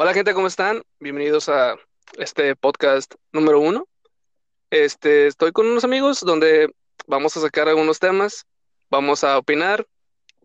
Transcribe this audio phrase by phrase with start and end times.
[0.00, 0.84] Hola gente, ¿cómo están?
[1.00, 1.74] Bienvenidos a
[2.18, 3.88] este podcast número uno.
[4.70, 6.72] Este, estoy con unos amigos donde
[7.08, 8.46] vamos a sacar algunos temas,
[8.90, 9.88] vamos a opinar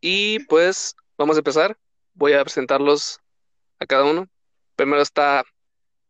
[0.02, 1.78] y pues vamos a empezar.
[2.16, 3.20] Voy a presentarlos
[3.78, 4.28] a cada uno.
[4.76, 5.44] Primero está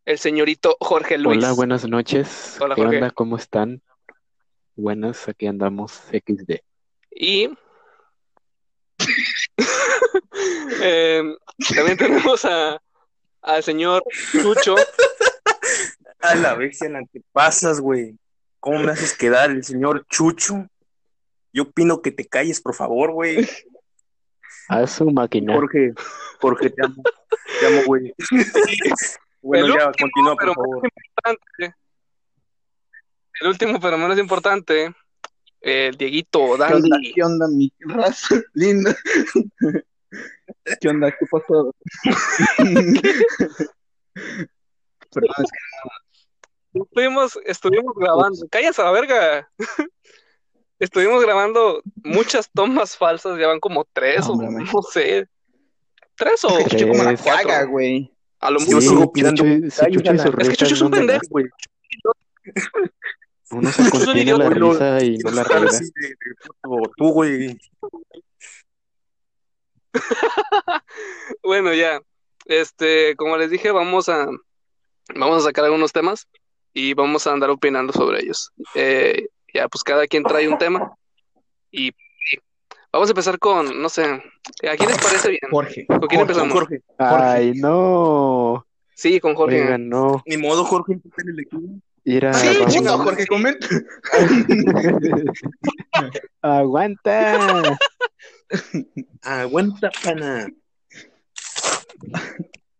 [0.06, 1.36] el señorito Jorge Luis.
[1.36, 2.56] Hola, buenas noches.
[2.62, 2.96] Hola, ¿Qué Jorge.
[2.96, 3.10] onda?
[3.10, 3.82] ¿Cómo están?
[4.74, 6.62] Buenas, aquí andamos XD.
[7.10, 7.50] Y
[10.80, 11.36] em,
[11.76, 12.80] también tenemos a
[13.44, 14.02] al señor
[14.32, 14.74] Chucho.
[16.20, 18.16] A la vez, en la que pasas, güey.
[18.58, 20.66] ¿Cómo me haces quedar el señor Chucho?
[21.52, 23.46] Yo opino que te calles, por favor, güey.
[24.68, 25.54] A su máquina.
[25.54, 25.92] Jorge,
[26.40, 27.02] Jorge, te amo.
[27.60, 28.14] Te amo, güey.
[29.46, 30.76] Bueno, El ya, último, continúa, pero por favor.
[30.82, 31.74] menos importante.
[33.42, 34.94] El último, pero menos importante,
[35.60, 36.56] el Dieguito.
[36.56, 37.12] Dandy.
[37.12, 38.96] ¿Qué onda, mi raza linda?
[40.80, 41.10] ¿Qué onda?
[41.10, 41.74] ¿Qué pasó?
[45.12, 45.58] Perdón, es que
[46.80, 49.48] Estuvimos, estuvimos grabando, cállate a la verga.
[50.80, 55.28] Estuvimos grabando muchas tomas falsas, ya van como tres o No, no sé.
[56.16, 57.48] ¿Tres o Chucho como la cuatro?
[57.48, 58.10] caga, güey.
[58.40, 58.76] A lo Sí, mucho.
[58.76, 59.20] yo sigo que
[59.70, 61.20] si Es que risa Chucho es un no pendejo.
[61.30, 61.46] güey.
[63.52, 66.16] Uno se Chucho es un contiene la risa y no la sí, de-
[66.96, 67.58] tú, güey.
[71.42, 72.00] Bueno, ya.
[72.46, 74.26] Este, como les dije, vamos a
[75.14, 76.26] vamos a sacar algunos temas
[76.72, 78.50] y vamos a andar opinando sobre ellos.
[78.74, 80.94] Eh, ya, pues cada quien trae un tema
[81.70, 82.38] y, y
[82.92, 85.40] vamos a empezar con, no sé, ¿a quién les parece bien?
[85.50, 85.86] Jorge.
[85.86, 86.52] ¿Con quién Jorge, empezamos?
[86.52, 86.80] Jorge.
[86.98, 88.66] Ay, no.
[88.94, 89.64] Sí, con Jorge.
[89.64, 90.22] Ganó.
[90.26, 90.94] Ni modo, Jorge.
[90.94, 91.62] eres el equipo.
[92.04, 92.74] Mira, Sí, vamos.
[92.74, 93.66] Chinga, Jorge, comenta.
[96.42, 97.78] Aguanta.
[99.22, 100.46] Aguanta, pana.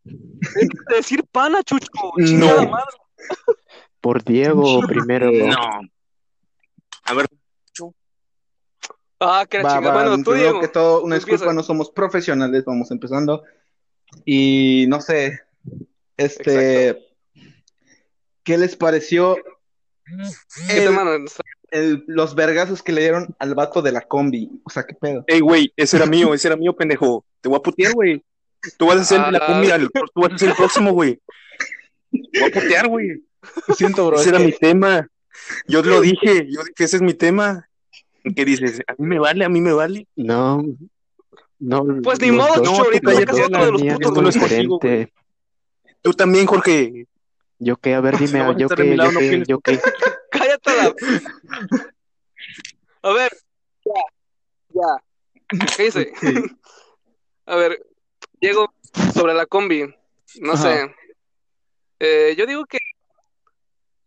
[0.05, 1.87] De decir pana, Chucho.
[2.17, 2.27] No.
[2.27, 2.97] chingada madre.
[4.01, 5.31] Por Diego primero.
[5.31, 5.81] No.
[7.05, 7.27] A ver,
[9.21, 9.95] Ah, que la Va, chingada.
[9.97, 10.61] va, Bueno, tú, Diego.
[10.61, 11.55] que todo, una disculpa, empieza.
[11.55, 13.43] no somos profesionales, vamos empezando.
[14.27, 15.41] Y no sé,
[16.19, 16.99] este,
[18.43, 19.37] ¿qué les pareció
[20.69, 20.93] ¿Qué el-
[21.75, 24.51] el- los vergazos que le dieron al vato de la combi?
[24.65, 25.25] O sea, ¿qué pedo?
[25.27, 27.25] Ey, güey, ese era mío, ese era mío, pendejo.
[27.41, 28.23] Te voy a putear, güey.
[28.79, 29.47] Tú vas a hacer la Ah.
[29.47, 31.21] cumbia, el- tú vas a ser el próximo, güey.
[32.33, 33.09] Te voy a putear, güey.
[33.69, 34.17] Lo siento, bro.
[34.17, 35.09] Ese es era que- mi tema.
[35.69, 37.69] Yo lo dije, yo dije, ese es mi tema.
[38.23, 38.81] ¿Y ¿Qué dices?
[38.87, 40.07] A mí me vale, a mí me vale.
[40.17, 40.65] No.
[41.59, 41.85] No.
[42.03, 44.81] Pues ni modo, tú ahorita sacas dos otro de los putos no es contigo.
[46.03, 47.07] Tú también, Jorge.
[47.59, 49.79] Yo qué, a ver, dime, No yo qué, yo qué, yo qué.
[50.31, 50.95] Cállate la.
[53.03, 53.33] A ver,
[53.85, 54.03] ya,
[54.71, 55.67] ya.
[55.77, 56.13] Cállese.
[57.47, 57.85] A ver,
[58.41, 58.73] Diego,
[59.13, 59.85] sobre la combi,
[60.41, 60.63] no Ajá.
[60.63, 60.95] sé.
[62.01, 62.79] Eh, yo digo que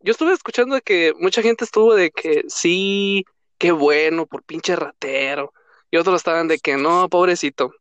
[0.01, 3.25] yo estuve escuchando de que mucha gente estuvo de que sí,
[3.57, 5.53] qué bueno, por pinche ratero.
[5.91, 7.71] Y otros estaban de que no, pobrecito.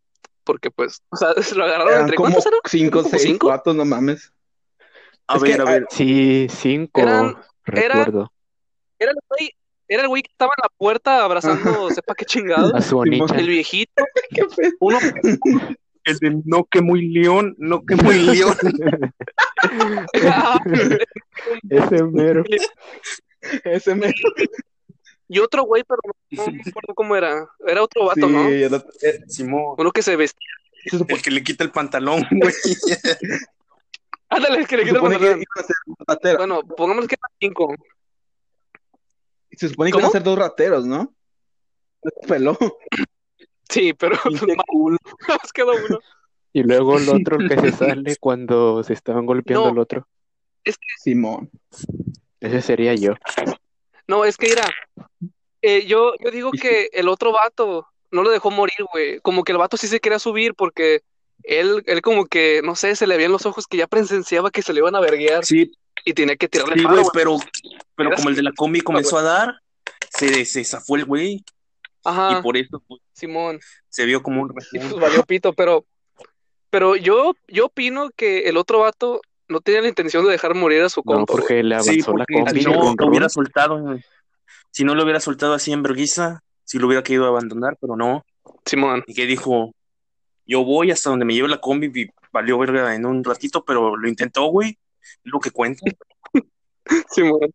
[0.44, 2.60] Porque pues, o sea, se lo agarraron Eran entre como ¿cuántos eran?
[2.64, 3.48] cinco, ¿Como seis, cinco?
[3.48, 4.32] vatos, no mames.
[5.28, 5.86] A Es ver, que, a ver.
[5.90, 8.32] Sí, cinco, Eran- era- recuerdo.
[8.98, 9.50] Era el güey,
[9.88, 12.74] era el güey que estaba en la puerta abrazando, sepa qué chingado.
[12.74, 13.02] A su.
[13.02, 14.04] El viejito,
[14.80, 14.98] uno
[16.04, 18.56] El de no que muy león, no que muy león.
[21.68, 22.44] Ese mero.
[23.64, 24.12] Ese me...
[25.28, 26.00] y otro güey, pero
[26.30, 27.46] no, me acuerdo cómo era.
[27.66, 28.76] Era otro vato, Sí, ¿no?
[28.76, 30.48] otro- eh, Simón, Uno que se vestía.
[31.08, 32.54] el que le quita el pantalón, güey.
[34.28, 35.44] Ándale, que le quita el que
[36.06, 36.36] pantalón.
[36.38, 37.74] Bueno, pongamos que eran cinco.
[39.52, 40.00] Se supone que ¿Cómo?
[40.02, 41.14] iban a ser dos rateros, ¿no?
[42.28, 42.56] Peló.
[43.68, 44.16] Sí, pero
[44.68, 44.98] culo.
[45.28, 45.98] nos quedó uno.
[46.52, 49.70] Y luego el otro que se sale cuando se estaban golpeando No.
[49.72, 50.06] al otro.
[51.02, 51.50] Simón.
[52.40, 53.14] Ese sería yo.
[54.08, 54.68] No, es que mira,
[55.62, 59.20] eh, yo, yo digo que el otro vato no lo dejó morir, güey.
[59.20, 61.02] Como que el vato sí se quería subir porque
[61.46, 64.62] él, él como que, no sé, se le veían los ojos que ya presenciaba que
[64.62, 65.70] se le iban a verguear Sí,
[66.04, 67.38] y tenía que tirarle sí, paro, güey, pero,
[67.94, 69.60] pero como el de la combi comenzó a dar,
[70.10, 71.44] se, se zafó el güey.
[72.04, 73.58] Ajá, Y por eso pues, Simón.
[73.88, 75.84] se vio como un Y pues valió pito, pero,
[76.70, 80.82] pero yo, yo opino que el otro vato no tenía la intención de dejar morir
[80.82, 81.42] a su No, compa, güey.
[81.42, 84.00] porque le avanzó Sí, la porque combi si no lo hubiera soltado, güey.
[84.70, 88.24] si no lo hubiera soltado así en vergüenza, si lo hubiera querido abandonar, pero no.
[88.64, 89.04] Simón.
[89.06, 89.72] Y que dijo,
[90.46, 93.96] yo voy hasta donde me lleve la combi y valió verga en un ratito, pero
[93.96, 94.78] lo intentó, güey.
[95.24, 95.82] Lo que cuenta.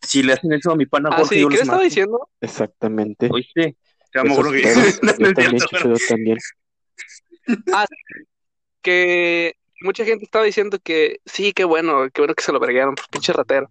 [0.00, 1.76] Si le hacen eso a mi pana Ah, Jorge, sí, yo ¿qué los le estaba
[1.78, 1.84] mato.
[1.84, 2.28] diciendo?
[2.40, 3.28] Exactamente.
[3.32, 3.76] ¿Oíste?
[4.12, 4.62] Te amo, Jorge.
[5.18, 6.38] Yo también, yo también.
[8.82, 12.94] Que mucha gente estaba diciendo que sí, qué bueno, qué bueno que se lo verguearon,
[12.94, 13.68] pues pinche ratero.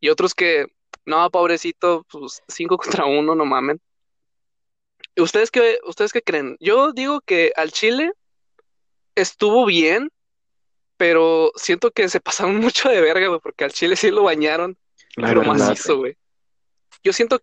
[0.00, 0.66] Y otros que,
[1.04, 3.80] no, pobrecito, pues cinco contra uno, no mamen.
[5.16, 6.56] ¿Y ¿Ustedes qué, ustedes qué creen?
[6.60, 8.12] Yo digo que al Chile
[9.14, 10.10] estuvo bien,
[10.96, 14.76] pero siento que se pasaron mucho de verga, güey, porque al Chile sí lo bañaron,
[15.16, 15.68] La pero verdad.
[15.68, 16.16] macizo, güey.
[17.02, 17.40] Yo siento,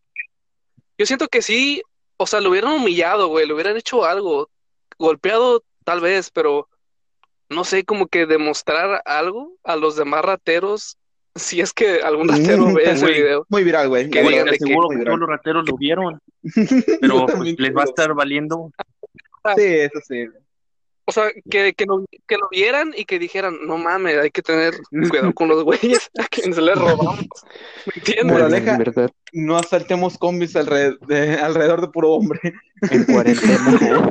[0.97, 1.81] yo siento que sí,
[2.17, 4.49] o sea, lo hubieran humillado, güey, le hubieran hecho algo,
[4.97, 6.69] golpeado tal vez, pero
[7.49, 10.97] no sé, como que demostrar algo a los demás rateros,
[11.35, 13.45] si es que algún ratero ve ese video.
[13.49, 14.09] Muy viral, güey.
[14.09, 16.19] Que digan de que- todos los rateros lo vieron,
[17.01, 18.71] pero pues, les va a estar valiendo.
[19.55, 20.27] Sí, eso sí.
[21.05, 24.41] O sea, que, que, lo, que lo vieran y que dijeran, no mames, hay que
[24.41, 24.73] tener
[25.09, 27.27] cuidado con los güeyes a quienes les robamos.
[27.85, 28.25] ¿Me entiendes?
[28.25, 28.79] Moraleja.
[29.33, 32.39] No asaltemos combis alrededor de, alrededor de puro hombre.
[32.89, 34.09] en cuarentena.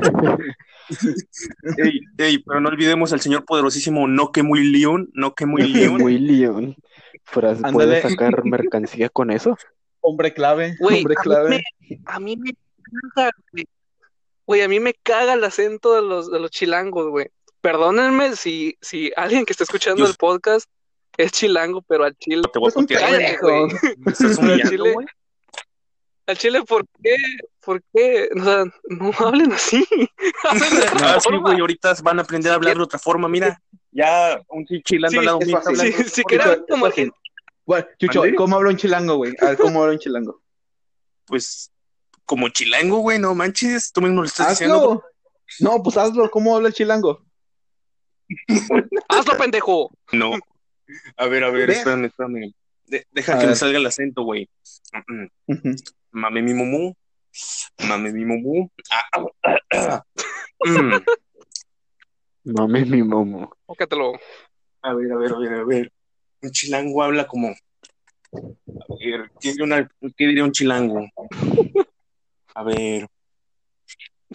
[1.78, 5.62] Ey, ey, pero no olvidemos al señor poderosísimo No que muy león, No que muy
[5.62, 5.98] león.
[5.98, 6.76] Muy león.
[7.24, 7.72] Fras- Ándale.
[7.72, 9.56] ¿Puedes sacar mercancía con eso?
[10.00, 10.74] Hombre clave.
[10.80, 11.64] Güey, hombre a mí clave.
[12.06, 12.52] A mí me
[13.14, 13.64] caga, güey.
[14.46, 17.28] Güey, a mí me caga el acento de los, de los chilangos, güey.
[17.60, 20.68] Perdónenme si, si alguien que está escuchando Yo- el podcast
[21.16, 23.62] es chilango, pero al chile, Te voy a güey.
[24.38, 24.92] Humillando, Chile.
[24.94, 25.06] güey.
[26.26, 27.16] Al chile, ¿por qué?
[27.64, 28.28] ¿Por qué?
[28.40, 29.84] O sea, no hablen así.
[31.02, 33.28] Ah, sí, güey, ahorita van a aprender a hablar de otra forma.
[33.28, 33.60] Mira,
[33.92, 35.86] ya un chilando Sí, al lado es mío está fácil.
[35.86, 36.66] hablando Sí, si otra quieran, forma.
[36.68, 37.16] como gente.
[37.64, 38.22] Bueno, Chucho.
[38.36, 39.32] ¿cómo habla un chilango, güey?
[39.40, 40.42] A ver, ¿cómo habla un chilango?
[41.26, 41.70] Pues,
[42.26, 44.76] como chilango, güey, no manches, tú mismo lo estás diciendo.
[44.76, 45.04] ¡Hazlo!
[45.60, 46.28] No, pues hazlo.
[46.30, 47.24] ¿Cómo habla el chilango?
[49.08, 49.90] ¡Hazlo, pendejo!
[50.12, 50.32] No.
[51.16, 51.74] A ver, a ver, Ve.
[51.74, 52.52] espérame, espérame.
[52.86, 53.56] De- deja A que me ver.
[53.56, 54.48] salga el acento, güey.
[56.10, 56.92] Mame mi mumu.
[57.88, 58.68] Mame mi mumu.
[58.90, 60.02] Ah, ah, ah, ah.
[60.64, 60.92] Mm.
[62.44, 63.52] Mame mi momo.
[63.66, 64.12] Pócatelo.
[64.82, 65.92] A ver, a ver, a ver, a ver.
[66.42, 67.48] Un chilango habla como.
[67.48, 71.06] A ver, ¿qué diría, una- qué diría un chilango?
[72.54, 73.06] A ver.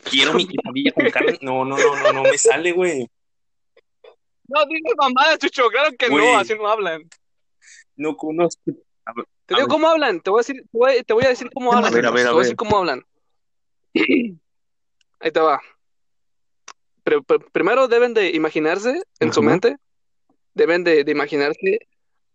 [0.03, 1.37] Quiero mi quesadilla con carne.
[1.41, 3.07] No, no, no, no, no me sale, güey.
[4.47, 6.31] No digas mamadas, Chucho, claro que Güey.
[6.33, 7.01] no, así no hablan.
[7.97, 8.71] No conozco.
[9.05, 9.73] A ver, Te A digo ver.
[9.73, 11.93] cómo hablan, te voy a decir, te voy, te voy a decir cómo A hablan.
[11.93, 12.43] ver, a ver, a te voy a ver.
[12.45, 13.03] decir cómo hablan.
[15.19, 15.59] Ahí te va.
[17.07, 19.77] Pero, pero primero deben de imaginarse en su mente,
[20.53, 21.79] deben de, de imaginarse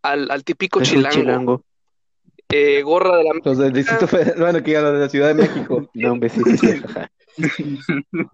[0.01, 1.65] al, al típico Es chilango, chilango.
[2.49, 5.29] eh, gorra de la Los del Distrito Federal, bueno, que ya los de la Ciudad
[5.29, 5.91] de México.
[5.95, 6.49] No, un besito.
[6.57, 7.11] sí, ajá.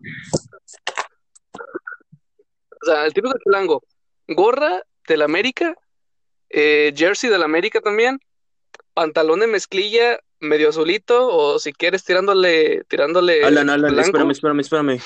[2.80, 3.82] O sea, el típico chilango.
[4.28, 5.74] Gorra del América,
[6.50, 8.20] eh, jersey del América también,
[8.94, 14.06] pantalón de mezclilla medio azulito, o si quieres tirándole, tirándole Alan, Alan, blanco.
[14.06, 15.00] espérame, espérame, espérame.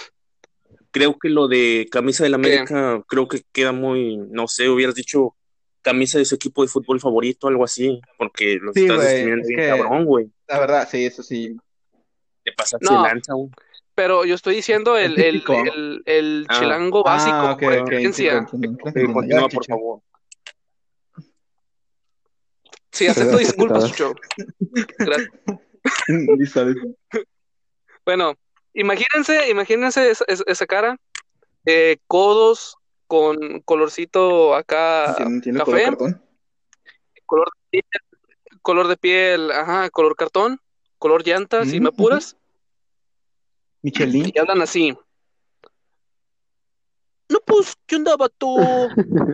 [0.93, 5.35] Creo que lo de camisa del América, creo que queda muy, no sé, hubieras dicho
[5.81, 9.49] camisa de su equipo de fútbol favorito, algo así, porque lo Sí, estás discriminando es
[9.49, 10.31] bien que- cabrón, güey.
[10.47, 11.56] La verdad, sí, eso sí.
[12.44, 13.03] Te pasaste No.
[13.03, 13.50] lanza, güey.
[13.94, 15.43] Pero yo estoy diciendo el, el,
[15.75, 16.59] el, el Ah.
[16.61, 18.33] chilango básico, Ah, ok, por ok, excelencia.
[18.39, 19.12] entiendo, entiendo, entiendo.
[19.12, 19.69] continúa, Ya, por Chucho.
[19.69, 20.00] favor.
[22.91, 23.89] Sí, acepto disculpas.
[23.91, 24.15] Chucho.
[24.99, 25.31] Gracias.
[26.39, 26.89] Listo, listo.
[28.05, 28.35] Bueno,
[28.75, 30.97] imagínense, imagínense esa, esa- cara,
[31.67, 32.77] eh, codos
[33.07, 35.70] con colorcito acá, ¿Tiene, tiene café.
[35.70, 36.23] color cartón?
[37.27, 37.85] color de piel,
[38.63, 40.58] color de piel, ajá, color cartón,
[40.99, 42.37] color llanta, si Mm, me apuras,
[43.82, 44.31] Michelin.
[44.35, 44.96] y hablan así.
[47.32, 48.56] No, pues, ¿qué onda, vato?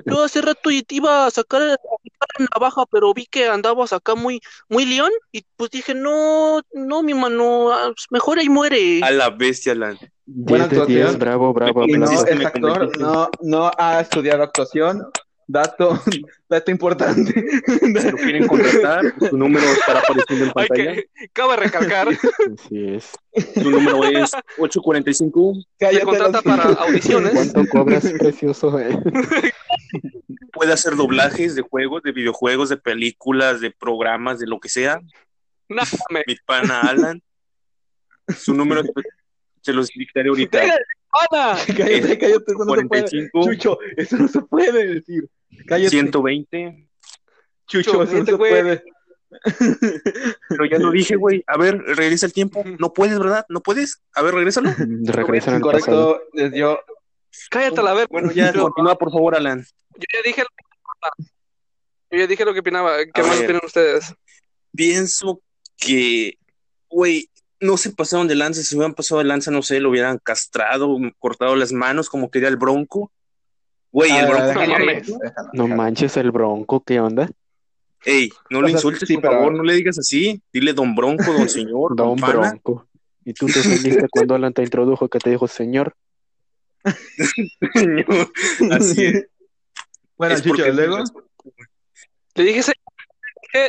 [0.07, 4.15] Yo hace rato y te iba a sacar, la navaja, pero vi que andabas acá
[4.15, 9.01] muy, muy león, y pues dije, no, no, mi mano, pues, mejor ahí muere.
[9.03, 9.99] A la bestia, Alan.
[10.27, 10.87] 10 de actuación.
[10.87, 12.07] 10, bravo, bravo, me
[12.47, 15.05] actor, no, no ha estudiado actuación.
[15.51, 15.99] Dato,
[16.49, 17.33] dato importante.
[17.33, 20.95] Si lo quieren contratar, su número estará apareciendo en Hay pantalla.
[20.95, 22.09] que, cabe recalcar,
[22.55, 23.13] Así es.
[23.55, 25.55] Su número es 845.
[25.79, 27.33] se contrata los- para audiciones.
[27.33, 28.79] ¿Cuánto cobras, precioso?
[28.79, 28.91] eh?
[30.53, 35.01] Puede hacer doblajes de juegos, de videojuegos, de películas, de programas, de lo que sea.
[35.69, 37.23] Me- Mi pana Alan.
[38.37, 38.83] Su número
[39.63, 40.61] se los dictaré ahorita.
[40.61, 40.85] ¡Déjale,
[41.31, 41.57] pana!
[41.67, 42.87] Cállate, cállate, eso no se puede.
[42.89, 45.29] 45 Chucho, eso no se puede decir.
[45.67, 46.89] Cállate, 120.
[47.67, 48.37] Chucho, no se güey.
[48.37, 48.83] puede.
[50.49, 51.45] Pero ya lo dije, güey.
[51.47, 52.65] A ver, regresa el tiempo.
[52.79, 53.45] No puedes, ¿verdad?
[53.49, 54.01] ¿No puedes?
[54.15, 54.71] A ver, regrésalo.
[55.05, 56.13] Regresan al pasado.
[56.13, 56.79] Incorrecto, les dio.
[57.51, 58.09] Cállate a la ver.
[58.11, 59.61] Bueno, ya, Yo- continúa, por favor, Alan.
[59.97, 61.15] Yo ya dije lo que opinaba.
[62.11, 62.97] Yo ya dije lo que opinaba.
[63.13, 63.45] ¿Qué A más ver.
[63.47, 64.15] opinan ustedes?
[64.75, 65.43] Pienso
[65.77, 66.39] que,
[66.89, 67.29] güey,
[67.61, 68.63] no se pasaron de lanza.
[68.63, 72.49] Si hubieran pasado de lanza, no sé, lo hubieran castrado, cortado las manos, como quería
[72.49, 73.13] el Bronco.
[73.91, 74.47] Güey, el Ah, bronco.
[74.47, 74.79] déjalo,
[75.55, 75.77] no mames.
[75.77, 77.29] manches el bronco, ¿qué onda?
[78.05, 80.41] Ey, no lo sea, insultes, sí, por pero- favor, no le digas así.
[80.53, 82.17] Dile don bronco, don señor, don.
[82.17, 82.87] Bronco.
[83.25, 85.95] ¿Y tú te ofendiste cuando Alan te introdujo que te dijo señor?
[87.75, 88.31] Señor,
[88.71, 89.27] Así es.
[90.17, 90.99] Bueno, Es porque- luego.
[92.35, 92.73] Le dije, se-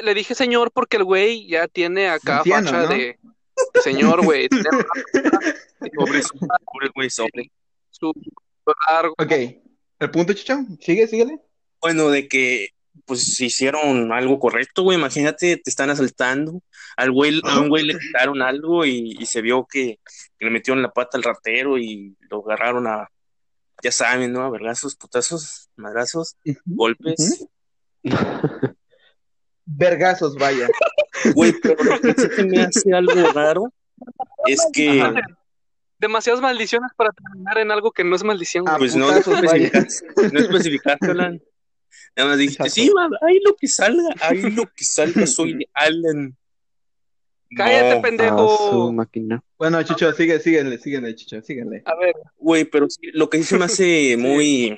[0.03, 2.87] le dije- señor porque el güey ya tiene acá Anciano, facha ¿no?
[2.89, 4.47] de, de señor, güey.
[4.49, 6.21] Pobre,
[6.65, 7.51] pobre güey, sobre.
[7.89, 9.15] su su largo.
[9.17, 9.31] Ok.
[9.99, 10.59] ¿El punto, Chucho?
[10.79, 11.39] Sigue, síguele.
[11.81, 12.69] Bueno, de que
[13.05, 14.97] pues hicieron algo correcto, güey.
[14.97, 16.61] Imagínate, te están asaltando.
[16.97, 19.99] Al güey, a un güey le quitaron algo y, y se vio que,
[20.37, 23.09] que le metieron la pata al ratero y lo agarraron a,
[23.83, 24.43] ya saben, ¿no?
[24.43, 27.47] A vergazos, putazos, madrazos, golpes.
[29.65, 30.67] Vergazos, vaya.
[31.33, 33.73] Güey, pero lo que sí me hace algo raro
[34.45, 35.13] es que, Ajá.
[35.99, 38.65] Demasiadas maldiciones para terminar en algo que no es maldición.
[38.67, 41.41] Ah, pues no, no especificaste, no especificaste, Alan.
[42.15, 46.35] Nada más dijiste, sí, va, ahí lo que salga, ahí lo que salga, soy Alan.
[47.55, 48.01] Cállate, No.
[48.01, 48.53] pendejo.
[48.53, 49.43] A su máquina.
[49.57, 51.81] Bueno, Chucho, sigue, síguele, síguele, Chucho, síguele.
[51.85, 54.77] A ver, Güey, pero sí, lo que sí se me hace muy,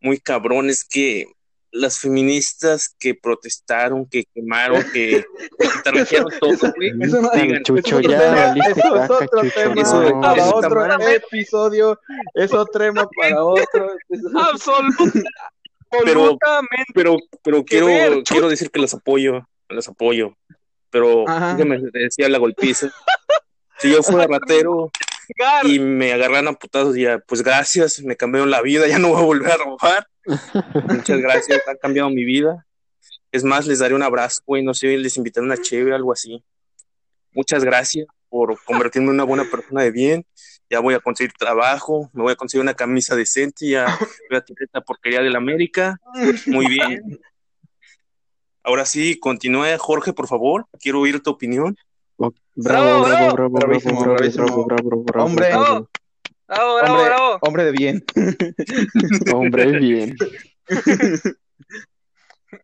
[0.00, 1.26] muy cabrón es que
[1.70, 5.24] las feministas que protestaron, que quemaron, que
[5.84, 6.92] tarjetearon todo, güey.
[7.00, 10.20] Eso no- digan, Chucho, ya tema, eso es otro Chucho, tema Eso de- no.
[10.20, 12.00] para eso otro episodio.
[12.34, 13.92] Es otro tema para otro.
[14.08, 14.40] Pero-
[16.28, 16.92] absolutamente.
[16.94, 20.34] pero, pero quiero, ver, quiero decir que las apoyo, las apoyo.
[20.90, 21.24] Pero
[21.56, 22.90] déjame decía la golpiza.
[23.78, 24.90] Si yo fuera ratero
[25.38, 25.66] Gar.
[25.66, 29.20] y me agarraran a putazos, ya, pues gracias, me cambiaron la vida, ya no voy
[29.22, 30.06] a volver a robar.
[30.88, 32.66] Muchas gracias, han cambiado mi vida.
[33.32, 36.42] Es más, les daré un abrazo, güey, no sé, les invitaré una chévere, algo así.
[37.32, 40.26] Muchas gracias por convertirme en una buena persona de bien.
[40.70, 43.86] Ya voy a conseguir trabajo, me voy a conseguir una camisa decente, ya
[44.30, 45.98] voy a tirar esta porquería del América.
[46.46, 47.18] Muy bien.
[48.62, 50.66] Ahora sí, continúa, Jorge, por favor.
[50.78, 51.76] Quiero oír tu opinión.
[52.18, 54.44] Bravo, Bravo, bravo, bravo, bravo, bravísimo, bravo, bravísimo.
[54.46, 55.48] bravo, bravo, bravo, Hombre.
[55.48, 55.62] bravo.
[55.64, 55.90] Bravo, bravo,
[56.48, 57.38] Hombre, bravo.
[57.42, 58.04] hombre de bien.
[59.34, 60.16] Hombre, bien.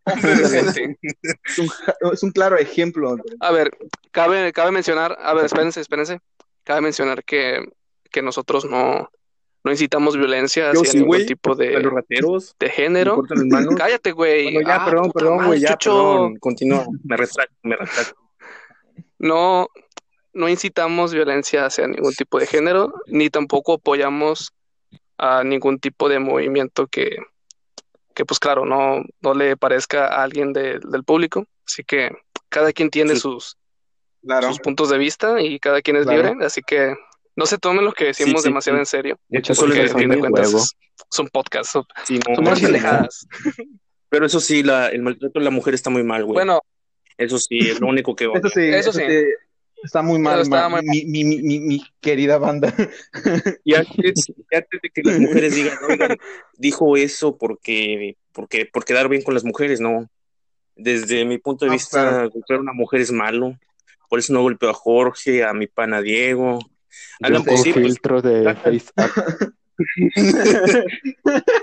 [0.04, 0.98] Hombre decente.
[1.44, 1.68] Es un,
[2.12, 3.16] es un claro ejemplo.
[3.40, 3.70] A ver,
[4.10, 6.20] cabe, cabe mencionar, a ver, espérense, espérense.
[6.64, 7.62] Cabe mencionar que,
[8.10, 9.10] que nosotros no,
[9.64, 13.22] no incitamos violencia hacia sí, ningún tipo los de, rateros, de género.
[13.76, 14.54] Cállate, güey.
[14.54, 15.90] Bueno, ya, Ah, perdón, perdón, güey, ya, Chucho.
[15.90, 16.36] perdón.
[16.38, 16.86] Continúa.
[17.02, 18.14] Me retracto, me retracto.
[19.18, 19.68] No,
[20.34, 24.52] no incitamos violencia hacia ningún tipo de género, ni tampoco apoyamos
[25.18, 27.16] a ningún tipo de movimiento que,
[28.14, 31.46] que pues claro, no, no le parezca a alguien de- del público.
[31.66, 32.10] Así que
[32.48, 33.20] cada quien tiene Sí.
[33.20, 33.56] sus,
[34.22, 34.48] Claro.
[34.48, 36.22] sus puntos de vista y cada quien es Claro.
[36.30, 36.94] libre, así que
[37.36, 38.80] no se tomen lo que decimos sí, demasiado sí.
[38.80, 40.58] en serio, Eso porque les a fin de define cuentas huevo.
[40.64, 40.76] es,
[41.12, 43.26] es un podcast, son, Sí, no, pendejadas.
[44.08, 46.34] Pero eso sí, la, el maltrato de la mujer está muy mal, güey.
[46.34, 46.60] Bueno,
[47.18, 49.02] Eso sí, es lo único que Eso sí, Eso eso sí.
[49.84, 52.74] Está muy mal, está mi, mi, mi, mi, mi querida banda.
[53.64, 56.16] Y antes, y antes de que las mujeres digan, oigan,
[56.56, 60.08] dijo eso porque, porque, por quedar bien con las mujeres, no.
[60.74, 62.30] Desde mi punto de Ah, vista, claro.
[62.30, 63.56] golpear a una mujer es malo.
[64.08, 66.58] Por eso no golpeo a Jorge, a mi pana Diego.
[66.60, 66.66] Yo
[67.26, 67.82] Hagan con posible.
[67.88, 68.56] filtro de.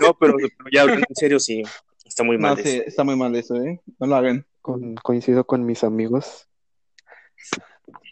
[0.01, 1.63] No, pero, pero ya en serio, sí,
[2.05, 2.69] está muy mal No, eso.
[2.69, 3.79] sí, está muy mal eso, ¿eh?
[3.99, 4.45] No lo hagan.
[4.61, 6.47] Con- coincido con mis amigos.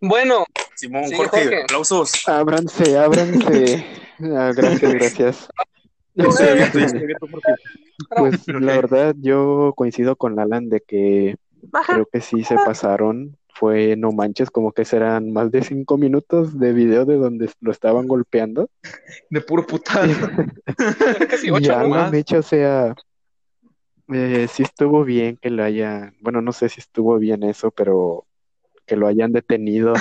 [0.02, 0.46] Bueno,
[0.76, 1.64] Simón, Sí, Jorge, Jorge.
[1.64, 2.12] aplausos.
[2.28, 3.86] Ábranse, ábranse.
[4.36, 5.50] Ah, gracias, gracias.
[8.18, 11.36] Pues la verdad, yo coincido con Alan de que
[11.88, 13.38] creo que sí se pasaron.
[13.54, 17.72] Fue, no manches, como que serán más de cinco minutos de video de donde lo
[17.74, 18.70] estaban golpeando.
[19.30, 19.66] De puro
[21.30, 21.90] casi ocho, Ya, ¿no?
[21.90, 22.96] no, de hecho, o sea,
[24.14, 28.26] eh, sí estuvo bien que lo haya, bueno, no sé si estuvo bien eso, pero
[28.89, 29.93] que lo hayan detenido.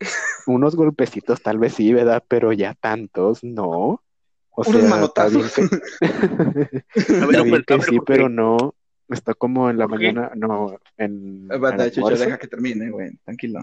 [0.46, 2.22] Unos golpecitos tal vez sí, ¿verdad?
[2.28, 4.02] Pero ya tantos, no.
[4.50, 5.54] O Unos sea, está bien manotazos.
[5.54, 5.62] que,
[7.20, 8.74] A ver, está bien a ver, que a ver, sí, pero no.
[9.08, 12.24] Está como en la mañana, no, en Banda, el Chucho, almuerzo.
[12.24, 13.16] deja que termine, güey.
[13.24, 13.60] Tranquilo.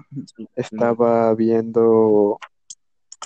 [0.55, 2.39] estaba viendo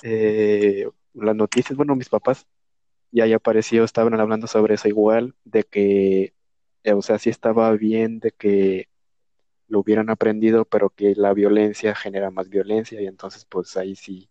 [0.01, 2.47] eh, las noticias, bueno, mis papás,
[3.11, 6.33] y ahí apareció, estaban hablando sobre eso igual, de que,
[6.83, 8.87] eh, o sea, sí estaba bien de que
[9.67, 14.29] lo hubieran aprendido, pero que la violencia genera más violencia, y entonces pues ahí sí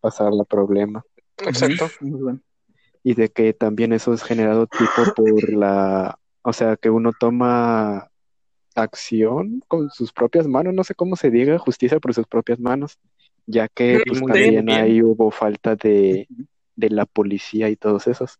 [0.00, 1.04] pasar la problema.
[1.38, 1.88] Exacto.
[2.00, 2.40] Muy bueno.
[3.02, 8.08] Y de que también eso es generado tipo por la, o sea, que uno toma
[8.74, 12.98] acción con sus propias manos, no sé cómo se diga, justicia por sus propias manos,
[13.46, 14.70] ya que pues también bien.
[14.70, 16.26] ahí hubo falta de,
[16.76, 18.38] de la policía y todos esos.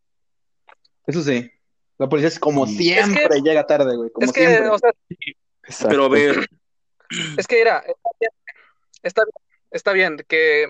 [1.06, 1.50] Eso sí.
[1.98, 4.10] La policía es como siempre Es que- llega tarde, güey.
[4.10, 4.68] Como es que, siempre.
[4.70, 4.90] o sea,
[5.66, 5.88] Exacto.
[5.88, 6.46] Pero a ver,
[7.38, 8.30] es que mira, está bien,
[9.02, 9.22] está,
[9.70, 10.66] está bien que,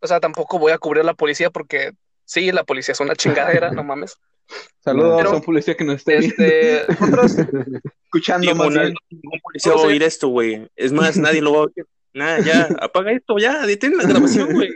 [0.00, 1.92] o sea, tampoco voy a cubrir a la policía porque
[2.24, 4.16] sí, la policía es una chingadera, no mames.
[4.84, 7.36] Saludos Pero- a un policía que nos esté Este, nosotros,
[8.04, 8.94] escuchando más bien.
[9.10, 10.68] ningún policía va a oír esto, güey.
[10.74, 11.86] Es más, nadie lo va a oír.
[12.12, 14.70] Nada, ya, apaga esto, ya, detén la grabación, güey.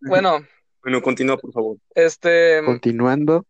[0.00, 0.44] Bueno,
[0.82, 1.76] Bueno, continúa, por favor.
[1.94, 3.46] este, Continuando,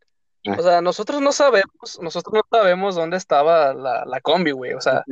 [0.46, 4.80] o sea, nosotros no sabemos, nosotros no sabemos dónde estaba la, la combi, güey, o
[4.80, 5.04] sea,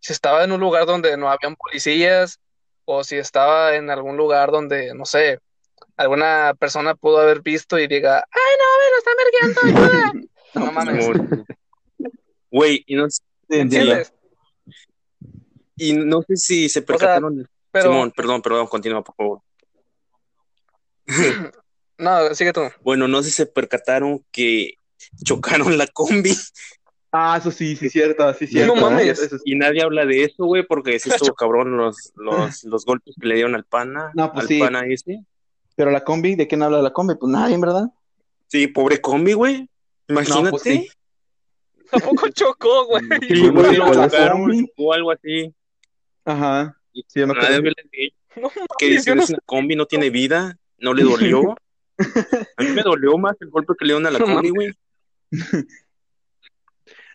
[0.00, 2.38] si estaba en un lugar donde no habían policías
[2.84, 5.40] o si estaba en algún lugar donde, no sé,
[5.96, 10.12] alguna persona pudo haber visto y diga, ay, no, me lo están vergueando, ayuda".
[10.54, 11.06] No mames.
[12.50, 13.06] Güey, y no.
[13.48, 14.12] ¿entiendes?
[15.76, 17.48] y no sé si se percataron.
[17.70, 19.40] Pero, Simón, perdón, perdón, continúa, por favor.
[21.98, 22.62] no, sigue tú.
[22.82, 24.74] Bueno, no sé si se percataron que
[25.24, 26.32] chocaron la combi
[27.12, 28.74] Ah, eso sí, sí, cierto, sí, cierto.
[28.74, 29.18] No mames.
[29.18, 29.42] Eso sí.
[29.46, 33.26] y nadie habla de eso, güey, porque sí estuvo cabrón los, los, los golpes que
[33.26, 34.58] le dieron al pana, No, pues al sí.
[34.58, 35.24] pana ese.
[35.76, 37.14] Pero la combi, ¿de quién habla la combi?
[37.14, 37.86] Pues nadie, en verdad.
[38.48, 39.68] Sí, pobre combi, güey.
[40.08, 40.42] Imagínate.
[40.42, 40.88] No, pues sí.
[41.90, 43.02] Tampoco chocó, güey.
[43.28, 45.54] Sí, güey, sí, lo pues, chocaron o algo así.
[46.24, 46.76] Ajá.
[46.92, 47.56] Sí, yo me Nadie acuerdo.
[47.56, 48.48] habla de No
[48.78, 51.56] que mames, dice es una combi, no tiene vida, no le dolió.
[52.56, 54.72] A mí me dolió más el golpe que le dieron a la combi, güey.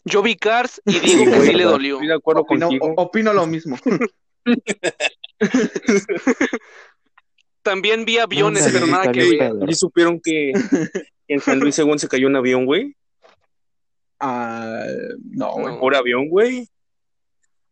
[0.04, 1.96] Yo vi Cars y digo Sí, que sí le dolió.
[1.96, 2.94] Estoy de acuerdo Opino, contigo.
[2.98, 3.78] opino lo mismo.
[7.64, 9.54] También vi aviones, pero nada que ver.
[9.68, 10.52] ¿Y supieron que
[11.28, 12.96] en San Luis según se cayó un avión, güey?
[14.20, 14.84] Ah,
[15.32, 15.74] no, güey.
[15.76, 15.80] No.
[15.80, 16.68] Por avión, güey.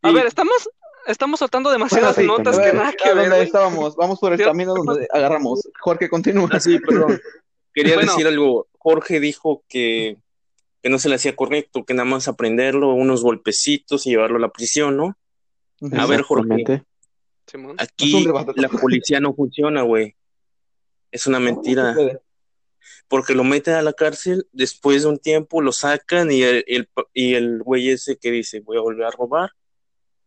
[0.02, 0.14] A Sí.
[0.14, 0.68] ver, estamos,
[1.10, 3.96] estamos soltando demasiadas Bueno, sí, notas que nada ¿a que ver, estábamos?
[3.96, 4.44] Vamos por el Sí.
[4.44, 5.68] camino donde agarramos.
[5.80, 6.48] Jorge, continúa.
[6.52, 7.20] Ah, sí, perdón.
[7.74, 8.12] Quería Bueno.
[8.12, 8.66] decir algo.
[8.78, 10.16] Jorge dijo que,
[10.82, 14.40] que no se le hacía correcto, que nada más aprenderlo, unos golpecitos y llevarlo a
[14.40, 15.16] la prisión, ¿no?
[15.92, 16.82] A ver, Jorge.
[17.46, 17.76] Simón.
[17.78, 18.24] Aquí
[18.56, 20.14] la policía no funciona, güey.
[21.10, 21.94] Es una mentira.
[23.08, 26.88] Porque lo meten a la cárcel, después de un tiempo lo sacan y el, el,
[27.12, 29.50] y el güey ese que dice voy a volver a robar,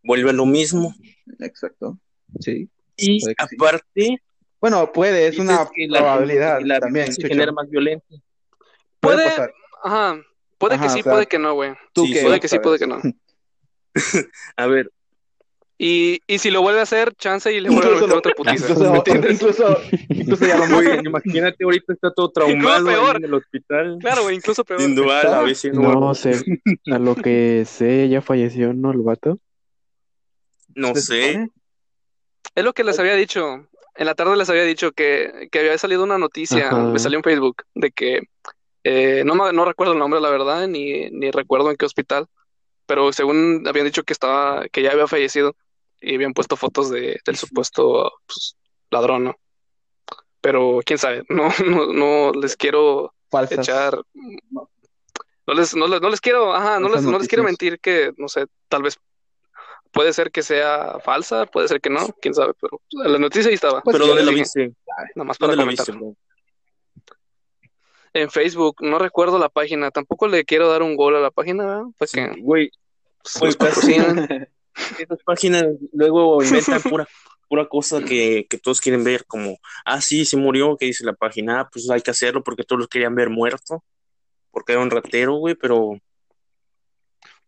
[0.04, 0.94] vuelve a lo mismo.
[1.40, 1.98] Exacto.
[2.40, 2.70] Sí.
[2.98, 3.56] Y que sí.
[3.56, 4.18] aparte,
[4.62, 7.12] Bueno, puede, es una que la- probabilidad la también.
[7.12, 8.20] se genera más violencia.
[9.00, 9.54] Puede Puede, pasar.
[9.84, 10.22] ajá,
[10.58, 11.74] puede que Ajá, sí, o sea, puede que no, güey.
[11.94, 13.02] Tú Sí, que Puede que sí, puede que no.
[14.58, 14.90] A ver,
[15.78, 18.20] Y, y si lo vuelve a hacer, chance y le vuelve a Incluso, meter lo-
[18.20, 18.66] otra putiza.
[18.68, 19.32] ¿me incluso, entiendes?
[19.42, 19.78] incluso,
[20.10, 21.06] incluso ya lo güey, matan.
[21.08, 23.18] imagínate ahorita está todo traumado peor.
[23.18, 23.98] en el hospital.
[24.00, 24.80] Claro, güey, incluso peor.
[24.82, 26.40] Sin duda, a veces no, No sé,
[26.92, 28.92] a lo que sé, ya falleció, ¿no?
[28.92, 29.40] El vato.
[30.76, 31.28] No ¿Se sé.
[31.32, 31.50] supone?
[32.56, 33.68] Es lo que les había dicho.
[33.96, 36.78] En la tarde les había dicho que, que había salido una noticia, Ajá.
[36.84, 38.24] me salió en Facebook, de que
[38.84, 42.28] eh, no, no recuerdo el nombre, la verdad, ni, ni recuerdo en qué hospital,
[42.86, 45.56] pero según habían dicho que estaba, que ya había fallecido
[46.02, 48.58] y habían puesto fotos de, del supuesto pues,
[48.90, 49.36] ladrón, ¿no?
[50.42, 53.60] Pero quién sabe, no, no, no les quiero Falsas.
[53.60, 54.02] echar,
[55.46, 58.12] no les, no les, no les quiero, ajá, no les, no les quiero mentir que,
[58.18, 58.98] no sé, tal vez
[59.94, 63.56] puede ser que sea falsa, puede ser que no, quién sabe, pero la noticia ahí
[63.56, 63.82] estaba.
[63.82, 64.74] Pues Pero ¿dónde la viste?
[65.16, 65.96] Nada más para ¿Dónde la comentar.
[65.96, 66.20] viste?
[68.16, 71.66] En Facebook, no recuerdo la página, tampoco le quiero dar un gol a la página,
[71.66, 71.84] ¿verdad?
[71.98, 72.72] Porque Sí, Güey,
[73.40, 74.48] pues, patrocinan.
[75.00, 77.08] esas páginas luego inventan pura,
[77.48, 81.14] pura cosa que, que todos quieren ver, como, ah, sí, sí murió, que dice la
[81.14, 83.84] página, ah, pues hay que hacerlo porque todos los querían ver muerto,
[84.52, 86.00] porque era un ratero, güey, pero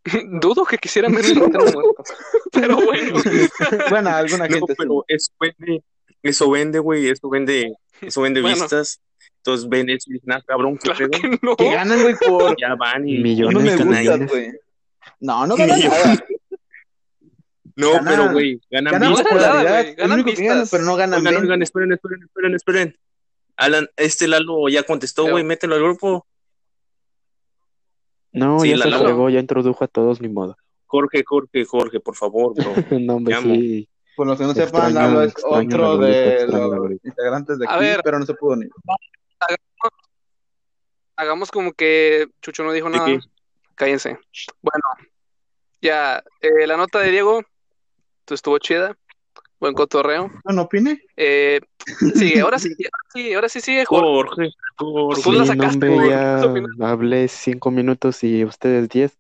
[0.42, 2.04] Dudo que quisieran ver ratero muerto.
[2.52, 3.20] Pero bueno,
[3.90, 4.76] Bueno, alguna no, gente sí.
[4.78, 5.84] pero eso vende,
[6.24, 8.56] eso vende, güey, eso vende, eso vende Bueno.
[8.56, 9.02] vistas,
[9.38, 11.56] entonces ven eso y dicen, ah, cabrón, qué claro pedo, que no.
[11.56, 13.54] Que ganan, güey, por ya van y Millones.
[13.80, 14.52] no me güey.
[15.20, 16.26] No, no ganan nada.
[17.78, 19.30] No, Ganan- pero güey, ganan Ganan vistas.
[19.34, 20.70] ganan ganan, vistas.
[20.72, 22.98] pero no ganan Oigan, esperen, esperen, esperen, esperen.
[23.58, 26.26] Alan, este Lalo ya contestó, güey, mételo al grupo.
[28.36, 30.58] No, Sí, ya la se fregó, ya introdujo a todos, ni modo.
[30.88, 32.66] Jorge, Jorge, Jorge, por favor, bro.
[33.02, 33.56] No, hombre, Llamo.
[33.56, 33.90] sí.
[34.16, 37.84] Por los que no sepan, Extraño- Lalo es otro de los integrantes de A aquí,
[37.84, 38.02] ver.
[38.04, 38.68] pero no se pudo ni.
[41.18, 43.20] Hagamos como que Chucho no dijo ¿De nada.
[43.76, 44.18] Cállense.
[44.62, 44.84] Bueno,
[45.82, 47.42] ya, eh, la nota de Diego
[48.26, 48.98] tú estuvo chida.
[49.66, 50.30] Buen cotorreo.
[50.44, 51.02] No, no opine.
[51.18, 51.60] Eh,
[52.14, 54.06] sigue, ahora sí, ahora sí, ahora sí sigue, Jorge.
[54.06, 55.22] Jorge, Jorge.
[55.24, 56.10] Tú la Sí, sacaste, hombre, güey.
[56.12, 59.18] ya hablé cinco minutos y ustedes diez.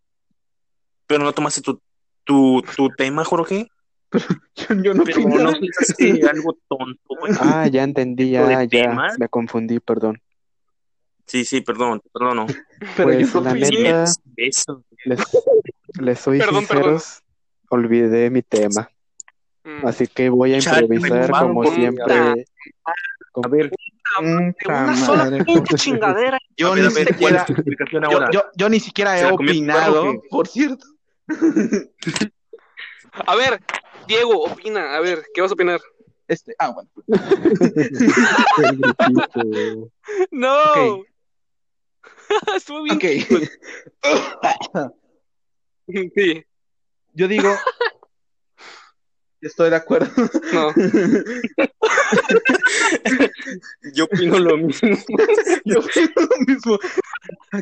[1.07, 1.81] Pero no tomaste tu,
[2.23, 3.67] tu, tu tema, Jorge.
[4.55, 5.43] Yo, yo no Pero opino.
[5.51, 7.33] no pensaste algo tonto, güey.
[7.39, 9.17] Ah, ya entendí, ya, ya, temas.
[9.17, 10.21] me confundí, perdón.
[11.25, 12.45] Sí, sí, perdón, perdono.
[12.95, 14.05] Pero Pues, yo la neta-
[14.37, 14.83] Eso.
[15.05, 15.19] Les,
[15.99, 16.99] les soy Perdón, perdón.
[16.99, 17.23] sinceros,
[17.69, 18.89] olvidé mi tema.
[19.65, 19.85] Mm.
[19.85, 22.45] Así que voy a improvisar como siempre.
[23.43, 23.69] A ver,
[24.21, 26.39] Una sola pinche chingadera.
[26.55, 28.29] Yo ver, ni ver, ¿cuál siquiera, yo, ahora?
[28.31, 30.85] yo, yo ni siquiera ¿Se he opinado, por cierto.
[33.25, 33.61] A ver,
[34.07, 34.95] Diego, opina.
[34.95, 35.81] A ver, ¿qué vas a opinar?
[36.27, 36.89] Este, ah, bueno.
[40.31, 41.03] No.
[42.55, 42.97] Estuvo bien.
[42.97, 43.03] Ok.
[45.87, 46.43] Sí,
[47.13, 47.47] Yo digo,
[49.47, 50.09] estoy de acuerdo.
[50.53, 50.73] no.
[53.93, 54.89] Yo opino lo mismo.
[55.65, 56.79] Yo opino lo mismo.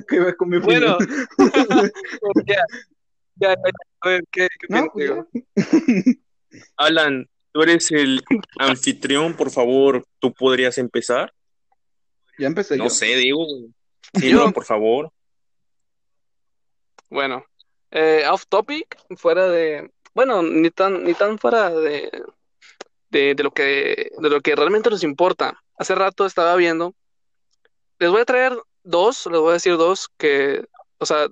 [0.08, 0.98] Que va con mi Bueno.
[2.46, 2.64] ya,
[3.36, 3.56] ya, ya.
[4.02, 5.28] A ver, ¿qué, qué No, opinas, Diego?
[6.78, 8.22] Alan, tú eres el
[8.60, 11.34] anfitrión, por favor, ¿tú podrías empezar?
[12.38, 12.90] Ya empecé No yo.
[12.90, 13.74] sé, güey.
[14.20, 14.46] Sí, Yo.
[14.46, 15.12] no, por favor.
[17.10, 17.46] Bueno,
[17.92, 22.10] eh, off topic, fuera de, bueno, ni tan, ni tan fuera de,
[23.10, 25.62] de, de lo que, de lo que realmente nos importa.
[25.78, 26.94] Hace rato estaba viendo,
[28.00, 30.64] les voy a traer dos, les voy a decir dos que,
[31.00, 31.28] o sea,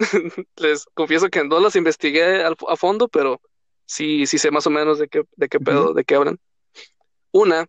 [0.56, 3.40] les confieso que no las investigué al- a fondo, pero
[3.86, 6.38] sí, sí sé más o menos de qué, de qué pedo, de qué hablan.
[7.32, 7.66] Una,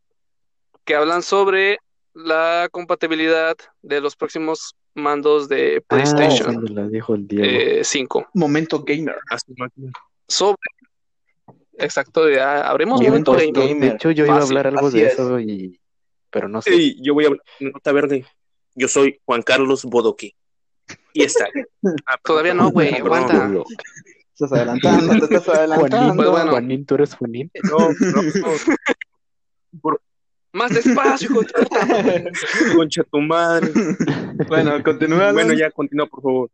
[0.85, 1.79] que hablan sobre
[2.13, 7.45] la compatibilidad de los próximos mandos de Ah, PlayStation esa me la dijo el Diego.
[7.47, 8.27] eh, 5.
[8.33, 9.17] Momento gamer.
[10.29, 10.57] Sobre.
[11.73, 13.73] Exacto, ya abrimos Momento momento gamer.
[13.75, 13.89] gamer.
[13.91, 15.13] de hecho, yo iba a fácil, hablar algo de es.
[15.13, 15.79] eso, y...
[16.29, 16.71] pero no sé.
[16.71, 17.43] Sí, yo voy a hablar.
[17.59, 18.25] Nota verde.
[18.75, 20.35] Yo soy Juan Carlos Bodoque.
[21.13, 21.47] Y está.
[22.05, 23.33] Ah, Todavía no, güey, aguanta.
[23.39, 23.63] perdón.
[24.33, 26.15] Estás adelantando, te estás Juanín, adelantando.
[26.15, 26.51] Pues bueno.
[26.51, 27.51] Juanín, ¿tú eres Juanín?
[27.63, 28.21] No, no,
[29.81, 29.97] no.
[30.51, 32.31] Más despacio, de.
[32.75, 33.71] Concha tu madre.
[34.47, 35.31] bueno, continúa.
[35.31, 36.49] Bueno, ya continúa, por favor.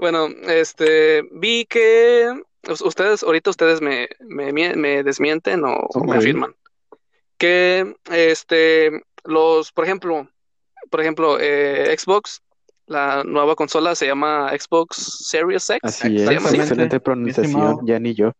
[0.00, 2.26] Bueno, este, vi que
[2.68, 6.54] us- ustedes, ahorita ustedes me, me, mie- me desmienten o me afirman.
[7.36, 10.26] Que, este, los, por ejemplo,
[10.90, 12.40] por ejemplo, eh, Xbox,
[12.86, 15.80] la nueva consola se llama Xbox Series X.
[15.82, 18.32] Así es, llama excelente pronunciación, ya ni yo.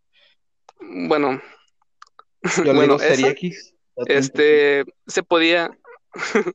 [0.80, 1.40] Bueno,
[2.56, 3.74] Yo bueno, digo Serie X.
[4.06, 5.70] este, se podía,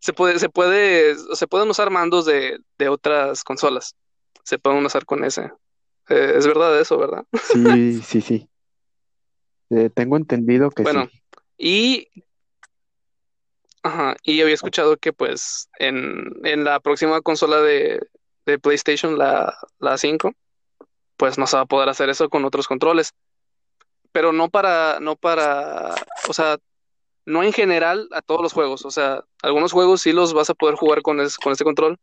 [0.00, 3.94] se puede, se puede, se pueden usar mandos de, de otras consolas.
[4.42, 5.52] Se pueden usar con ese.
[6.08, 7.24] Eh, es verdad eso, ¿verdad?
[7.42, 8.48] Sí, sí, sí.
[9.70, 11.22] Eh, tengo entendido que Bueno, sí.
[11.56, 12.08] y,
[13.82, 18.00] ajá, y había escuchado que pues en, en la próxima consola de,
[18.46, 20.32] de PlayStation, la, la 5,
[21.16, 23.12] pues no se va a poder hacer eso con otros controles.
[24.12, 25.94] Pero no para, no para,
[26.28, 26.58] o sea,
[27.24, 28.84] no en general a todos los juegos.
[28.84, 31.98] O sea, algunos juegos sí los vas a poder jugar con, es- con este control,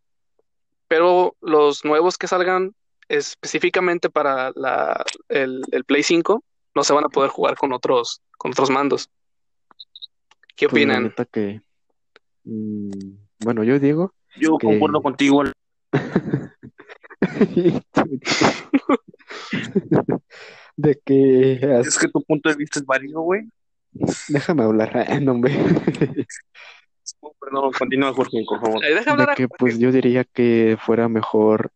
[0.90, 2.76] pero los nuevos que salgan
[3.08, 6.44] específicamente para la, el, el Play 5
[6.76, 9.10] no se van a poder jugar con otros, con otros mandos.
[10.56, 11.14] ¿Qué Pues opinan?
[11.32, 11.62] que...
[12.44, 12.90] mm,
[13.40, 14.68] bueno, yo digo Yo que...
[14.68, 15.44] concuerdo contigo.
[20.76, 21.54] De que...
[21.82, 23.44] Es que tu punto de vista es válido, güey.
[24.28, 25.54] Déjame hablar, no, hombre.
[27.40, 28.86] Perdón, continúa, Jorge, por favor.
[28.86, 31.72] Eh, deja De que pues yo diría que fuera mejor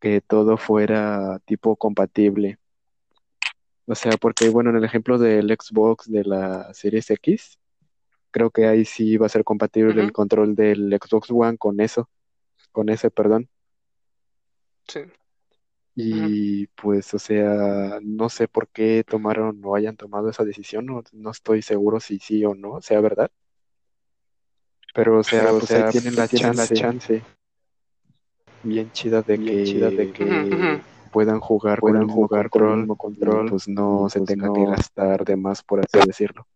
[0.00, 2.58] que todo fuera tipo compatible.
[3.86, 7.58] O sea, porque bueno, en el ejemplo del Xbox de la Series X,
[8.30, 12.10] creo que ahí sí va a ser compatible el control del Xbox One con eso,
[12.72, 13.48] con ese, perdón.
[14.88, 15.00] Sí.
[15.94, 21.02] Y pues, o sea, no sé por qué tomaron o hayan tomado esa decisión, no,
[21.12, 23.30] no estoy seguro si sí o no, sea verdad.
[24.94, 27.22] Pero, o sea, Pero, o o sea, sea, tienen la tienen la chance, chance
[28.62, 30.80] bien chida de Bien que, chida de que ujú.
[31.12, 34.08] puedan jugar con puedan el mismo jugar con el control, mismo y control, pues no
[34.08, 36.46] se pues tenga no- que gastar de más, por así decirlo.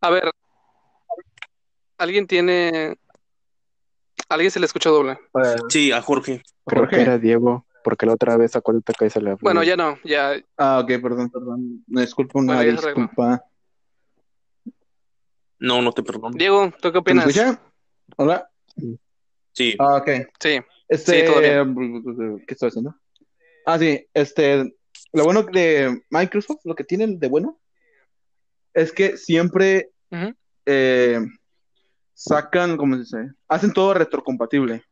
[0.00, 0.30] A ver,
[1.98, 2.96] ¿alguien tiene...
[4.28, 5.18] ¿Alguien se le escucha doble?
[5.68, 6.42] Sí, a Jorge.
[6.66, 6.96] Creo Jorge.
[6.96, 9.34] que era Diego, porque la otra vez acuérdate que se le.
[9.40, 11.84] Bueno, ya no, ya, Ah, ok, perdón, perdón.
[11.86, 13.44] Disculpa, una Bueno, disculpa.
[15.62, 16.36] No, no te perdono.
[16.36, 17.26] Diego, ¿tú qué ¿Se me opinas?
[17.28, 17.62] escucha?
[18.16, 18.50] Hola.
[19.52, 20.08] Sí, Ah, ok.
[20.40, 22.40] Sí, Este, Sí, todo bien.
[22.46, 22.94] ¿qué estoy haciendo?
[23.64, 24.74] Ah, sí, este,
[25.12, 27.60] lo bueno de Microsoft, lo que tienen de bueno,
[28.74, 29.90] es que siempre
[30.66, 31.20] eh,
[32.12, 33.32] sacan, ¿cómo se dice?
[33.48, 34.82] Hacen todo retrocompatible.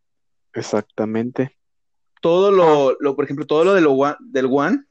[0.52, 1.56] Exactamente.
[2.20, 4.85] Todo lo, lo por ejemplo, todo lo de lo One- del One,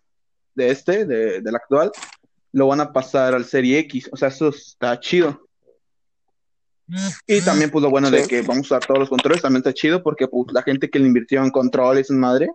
[0.56, 1.92] de este, de, del actual,
[2.52, 4.10] lo van a pasar al Serie X.
[4.12, 5.48] O sea, eso está chido.
[7.28, 9.74] Y también, pues lo bueno de que vamos a usar todos los controles, también está
[9.74, 12.50] chido porque pues la gente que le invirtió en controles, en madre,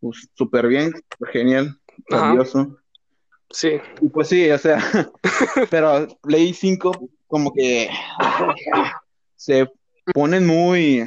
[0.00, 0.92] pues súper bien,
[1.32, 2.78] genial, grandioso.
[3.50, 4.78] Sí, Y pues sí, o sea,
[5.70, 7.88] pero Play 5 como que
[9.36, 9.70] se
[10.12, 11.06] ponen muy,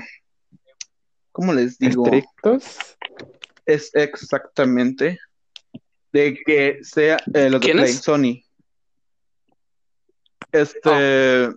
[1.31, 2.05] ¿cómo les digo?
[2.05, 2.97] ¿Estrictos?
[3.65, 5.19] Es exactamente
[6.11, 7.97] de que sea eh, los de ¿Quién Play, es?
[7.97, 8.43] Sony.
[10.51, 11.55] Este, sí.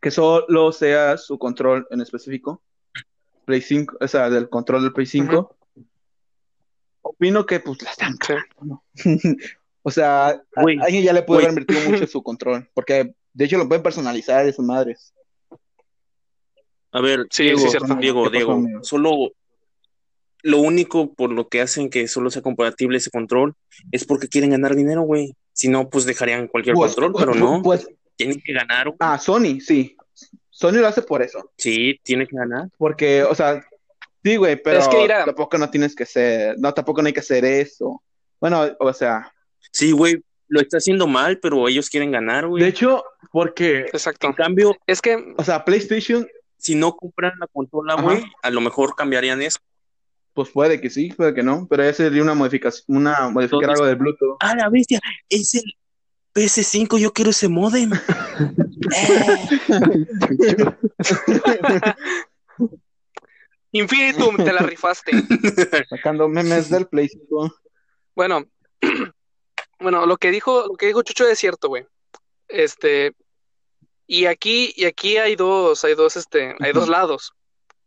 [0.00, 2.62] Que solo sea su control en específico,
[3.44, 5.56] Play 5, o sea, del control del Play 5.
[7.02, 8.16] Opino que pues la están.
[9.82, 13.44] O sea, a- alguien ya le puede haber invertido mucho en su control, porque de
[13.44, 15.14] hecho lo pueden personalizar de sus madres.
[16.92, 17.94] A ver, Sí, Diego, sí, es cierto.
[17.94, 19.32] Diego, ¿Qué pasó, Diego, solo
[20.42, 23.54] lo único por lo que hacen que solo sea compatible ese control
[23.90, 25.34] es porque quieren ganar dinero, güey.
[25.52, 28.86] Si no, pues dejarían cualquier Pues, control, pero no, Pues, tienen que ganar.
[28.86, 28.96] güey.
[29.00, 29.96] ah, Sony, sí.
[30.50, 31.52] Sony lo hace por eso.
[31.56, 32.68] Sí, tienen que ganar.
[32.76, 33.64] Porque, o sea,
[34.24, 37.12] sí, güey, pero Es que mira- tampoco no tienes que ser, no, tampoco no hay
[37.14, 38.02] que hacer eso.
[38.40, 39.32] Bueno, o sea,
[39.72, 42.62] Sí, güey, lo está haciendo mal, pero ellos quieren ganar, güey.
[42.62, 44.26] de hecho, porque, Exacto.
[44.26, 46.26] En cambio, Es que, o sea, PlayStation,
[46.56, 48.02] si no compran la consola, Ajá.
[48.02, 49.58] güey, a lo mejor cambiarían eso.
[50.34, 53.70] pues puede que sí, puede que no, pero ya sería una modificación, una modificar Entonces-
[53.80, 54.36] algo de Bluetooth.
[54.38, 55.64] Ah, la bestia, es el
[56.38, 57.90] PS5, yo quiero ese modem.
[58.90, 59.48] Eh.
[63.72, 65.12] Infinitum, te la rifaste.
[65.90, 67.54] Sacando memes del Play 5.
[68.14, 68.46] Bueno,
[69.80, 71.86] bueno, lo que dijo, lo que dijo Chucho es cierto, güey.
[72.48, 73.12] Este,
[74.06, 77.32] y aquí, y aquí hay dos, hay dos, este, hay dos lados.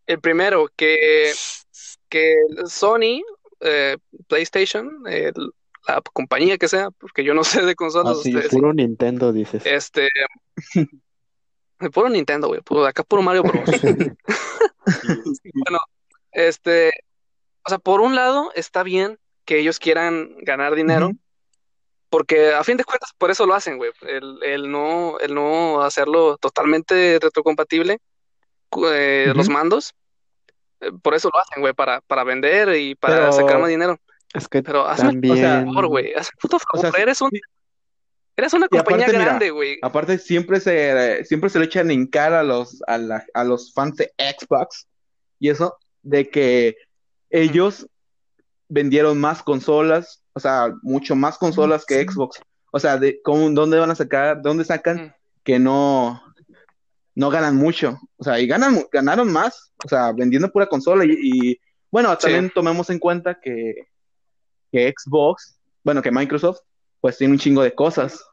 [0.05, 1.33] El primero, que,
[2.09, 2.35] que
[2.67, 3.23] Sony,
[3.61, 5.51] eh, PlayStation, el-
[5.87, 9.31] la compañía que sea, porque yo no sé de consolas, Así es, ustedes, Puro Nintendo,
[9.33, 9.63] dices.
[9.65, 10.09] este,
[11.93, 13.63] puro Nintendo, güey, puro, acá puro Mario Bros.
[15.53, 15.77] Bueno,
[16.31, 16.91] este,
[17.63, 21.11] o sea, por un lado está bien que ellos quieran ganar dinero,
[22.09, 25.81] porque a fin de cuentas por eso lo hacen, güey, el, el no, el no
[25.81, 27.99] hacerlo totalmente retrocompatible,
[28.91, 29.93] eh, los mandos,
[30.79, 33.97] eh, por eso lo hacen, güey, para, para vender y para Pero- sacar más dinero.
[34.33, 35.67] Es que Pero hazme también.
[35.67, 37.39] un favor, güey, hazme un puto O favor, sea, eres un, sí.
[38.37, 39.77] eres una compañía aparte, grande, güey.
[39.81, 43.73] Aparte, siempre se, siempre se le echan en cara a los, a, la- a los
[43.73, 44.87] fans de Xbox
[45.39, 46.75] y eso, de que
[47.29, 47.87] ellos
[48.69, 52.39] vendieron más consolas, o sea, mucho más consolas que Xbox.
[52.71, 55.11] O sea, de cómo, ¿dónde van a sacar, de dónde sacan Ujú.
[55.43, 56.21] que no,
[57.15, 57.99] no ganan mucho?
[58.15, 61.03] O sea, y ganan, ganaron más, o sea, vendiendo pura consola.
[61.03, 61.09] Y,
[61.51, 61.59] y,
[61.91, 63.75] bueno, también tomemos en cuenta que,
[64.71, 66.59] que Xbox, bueno, que Microsoft,
[66.99, 68.23] pues tiene un chingo de cosas,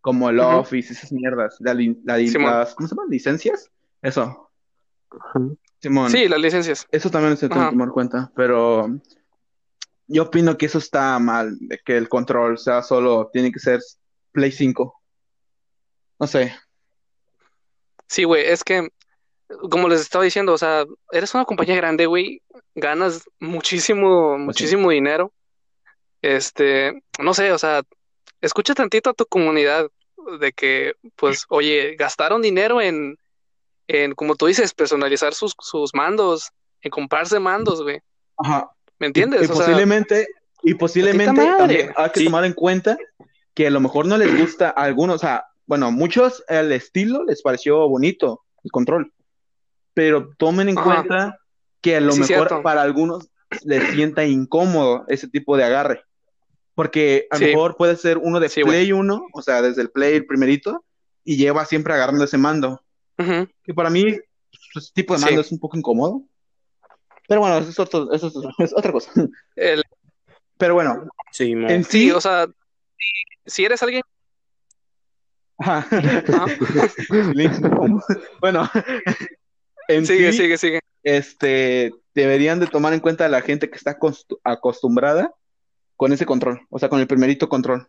[0.00, 0.48] como el Ujú.
[0.48, 3.10] Office y esas mierdas, la, la las, ¿cómo se llaman?
[3.10, 3.70] ¿Licencias?
[4.00, 4.50] Eso.
[5.80, 6.10] Simón.
[6.10, 6.86] Sí, las licencias.
[6.90, 8.88] Eso también se tiene que tomar en cuenta, pero
[10.06, 13.80] yo opino que eso está mal, de que el control sea solo, tiene que ser
[14.32, 15.00] Play 5.
[16.18, 16.54] No sé.
[18.06, 18.88] Sí, güey, es que,
[19.70, 22.42] como les estaba diciendo, o sea, eres una compañía grande, güey,
[22.74, 25.32] ganas muchísimo, muchísimo dinero.
[26.22, 27.82] Este, no sé, o sea,
[28.40, 29.88] escucha tantito a tu comunidad
[30.40, 33.16] de que, pues, oye, gastaron dinero en,
[33.88, 37.98] en, como tú dices, personalizar sus, sus mandos, en comprarse mandos, güey.
[38.38, 38.70] Ajá.
[38.98, 39.42] ¿Me entiendes?
[39.42, 40.26] y O sea, posiblemente,
[40.62, 42.24] y posiblemente también hay que Sí.
[42.26, 42.96] tomar en cuenta
[43.54, 46.70] que a lo mejor no les gusta a algunos, o sea, bueno, a muchos el
[46.72, 49.12] estilo les pareció bonito, el control,
[49.92, 50.84] pero tomen en Ajá.
[51.02, 51.38] cuenta
[51.80, 52.62] que a lo Sí, mejor cierto.
[52.62, 53.28] para algunos
[53.64, 56.04] les sienta incómodo ese tipo de agarre,
[56.74, 57.52] porque a lo Sí.
[57.52, 58.62] mejor puede ser uno de Sí.
[58.62, 60.84] Play 1, o sea, desde el Play el primerito,
[61.24, 62.82] y lleva siempre agarrando ese mando,
[63.18, 64.04] ujú, que para mí
[64.74, 65.24] pues, ese tipo de Sí.
[65.26, 66.22] mando es un poco incómodo,
[67.28, 68.34] pero bueno, eso es, otro- eso es-
[68.70, 69.10] es otra cosa.
[69.56, 69.82] el-
[70.58, 72.46] Pero bueno, Sí, en sí, sí, o sea,
[73.46, 74.02] si, eres alguien.
[78.40, 78.68] Bueno,
[79.88, 80.80] en sigue, sí, sigue, sigue.
[81.02, 85.32] este, deberían de tomar en cuenta a la gente que está acostu- acostumbrada
[86.02, 87.86] con ese control, o sea, con el primerito control,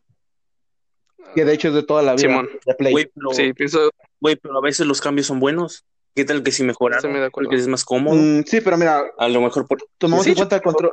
[1.33, 2.47] que de hecho es de toda la vida Simón.
[2.63, 2.91] de Play.
[2.91, 3.89] Güey, pero, Sí, pienso,
[4.21, 5.83] güey, pero a veces los cambios son buenos.
[6.13, 7.09] ¿Qué tal que si mejoraron?
[7.11, 7.49] Muy de acuerdo.
[7.49, 8.15] Porque es más cómodo.
[8.15, 9.79] Mm, sí, pero mira, A lo mejor por...
[9.97, 10.91] tomamos Sí, en cuenta el control,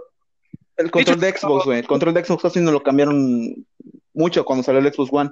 [0.78, 1.78] el control de Xbox, güey.
[1.80, 3.66] El control de Xbox casi no lo cambiaron
[4.14, 5.30] mucho cuando salió el Xbox One.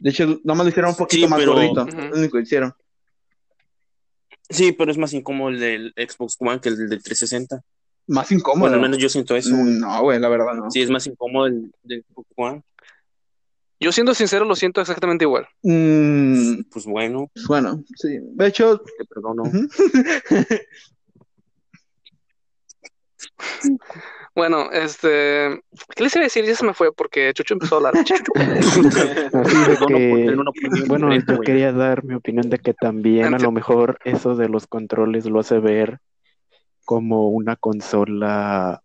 [0.00, 2.42] De hecho, nomás lo hicieron un poquito Sí, más pero- gordito, es lo único que
[2.44, 2.72] hicieron.
[4.48, 7.60] Sí, pero es más incómodo el del Xbox One que el del 360.
[8.08, 8.60] Más incómodo.
[8.60, 9.56] Bueno, al menos yo siento eso.
[9.56, 9.78] güey.
[9.78, 10.70] No, güey, la verdad no.
[10.70, 11.72] Sí, es más incómodo el
[12.36, 12.62] One.
[13.78, 15.46] Yo siendo sincero lo siento exactamente igual.
[15.62, 18.18] Mm, Pues bueno, pues bueno, sí.
[18.20, 19.42] De hecho, te perdono.
[24.34, 25.62] Bueno, este,
[25.94, 26.44] ¿qué les iba a decir?
[26.44, 27.94] Ya se me fue porque Chucho empezó a hablar.
[28.04, 33.38] De que, tener una opinión bueno, yo quería dar mi opinión de que también a
[33.38, 36.00] lo mejor eso de los controles lo hace ver
[36.86, 38.82] como una consola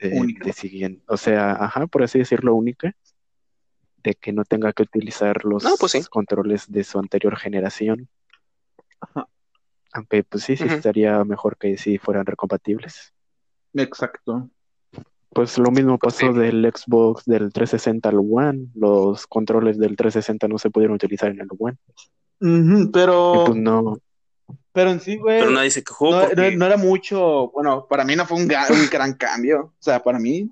[0.00, 0.46] eh, Única.
[0.46, 2.92] de siguiente, o sea, ajá, por así decirlo, única,
[4.02, 6.02] de que no tenga que utilizar los No, pues sí.
[6.10, 8.08] controles de su anterior generación.
[9.00, 9.28] Ajá.
[9.92, 13.12] Aunque pues sí, sí estaría mejor que si fueran recompatibles.
[13.74, 14.48] Exacto.
[15.30, 16.38] Pues lo mismo Pues pasó sí.
[16.38, 18.66] del Xbox del 360 al One.
[18.74, 21.76] Los controles del 360 no se pudieron utilizar en el One.
[22.92, 23.98] Pero, pues no,
[24.72, 27.86] pero en sí, güey, Pero nadie se quejó no, porque no- no era mucho, bueno,
[27.88, 29.72] para mí no fue un, gran cambio.
[29.78, 30.48] O sea, para mí,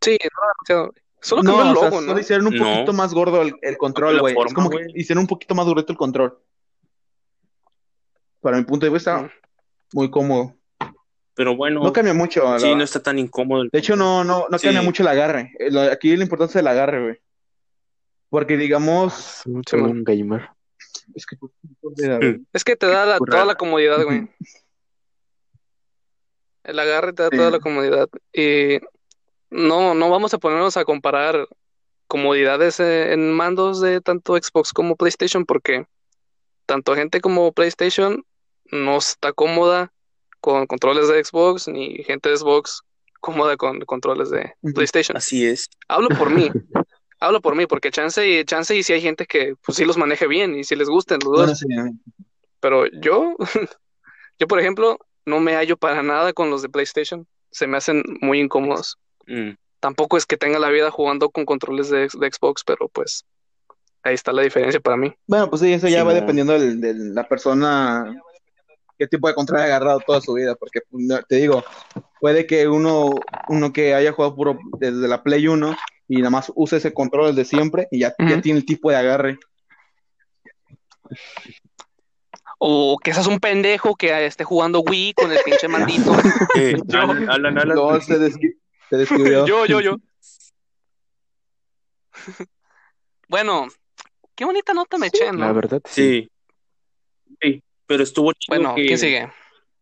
[0.00, 0.94] Sí, no, demasiado.
[1.20, 2.20] Solo no, cambió el o sea, logo, solo ¿no?
[2.20, 2.64] hicieron un No.
[2.64, 4.36] poquito más gordo el, el control, güey.
[4.46, 4.92] Es como que güey.
[4.94, 6.38] hicieron un poquito más durito el control.
[8.40, 9.30] Para mi punto de vista, Mm.
[9.94, 10.54] muy cómodo.
[11.34, 12.58] Pero bueno, No cambia mucho.
[12.58, 13.62] sí, la- no está tan incómodo.
[13.62, 14.66] el- De hecho, no, no, no Sí.
[14.66, 15.52] cambia mucho el agarre.
[15.58, 17.16] Eh, Aquí la importancia del agarre, güey.
[18.30, 20.48] Porque digamos, soy soy un gamer.
[21.14, 22.40] Es que güey.
[22.52, 24.28] Es que te da la- toda la comodidad, güey.
[26.64, 27.36] El agarre te da Sí.
[27.36, 28.08] toda la comodidad.
[28.32, 28.78] Y
[29.50, 31.46] no, no vamos a ponernos a comparar
[32.08, 35.86] comodidades eh, en mandos de tanto Xbox como PlayStation, porque
[36.66, 38.24] tanto gente como PlayStation
[38.72, 39.92] no está cómoda
[40.40, 42.82] con controles de Xbox, ni gente de Xbox
[43.20, 44.52] cómoda con controles de.
[44.74, 45.16] PlayStation.
[45.16, 45.68] Así es.
[45.88, 46.50] Hablo por mí.
[47.20, 49.96] Hablo por mí, porque chance y chance y si hay gente que pues sí los
[49.96, 51.64] maneje bien y si les gusten los dos.
[51.66, 51.98] Bueno, sí,
[52.60, 53.36] Pero yo,
[54.38, 57.26] yo por ejemplo, no me hallo para nada con los de PlayStation.
[57.50, 58.98] Se me hacen muy incómodos.
[59.26, 59.52] Mm.
[59.80, 63.24] Tampoco es que tenga la vida jugando con controles de, de Xbox, pero pues
[64.02, 65.12] ahí está la diferencia para mí.
[65.26, 66.20] Bueno, pues sí, eso ya Sí, va no.
[66.20, 68.14] dependiendo del- de la persona,
[68.98, 71.64] qué tipo de control ha agarrado toda su vida, porque pues, te digo,
[72.20, 73.14] puede que uno,
[73.48, 75.76] uno que haya jugado puro desde la Play 1
[76.08, 78.96] y nada más use ese control desde siempre y ya, ya tiene el tipo de
[78.96, 79.38] agarre.
[82.58, 86.12] O que seas un pendejo que esté jugando Wii con el pinche mandito.
[86.54, 88.56] Eh, Yo- Alan, Alan, Alan, No, se, desqui-
[88.88, 89.46] se descubrió.
[89.46, 89.96] yo, yo, yo.
[93.28, 93.66] Bueno,
[94.34, 95.54] qué bonita nota me eché, La ¿no?
[95.54, 96.02] verdad, sí.
[96.22, 96.30] Sí.
[97.42, 98.86] Sí, pero estuvo chido Bueno, que...
[98.86, 99.30] ¿quién sigue?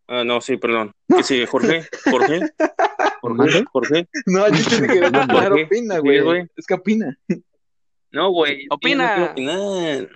[0.07, 0.93] Ah, no, sí, perdón.
[1.09, 1.47] ¿Qué sigue?
[1.47, 2.41] Jorge, Jorge,
[3.21, 3.65] Jorge.
[3.73, 4.09] Jorge.
[4.27, 5.65] No, yo sé que ¿Por claro, qué?
[5.65, 6.47] opina, güey.
[6.57, 7.19] Es que opina.
[8.11, 8.67] No, güey.
[8.71, 9.05] Opina.
[9.05, 10.09] no quiero opinar.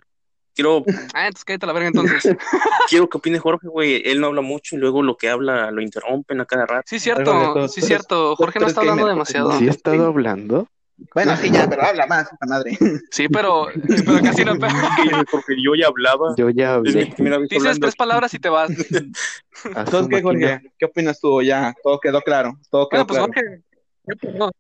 [0.55, 2.37] Quiero, Ah, entonces cállate la verga entonces.
[2.89, 4.03] quiero que opine Jorge, güey.
[4.05, 6.83] Él no habla mucho y luego lo que habla lo interrumpen a cada rato.
[6.87, 8.35] Sí, cierto, sí, cierto.
[8.37, 9.53] Jorge no está hablando demasiado.
[9.53, 10.69] Sí he estado hablando.
[11.15, 12.77] Bueno, sí, ya, pero habla más, puta madre.
[13.11, 13.69] Sí, pero,
[14.05, 14.55] pero casi no.
[15.31, 16.35] Porque yo ya hablaba.
[16.37, 17.05] Yo ya hablé.
[17.05, 17.81] Dices hablando.
[17.81, 18.71] tres palabras y te vas.
[18.71, 20.23] A Entonces, ¿qué.
[20.23, 20.61] Jorge?
[20.79, 21.41] ¿Qué opinas tú?
[21.43, 22.59] Ya, todo quedó claro.
[22.71, 23.63] Todo quedó Bueno, pues claro.
[24.07, 24.39] Jorge.
[24.39, 24.51] no.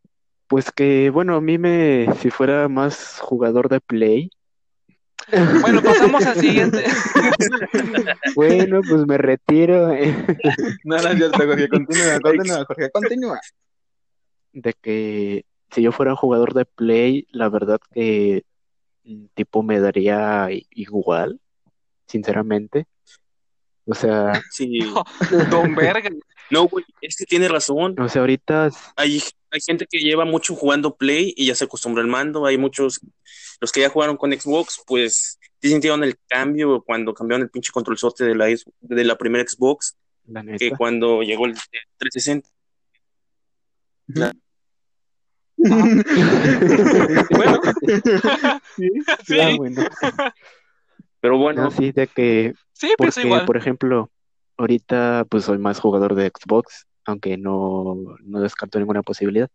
[0.47, 4.31] Pues que, bueno, a mí me, si fuera más jugador de Play,
[5.61, 6.85] Bueno, pasamos al siguiente.
[8.35, 10.17] bueno, pues me retiro eh,
[10.85, 11.69] No, no, es cierto, Jorge.
[11.69, 12.91] Continúa, continúa, Jorge.
[12.91, 13.41] Continúa.
[14.53, 18.45] de que si yo fuera un jugador de Play, la verdad que
[19.05, 21.41] mm, tipo me daría i- igual,
[22.07, 22.87] sinceramente.
[23.87, 24.81] O sea, Sí.
[25.51, 26.11] Don Verga.
[26.51, 27.95] No, güey, es que tiene razón.
[28.01, 32.01] o sea, ahorita Hay, hay gente que lleva mucho jugando Play y ya se acostumbró
[32.03, 32.47] al mando.
[32.47, 33.01] Hay muchos,
[33.61, 37.71] los que ya jugaron con Xbox, pues sí sintieron el cambio cuando cambiaron el pinche
[37.73, 41.55] controlzote de la, de la primera Xbox la que cuando llegó el
[41.99, 42.49] 360.
[47.31, 47.61] Bueno,
[48.77, 48.91] Sí.
[49.07, 49.83] ah, sí, bueno,
[51.21, 53.45] Pero bueno, así de que sí, pienso Porque, igual.
[53.45, 54.11] por ejemplo,
[54.57, 59.51] ahorita pues soy más jugador de Xbox, aunque no, no descarto ninguna posibilidad.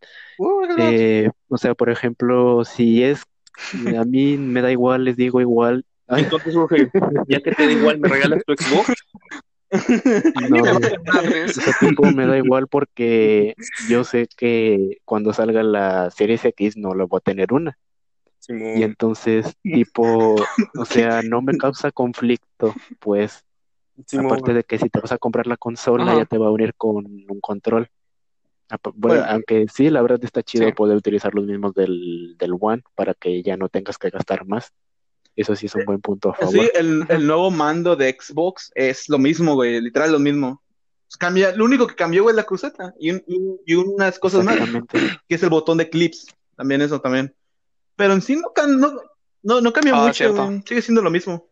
[0.77, 3.23] Eh, o sea, por ejemplo, si es,
[3.97, 5.85] a mí me da igual, les digo igual.
[6.07, 6.89] Ay, entonces, Jorge,
[7.27, 8.93] ya que te da igual, ¿me regalas tu Xbox?
[10.49, 10.63] no,
[11.45, 13.55] ese tipo me da igual porque
[13.89, 17.77] yo sé que cuando salga la Series X no lo voy a tener una.
[18.39, 18.77] Simón.
[18.77, 20.35] Y entonces, tipo,
[20.77, 23.43] o sea, no me causa conflicto, pues.
[24.07, 24.25] Simón.
[24.27, 26.17] Aparte de que si te vas a comprar la consola, Ajá.
[26.17, 27.89] ya te va a unir con un control.
[28.69, 29.33] Apa- Bueno, Bueno.
[29.33, 30.73] aunque sí, la verdad está chido Sí.
[30.73, 34.71] poder utilizar los mismos del, del One para que ya no tengas que gastar más.
[35.35, 36.53] Eso sí es un buen punto a favor.
[36.53, 40.61] Sí, el, el nuevo mando de Xbox es lo mismo, güey, literal lo mismo.
[41.19, 44.43] Cambia, lo único que cambió, güey, es la cruceta y, un- y, y unas cosas
[44.43, 44.99] más, Exactamente.
[45.27, 47.33] que es el botón de clips, también eso también.
[47.95, 48.99] Pero en sí no, no,
[49.43, 50.63] no, no cambia Ah, mucho, güey.
[50.67, 51.47] Sigue siendo lo mismo.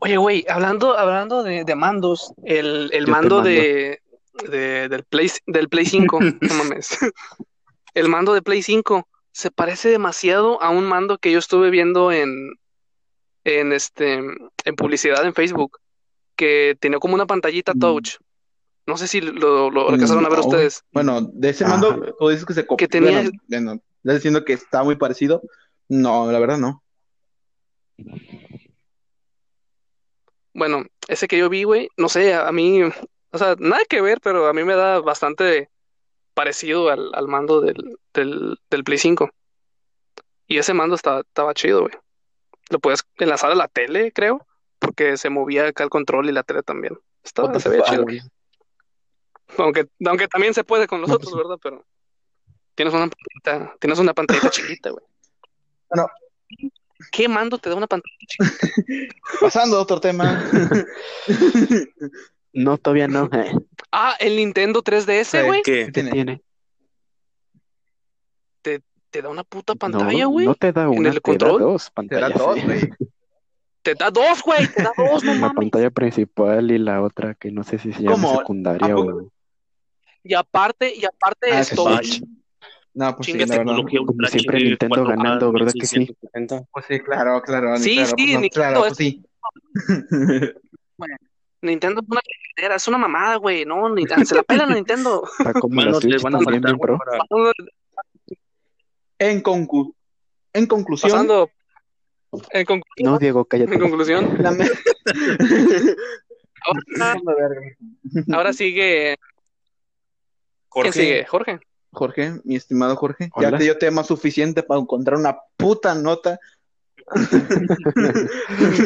[0.00, 3.48] Oye, güey, hablando, hablando de, de mandos, el, el mando mando.
[3.50, 4.00] de,
[4.48, 6.96] de- del Play, del Play 5, no mames.
[7.94, 9.08] El mando de Play 5
[9.38, 12.54] se parece demasiado a un mando que yo estuve viendo en,
[13.44, 15.78] en este, en publicidad en Facebook,
[16.34, 17.78] que tenía como una pantallita Mm.
[17.78, 18.16] touch.
[18.84, 20.82] No sé si lo, lo alcanzaron a ver ustedes.
[20.90, 21.74] Bueno, de ese Ajá.
[21.76, 22.88] mando, tú dices que se copió.
[22.88, 23.72] Que tenía- Bueno, bueno,
[24.02, 25.40] estás diciendo que está muy parecido.
[25.88, 26.82] No, la verdad no.
[30.52, 32.82] Bueno, ese que yo vi, güey, no sé, a mí,
[33.30, 35.70] o sea, nada que ver, pero a mí me da bastante
[36.38, 39.28] parecido al, al mando del, del, del Play 5.
[40.46, 41.94] Y ese mando estaba, estaba chido, güey.
[42.70, 44.46] Lo puedes enlazar a la tele, creo,
[44.78, 46.96] porque se movía acá el control y la tele también.
[47.24, 48.04] Estaba, se veía chido.
[48.04, 48.20] güey.
[49.58, 51.58] Aunque, aunque también se puede con los No, otros, pues- ¿verdad?
[51.60, 51.84] Pero
[52.76, 55.04] tienes una pantallita, tienes una pantallita chiquita, güey.
[55.90, 56.08] Bueno.
[57.10, 59.14] ¿Qué mando te da una pantalla chiquita?
[59.40, 60.48] Pasando a otro tema.
[62.54, 63.28] No, todavía no.
[63.34, 63.52] eh.
[63.90, 65.62] Ah, el Nintendo 3DS, güey.
[65.62, 65.86] ¿Qué?
[65.86, 66.10] ¿Qué tiene?
[66.10, 66.42] tiene?
[69.10, 70.46] Te da una puta No, pantalla, güey.
[70.46, 71.60] no te da una, el te da control?
[71.60, 72.38] dos Te da pantallas.
[72.38, 72.80] dos, güey.
[73.82, 74.66] Te da dos, güey.
[74.66, 75.54] Te da dos, no La mames.
[75.56, 78.38] pantalla principal y la otra que no sé si se llama ¿Cómo?
[78.40, 79.30] secundaria o...
[80.22, 82.04] Y aparte, y aparte Ah, es sí, touch.
[82.04, 82.24] sí.
[82.92, 83.46] No, pues sí, Chinga.
[83.46, 85.98] Tecnología Como ultra siempre Nintendo 4K, ganando, ¿verdad que sí?
[86.00, 86.64] 1670.
[86.70, 87.76] Pues sí, claro, claro.
[87.78, 89.24] Sí, claro, sí, pues no, Nintendo claro, es- pues sí.
[91.62, 93.64] Nintendo es una chingadera, es una mamada, güey.
[93.64, 95.22] No, ni, se la pelan a Nintendo.
[95.38, 96.98] Está como la Manos le Switch van a también faltar, bien pro.
[97.30, 97.52] güey, para-
[99.20, 99.42] En,
[100.52, 101.50] en conclusión, Pasando.
[102.50, 103.78] En conclusión, No, Diego, en cállate.
[103.78, 104.68] conclusión, la me-
[106.64, 106.80] ahora,
[108.32, 109.16] ahora sigue.
[110.70, 111.24] ¿Quién Jorge, sigue?
[111.26, 111.58] Jorge.
[111.90, 113.50] Jorge, mi estimado Jorge, Hola.
[113.50, 116.38] ya te dio tema suficiente para encontrar una puta nota.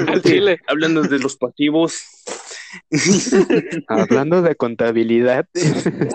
[0.07, 0.61] Al chile.
[0.68, 2.01] hablando de los pasivos.
[3.89, 5.47] Hablando de contabilidad,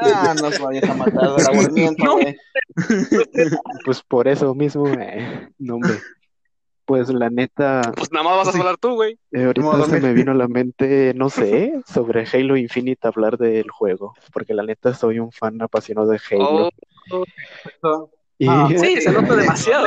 [0.02, 2.04] Ah, nos vayas a matar del aburrimiento,
[3.86, 6.00] pues por eso mismo, eh, no, hombre.
[6.86, 8.60] Pues la neta, Pues nada más vas a Sí.
[8.60, 9.20] hablar tú, güey.
[9.34, 13.70] eh, ahorita se me- vino a la mente, no sé, sobre Halo Infinite hablar del
[13.70, 16.70] juego, porque la neta soy un fan apasionado de Halo.
[17.12, 19.86] Oh, Y, Ah, sí, se nota demasiado.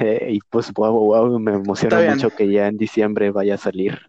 [0.00, 4.00] Eh, y pues wow, wow, me emociona mucho que ya en diciembre vaya a salir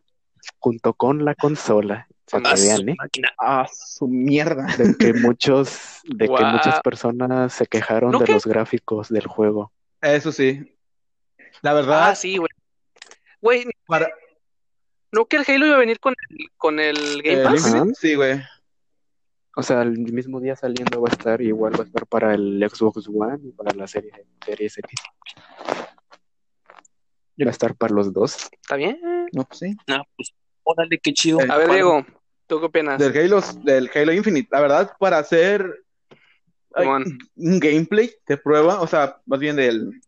[0.65, 2.95] junto con la consola, para A que su vean, ¿eh?
[2.97, 3.29] máquina.
[3.39, 4.65] Ah, su mierda.
[4.77, 8.31] de que muchos, de que muchas personas se quejaron ¿No de que?
[8.33, 9.71] los gráficos del juego.
[10.01, 10.75] Eso sí.
[11.61, 12.49] La verdad, Ah, sí, güey.
[13.41, 14.09] Güey, para
[15.11, 17.71] ¿no que el Halo iba a venir con el, con el Game Pass?
[17.99, 18.41] Sí, güey.
[19.55, 22.65] O sea, el mismo día saliendo va a estar, igual va a estar para el
[22.67, 24.11] Xbox One y para la serie
[24.43, 24.99] Series X.
[27.39, 28.49] Va a estar para los dos.
[28.51, 28.99] Está bien.
[29.31, 29.75] No, pues sí.
[29.87, 30.33] Ah, pues,
[30.65, 31.39] órale, qué chido.
[31.39, 31.71] El- A ver.
[31.71, 32.05] Diego,
[32.47, 32.99] ¿tú qué opinas?
[32.99, 34.49] Del Halo, del Halo Infinite.
[34.51, 35.65] La verdad, para hacer
[36.73, 36.87] ay,
[37.35, 40.01] un gameplay de prueba, o sea, más bien del.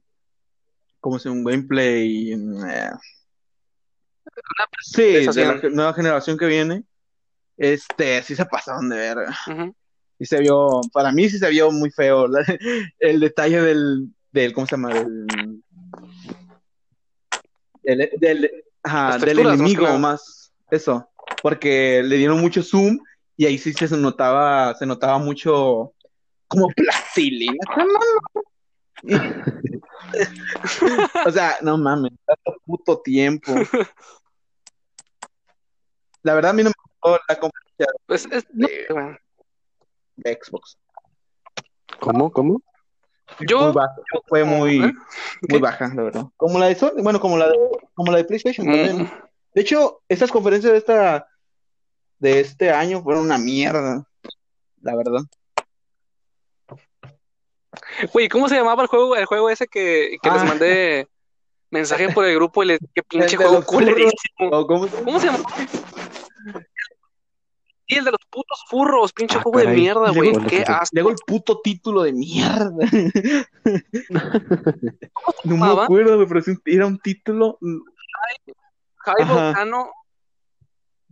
[1.00, 1.40] ¿Cómo se llama?
[1.40, 2.34] Un gameplay.
[2.34, 2.90] eh,
[4.82, 6.84] sí, de la nueva generación que viene.
[7.56, 9.18] Este, sí se pasaron de ver.
[9.48, 9.76] Ujú.
[10.20, 12.44] Sí se vio, para mí sí se vio muy feo la-
[13.00, 14.94] el detalle del, del, ¿cómo se llama?
[14.94, 15.58] Del,
[17.84, 21.10] del, del, ajá, Las del texturas, más enemigo más, eso,
[21.42, 23.00] porque le dieron mucho zoom
[23.36, 25.94] y ahí sí se notaba, se notaba mucho
[26.48, 27.58] como plastilina.
[31.26, 33.54] O sea, no mames, tanto puto tiempo.
[36.24, 38.88] La verdad a mí no me gustó la conferencia Pues, es- de,
[40.42, 40.78] Xbox.
[42.00, 42.32] ¿Cómo?
[42.32, 42.62] ¿Cómo?
[43.42, 43.96] Yo, Muy baja,
[44.28, 44.94] fue muy, ¿Eh?
[45.50, 46.26] muy baja, la verdad.
[46.38, 47.58] Como la de Sony, bueno, como la de,
[47.94, 49.12] como la de PlayStation también.
[49.58, 51.28] Mm, De hecho, estas conferencias de esta
[52.20, 54.04] de este año fueron una mierda,
[54.82, 55.22] la verdad.
[58.14, 60.46] Güey, ¿cómo se llamaba el juego, el juego ese que, que les Ah.
[60.46, 61.08] mandé
[61.70, 64.50] mensaje por el grupo y les qué pinche El juego culerísimo?
[64.52, 65.40] ¿O cómo se- ¿Cómo se llama?
[67.90, 70.34] Sí, el de los putos furros, pinche Ah, juego de mierda, Y güey.
[70.48, 70.90] Qué asco.
[70.94, 72.72] Luego el puto título de mierda.
[75.44, 75.84] No me llamaba?
[75.86, 77.58] acuerdo, pero era un título.
[79.08, 79.34] High Ajá.
[79.46, 79.92] Volcano.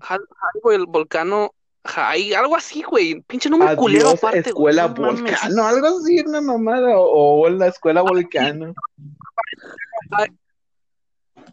[0.01, 1.51] High, High Vol- Volcano.
[1.87, 3.21] High, algo así, güey.
[3.21, 4.73] Pinche nombre culero Adiós, aparte, güey.
[4.75, 5.21] escuela mames.
[5.21, 6.97] volcano, algo así, una mamada.
[6.97, 8.73] O, o la escuela volcano.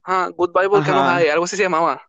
[0.05, 1.15] Ah, Goodbye Volcano Ajá.
[1.17, 2.03] High, algo así se llamaba.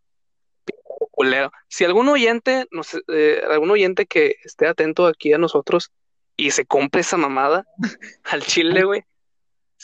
[1.12, 1.52] Culero.
[1.68, 5.92] Si algún oyente, no sé, eh, algún oyente que esté atento aquí a nosotros
[6.36, 7.66] y se compre esa mamada
[8.24, 9.04] al chile, güey.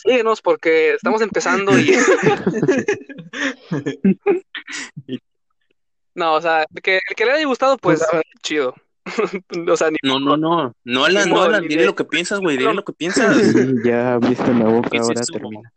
[0.01, 1.91] Síguenos porque estamos empezando y...
[6.15, 8.73] no, o sea, el que, el que le haya gustado, pues, Pues, chido.
[9.71, 10.73] o sea, ni No, no, no.
[10.83, 12.57] No, Alan, Ni no, Alan, ni dile lo que piensas, güey.
[12.57, 13.35] Dile lo que piensas.
[13.37, 15.71] Sí, ya viste la boca, ¿Qué es ahora termina.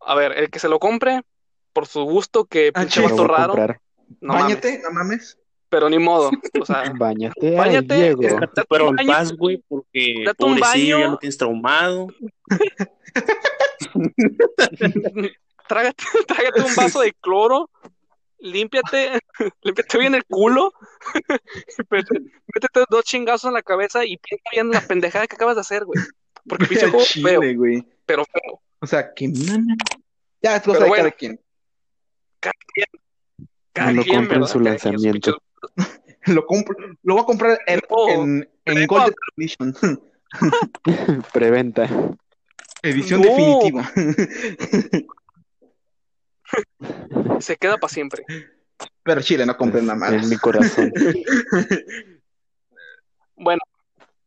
[0.00, 1.22] A ver, el que se lo compre,
[1.72, 3.54] por su gusto, que Ah, pinche vato raro,
[4.20, 4.42] no mames.
[4.42, 5.38] Báñate, no mames.
[5.72, 6.30] Pero ni modo.
[6.60, 6.84] O sea,
[7.82, 8.20] Diego.
[8.20, 11.06] Déjate, pero en paz, güey, porque Date un pobrecillo baño.
[11.06, 12.08] ya lo tienes traumado.
[15.66, 17.70] trágate, trágate un vaso de cloro,
[18.38, 19.18] límpiate,
[19.62, 20.74] límpiate bien el culo,
[21.88, 25.86] métete dos chingazos en la cabeza y piensa bien la pendejada que acabas de hacer,
[25.86, 26.04] güey.
[26.46, 27.82] Porque pinche juego feo, güey.
[28.04, 28.60] pero feo.
[28.78, 29.32] O sea, que.
[30.42, 31.04] Ya, es cosa Pero de bueno.
[31.04, 31.40] cada quien.
[32.40, 32.86] Cada quien,
[33.72, 34.52] cada Me lo quien, compro en ¿verdad?
[34.52, 35.42] su Cada quien sus lanzamiento.
[36.26, 38.08] Lo compro, lo voy a comprar en, No,
[38.64, 38.86] en.
[38.86, 39.74] Golden Edition.
[41.32, 41.88] Preventa.
[42.80, 43.28] Edición No.
[43.28, 43.90] definitiva.
[47.40, 48.24] Se queda para siempre.
[49.02, 50.12] Pero Chile, no compren nada más.
[50.12, 50.92] En mi corazón.
[53.34, 53.60] Bueno,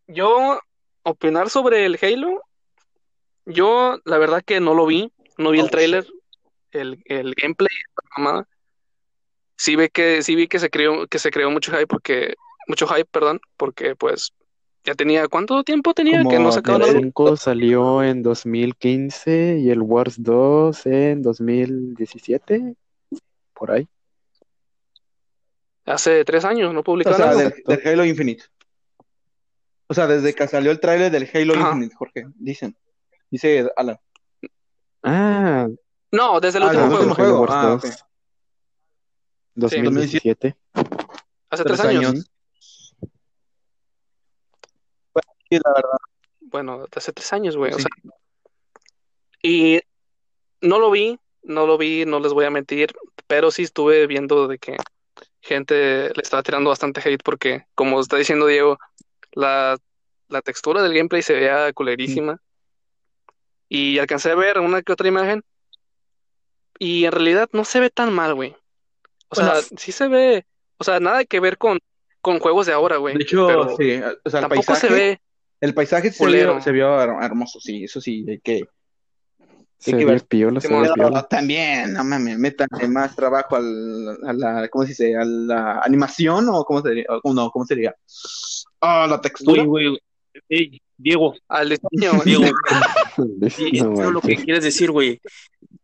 [0.07, 0.59] yo
[1.03, 2.41] opinar sobre el Halo,
[3.45, 6.05] yo la verdad que no lo vi, no vi el Oh, tráiler,
[6.71, 8.47] el, el gameplay, esa mamada.
[9.57, 12.35] Sí ve que sí vi que se creó que se creó mucho hype porque
[12.67, 14.33] mucho hype, perdón, porque pues
[14.83, 16.91] ya tenía ¿cuánto tiempo tenía Como que no sacaba El nada?
[16.93, 17.05] Claro.
[17.05, 22.75] 5 salió en 2015 y el Wars 2 en 2017.
[23.53, 23.87] Por ahí.
[25.85, 27.41] Hace tres años no O publicaron sea, algo.
[27.41, 28.43] del, del Halo Infinite.
[29.87, 31.69] O sea, desde que salió el tráiler del Halo Ajá.
[31.69, 32.25] Infinite, Jorge.
[32.35, 32.75] Dicen.
[33.29, 33.97] Dice Alan.
[35.03, 35.67] Ah,
[36.11, 37.41] No, desde el Ah, último el juego, último Halo juego.
[37.41, 38.05] Wars Ah, 2.
[39.57, 39.61] Ok.
[39.61, 40.55] 2017.
[41.49, 42.05] hace Tres años.
[42.05, 42.31] años.
[45.49, 45.97] Sí, la verdad.
[46.41, 47.73] Bueno, hace tres años, güey.
[47.73, 47.87] O sea,
[49.41, 49.79] y
[50.61, 52.95] no lo vi, no lo vi, no les voy a mentir,
[53.27, 54.77] pero sí estuve viendo de que
[55.41, 58.79] gente le estaba tirando bastante hate porque, como está diciendo Diego,
[59.33, 59.77] la,
[60.27, 62.41] la textura del gameplay se veía culerísima.
[63.69, 65.43] Y alcancé a ver una que otra imagen.
[66.79, 68.55] Y en realidad no se ve tan mal, güey.
[69.29, 69.61] O sea, Bueno.
[69.77, 70.45] sí se ve.
[70.77, 71.79] O sea, nada que ver con,
[72.21, 73.15] con juegos de ahora, güey.
[73.15, 73.93] De hecho, Pero sí.
[74.23, 75.21] O sea, el tampoco paisaje, se ve.
[75.61, 78.65] el paisaje se vio, se vio her- hermoso, sí, eso sí, hay que,
[79.77, 80.25] Se que ve ver.
[80.25, 80.83] piola, se Simón.
[80.83, 81.23] ve Pero piola.
[81.27, 85.15] también, no mames, métanle más trabajo al, a la, ¿cómo se dice?
[85.15, 87.95] A la animación o cómo se diría, o no, ¿cómo sería?
[88.81, 89.63] Ah, la textura.
[89.63, 89.99] Güey, güey.
[90.49, 92.21] Ey, Diego, Al diseño.
[92.25, 92.45] Diego,
[93.17, 95.19] No sí, entiendo lo que quieres decir, güey.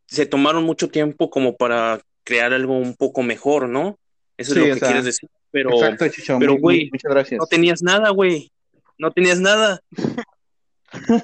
[0.08, 3.98] Se tomaron mucho tiempo como para crear algo un poco mejor, ¿no?
[4.38, 5.30] Eso es lo que sea, quieres decir.
[5.52, 7.40] Pero Exacto, Chicho, pero, güey, muchas gracias.
[7.40, 8.52] no tenías nada, güey.
[8.98, 9.82] No tenías nada.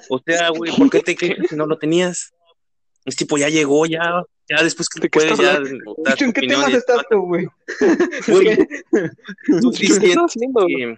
[0.10, 2.34] O sea, güey, ¿por qué te quejas si no lo tenías?
[3.04, 6.32] Es tipo, ya llegó, ya, ya después que ¿De qué puedes estás ya Chicho, ¿en
[6.32, 7.48] qué temas estás tú, güey?
[8.28, 8.58] Güey,
[9.60, 10.66] tú ¿Qué diciendo estás haciendo?
[10.66, 10.98] que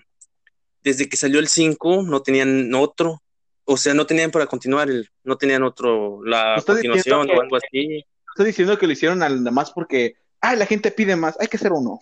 [0.84, 3.22] desde que salió el 5 no tenían otro.
[3.66, 8.04] O sea, no tenían para continuar, el, no tenían otro, la continuación o algo así.
[8.39, 11.57] Estoy diciendo que lo hicieron al más porque, ay, la gente pide más, hay que
[11.57, 11.99] hacer uno.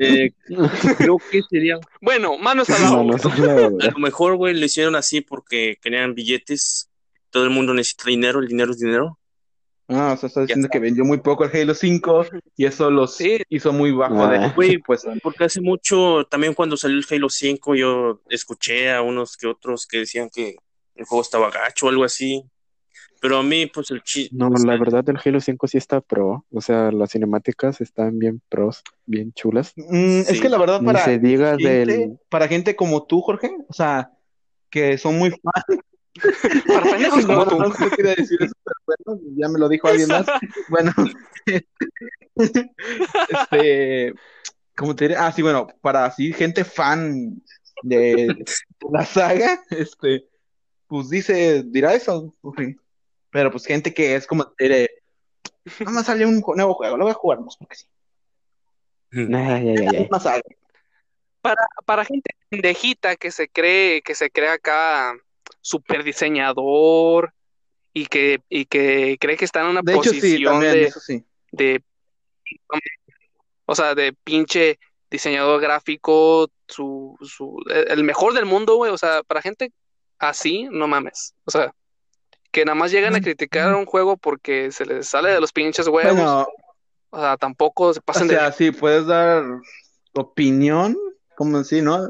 [0.00, 0.30] Eh,
[0.96, 3.18] creo que sería Bueno, manos a la obra.
[3.86, 6.88] A lo mejor, güey, lo hicieron así porque querían billetes.
[7.28, 9.18] Todo el mundo necesita dinero, el dinero es dinero.
[9.88, 12.24] Ah, o sea, estás diciendo que vendió muy poco el Halo 5
[12.56, 13.42] y eso los Sí.
[13.50, 14.52] hizo muy bajo de Ah.
[14.56, 19.36] Güey, pues porque hace mucho, también cuando salió el Halo 5, yo escuché a unos
[19.36, 20.56] que otros que decían que
[20.94, 22.42] el juego estaba gacho o algo así.
[23.20, 24.34] Pero a mí, pues el chiste.
[24.36, 26.44] No, la verdad el Halo 5 sí está pro.
[26.50, 29.72] O sea, las cinemáticas están bien pros, bien chulas.
[29.76, 32.18] Mm, es que la verdad Ni para se diga gente, del...
[32.28, 34.10] para gente como tú, Jorge, o sea,
[34.70, 35.80] que son muy fans.
[36.66, 37.58] Para pendejos como No, tú.
[37.58, 40.24] no, no quería decir eso, pero bueno, ya me lo dijo alguien más.
[40.70, 40.92] Bueno,
[43.28, 44.14] este,
[44.74, 45.16] ¿cómo te diré?
[45.16, 47.42] Ah, sí, bueno, para así gente fan
[47.82, 48.34] de
[48.90, 50.26] la saga, este,
[50.86, 52.80] pues dice, dirá eso, fin.
[53.36, 54.88] Pero pues gente que es como, nada
[55.92, 57.86] más sale un nuevo juego, lo voy a jugar más porque sí.
[59.12, 60.40] Ay, ay, ay, saga.
[61.42, 65.14] Para, para gente pendejita que se cree, que se cree acá
[65.60, 67.34] super diseñador
[67.92, 70.82] y que, y que cree que está en una De hecho, sí, posición también, de,
[70.84, 71.22] eso sí.
[71.52, 71.84] de,
[73.66, 74.78] o sea, de pinche
[75.10, 78.90] diseñador gráfico, su, su, el mejor del mundo, güey.
[78.90, 79.74] O sea, para gente
[80.18, 81.34] así, no mames.
[81.44, 81.74] O sea,
[82.56, 85.86] que nada más llegan a criticar un juego porque se les sale de los pinches
[85.88, 86.14] huevos.
[86.14, 86.46] Bueno,
[87.10, 89.44] O sea, tampoco se o pasen de sea, sí, puedes dar
[90.14, 90.96] opinión,
[91.36, 92.08] como así, ¿no?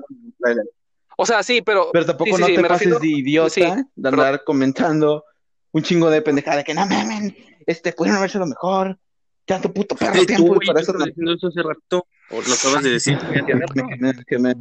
[1.16, 1.90] O sea, sí, pero.
[1.92, 3.60] Pero tampoco sí, no sí, te pases refiero- de idiota sí,
[3.96, 5.24] de andar comentando
[5.72, 7.36] un chingo de pendejada de que no mamen,
[7.66, 8.96] este, pudieron haberse lo mejor.
[9.46, 12.06] Tanto puto perro tú, tiempo y güey, para te eso diciendo eso hace rato.
[12.30, 13.18] O lo acabas de decir.
[13.18, 14.54] que me- que me-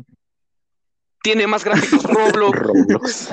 [1.21, 2.57] Tiene más gráficos Roblox.
[2.59, 3.29] Roblox.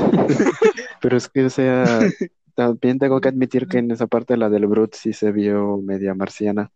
[1.03, 1.85] Pero es que, o sea,
[2.55, 6.15] también tengo que admitir que en esa parte la del Brute sí se vio media
[6.15, 6.71] marciana.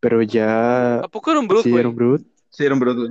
[0.00, 1.80] Pero ya ¿A poco era un Brute, sí güey?
[1.80, 2.24] era un Brute.
[2.50, 3.10] Sí, era un brother.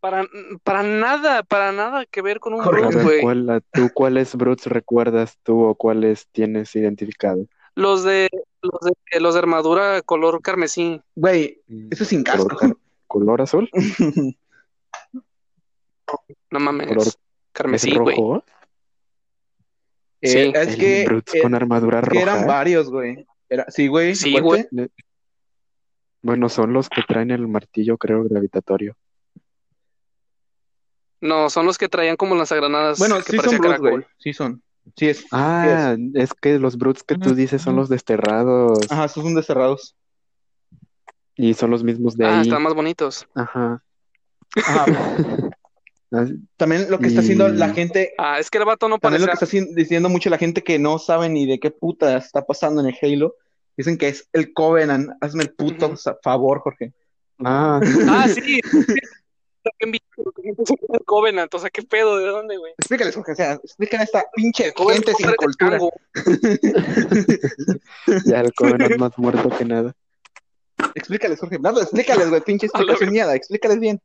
[0.00, 0.24] Para,
[0.62, 3.20] para nada, para nada que ver con un Jorge, A Brute, ver, güey.
[3.20, 7.46] ¿cuál, la- ¿tú cuáles Brutes recuerdas tú o cuáles tienes identificado?
[7.74, 8.28] Los de,
[8.62, 11.00] los de, los de armadura color carmesí.
[11.16, 12.48] Güey, eso es sin casco.
[13.06, 13.68] ¿Color, azul?
[16.50, 16.88] No mames.
[16.88, 17.14] Color-
[17.52, 18.16] carmesí, ¿Es güey.
[18.16, 18.44] rojo?
[20.20, 20.38] Eh, Sí.
[20.54, 22.46] es El que, Brutes eh, con armadura es que eran roja.
[22.46, 23.26] varios, güey.
[23.48, 24.14] Era, sí, güey.
[24.14, 24.66] Sí, güey.
[26.22, 28.96] Bueno, son los que traen el martillo, creo, gravitatorio.
[31.20, 34.04] No, son los que traían como lanzagranadas Bueno, que sí son Brutes, güey.
[34.18, 34.62] Sí son.
[34.96, 35.24] Sí es.
[35.32, 39.96] Ah, es que los Brutes que tú dices son los desterrados Ajá, esos son desterrados.
[41.36, 42.42] y son los mismos de Ah, ahí.
[42.48, 43.26] están más bonitos.
[43.34, 43.82] Ajá.
[44.56, 44.86] Ajá.
[46.56, 49.28] También lo que está haciendo la gente, Ah, es que el vato no también lo
[49.28, 52.80] que está diciendo mucho la gente que no sabe ni de qué puta está pasando
[52.80, 53.34] en el Halo.
[53.76, 55.10] Dicen que es el Covenant.
[55.20, 56.92] Hazme el puto favor, Jorge.
[57.44, 58.60] Ah, Ah, sí.
[59.80, 60.00] El
[61.04, 62.16] Covenant, o sea, ¿qué pedo?
[62.16, 62.72] ¿De dónde, güey?
[62.78, 63.32] Explícales, Jorge.
[63.32, 65.78] O sea, explícale a esta pinche Covenant gente sin parece cultura.
[68.24, 69.94] ya el Covenant más muerto que nada.
[70.94, 71.58] Explícales, Jorge.
[71.58, 72.40] Nada, explícales, güey.
[72.40, 73.34] Pinche explicación mierda.
[73.34, 74.00] Explícales bien.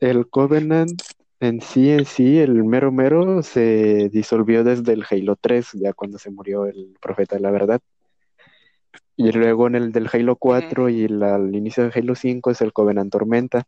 [0.00, 1.00] El Covenant
[1.40, 6.18] en sí, en sí, el mero mero se disolvió desde el Halo 3, ya cuando
[6.18, 7.80] se murió el profeta de la verdad.
[9.16, 12.60] Y luego en el del Halo 4 y el, al inicio del Halo 5 es
[12.60, 13.64] el Covenant Tormenta,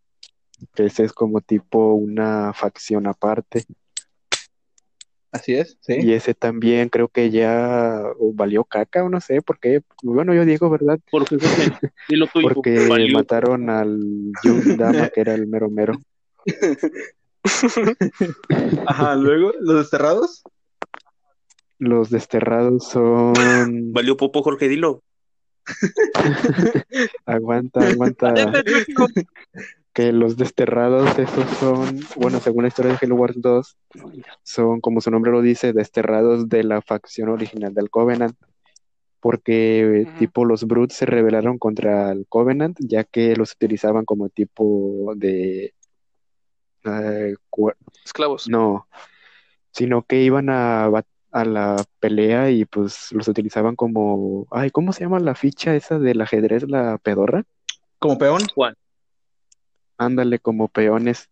[0.75, 3.65] que ese es como tipo una facción aparte.
[5.33, 5.95] Así es, sí.
[6.01, 8.03] Y ese también creo que ya
[8.35, 10.99] valió caca o no sé, porque, bueno, yo digo, ¿verdad?
[12.43, 13.17] Porque Valió.
[13.17, 14.01] mataron al
[14.43, 15.95] Jun Dama, que era el mero mero.
[18.87, 20.43] Ajá, luego, los desterrados.
[21.79, 23.35] Los desterrados son...
[23.93, 25.05] Valió popo, Jorge, dilo.
[27.25, 28.35] Aguanta, aguanta.
[29.93, 33.77] Que los desterrados, esos son, bueno, según la historia de Halo Wars 2,
[34.45, 38.37] son, como su nombre lo dice, desterrados de la facción original del Covenant.
[39.21, 40.19] Porque, Ujú.
[40.19, 45.75] tipo, los Brutes se rebelaron contra el Covenant, ya que los utilizaban como tipo de.
[46.85, 47.35] eh,
[48.05, 48.49] Esclavos.
[48.49, 48.87] no,
[49.73, 50.87] sino que iban a,
[51.33, 54.47] a la pelea y pues los utilizaban como.
[54.51, 57.45] Ay, ¿cómo se llama la ficha esa del ajedrez, la pedorra?
[57.99, 58.41] Como peón.
[60.01, 61.29] Ándale, como peones.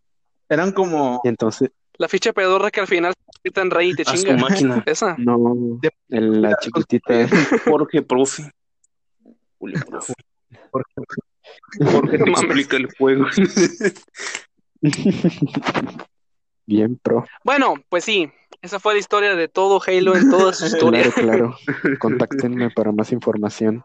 [0.50, 1.20] Eran como.
[1.24, 4.36] Y entonces, La ficha pedorra que al final se quita en rey y te chinga.
[4.36, 4.82] máquina.
[4.86, 5.16] Esa.
[5.18, 5.90] no, De-
[6.20, 7.26] la chiquitita.
[7.64, 8.50] Jorge, profe.
[9.58, 10.12] Ule, profe.
[10.70, 12.42] Jorge te No mames.
[12.44, 13.24] explica el juego.
[16.66, 17.24] Bien pro.
[17.44, 18.30] Bueno, pues sí.
[18.60, 21.10] Esa fue la historia de todo Halo en toda su historia.
[21.12, 21.96] Claro, claro.
[22.00, 23.82] Contáctenme para más información.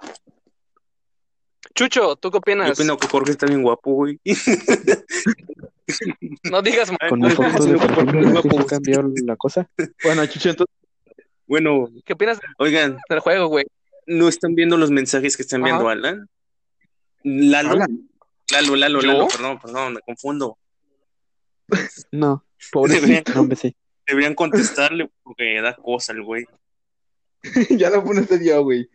[1.76, 2.72] Chucho, ¿tú qué Yo opinas?
[2.72, 4.20] opino que Jorge está bien guapo, güey.
[6.50, 7.10] No digas más.
[7.10, 7.36] Con un sí,
[7.72, 8.62] de Jorge, perfil, guapo.
[8.62, 9.70] ¿sí cambió la cosa?
[10.04, 10.76] Bueno, Chucho, entonces.
[11.46, 13.66] Bueno, ¿Qué opinas oigan, del juego, güey?
[14.08, 15.94] ¿no están viendo los mensajes que está enviando Ajá.
[15.94, 16.30] Alan?
[17.24, 18.10] Lalo, Alan.
[18.52, 19.08] Lalo, Lalo, ¿Yo?
[19.08, 20.58] Lalo, perdón, perdón, me confundo.
[22.12, 22.46] No,
[22.88, 23.48] Deberían, no,
[24.08, 26.46] deberían contestarle porque da cosa el güey.
[27.72, 28.90] ya lo pones yo, güey.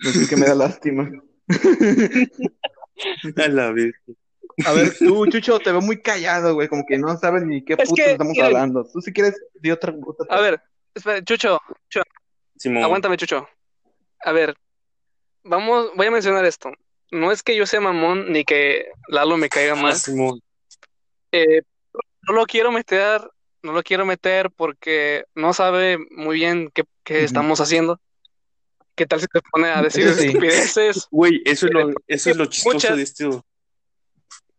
[0.00, 1.10] No sé que me da lástima.
[3.36, 3.74] A la.
[4.66, 6.68] A ver, tú, Chucho, te veo muy callado, güey.
[6.68, 8.84] Como que no sabes ni qué puto que, estamos hablando.
[8.92, 9.94] Tú, si quieres, di otra.
[10.04, 10.60] otra- A ver,
[10.94, 11.60] espera, Chucho,
[12.56, 12.82] Simón.
[12.82, 13.48] aguántame, Chucho.
[14.24, 14.56] A ver,
[15.44, 16.72] vamos, voy a mencionar esto.
[17.10, 19.94] No es que yo sea mamón ni que Lalo me caiga Ah, mal.
[19.94, 20.40] Simón.
[21.30, 21.62] Eh,
[22.22, 23.20] no lo quiero meter,
[23.62, 26.84] no lo quiero meter porque no sabe muy bien qué,
[27.24, 28.00] estamos haciendo.
[28.98, 30.26] ¿Qué tal si te pone a decir sí.
[30.26, 31.06] estupideces?
[31.10, 33.46] Güey, eso es lo, eso es lo chistoso Muchas- de esto.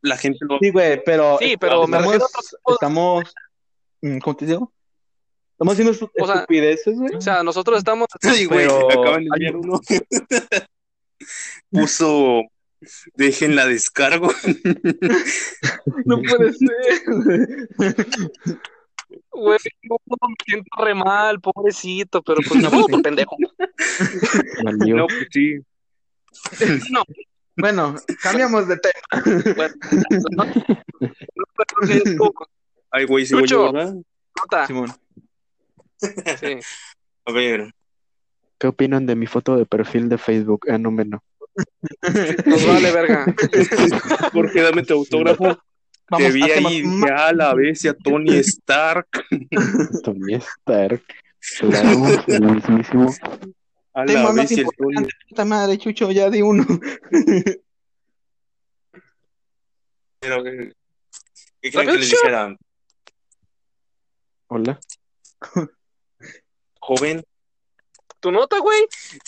[0.01, 0.57] La gente lo.
[0.59, 1.37] Sí, güey, pero.
[1.39, 3.33] Sí, pero me estamos, refiero a tipo de- estamos.
[4.01, 4.73] mm, ¿Cómo te digo?
[5.51, 7.15] Estamos haciendo estu- O sea, estupideces, güey.
[7.15, 8.07] O sea, nosotros estamos...
[8.23, 9.81] Ay, güey, Pero- acaban de enviar uno.
[11.69, 12.43] Puso.
[13.15, 14.31] Dejen la descargo.
[16.05, 17.67] No puede ser,
[19.31, 19.57] güey.
[19.83, 23.35] No, me siento re mal, pobrecito, pero pues no, por pendejo.
[24.63, 24.95] Valió.
[24.95, 25.59] No, pues sí.
[26.91, 27.03] No,
[27.57, 29.53] Bueno, cambiamos de tema.
[29.55, 29.73] Bueno,
[30.35, 30.53] no, no,
[32.15, 32.31] no,
[32.91, 33.65] Ay, güey, sigo Chucho.
[33.67, 33.93] yo, ¿verdad?
[34.37, 34.67] nota.
[34.67, 34.91] Simón.
[35.97, 36.59] Sí.
[37.25, 37.73] A ver,
[38.57, 40.65] ¿Qué opinan de mi foto de perfil de Facebook?
[40.69, 41.21] Ah, no, menos.
[42.45, 43.25] Nos vale verga.
[44.33, 45.57] Jorge, dame tu autógrafo.
[46.09, 49.07] Te Vamos vi a temas ahí más- ya a la vez a Tony Stark.
[50.03, 51.03] Tony Stark.
[51.59, 53.13] Claro, el mismísimo.
[53.93, 55.07] A Tema la más vez el Tony.
[55.29, 56.65] puta madre, Chucho, ya di uno.
[60.19, 60.73] Pero, eh,
[61.61, 62.17] ¿Qué creen que les Chucho.
[62.23, 62.55] dijera?
[64.47, 64.79] Hola.
[66.81, 67.23] Joven,
[68.19, 68.79] ¿Tu nota, güey?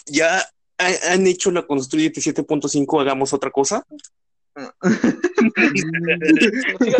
[0.07, 2.99] ¿ya ha- han hecho la Construyete 7.5?
[3.01, 3.85] ¿Hagamos otra cosa?
[4.55, 4.71] No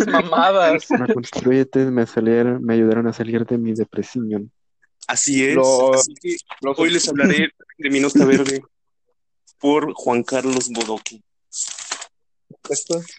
[0.06, 0.88] mamadas.
[0.90, 4.50] La construyete me salieron, me ayudaron a salir de mi depresión.
[5.06, 5.54] Así es.
[5.54, 6.36] Lo- Así que
[6.76, 8.62] hoy les hablaré de mi nota verde
[9.58, 11.20] por Juan Carlos Bodoque.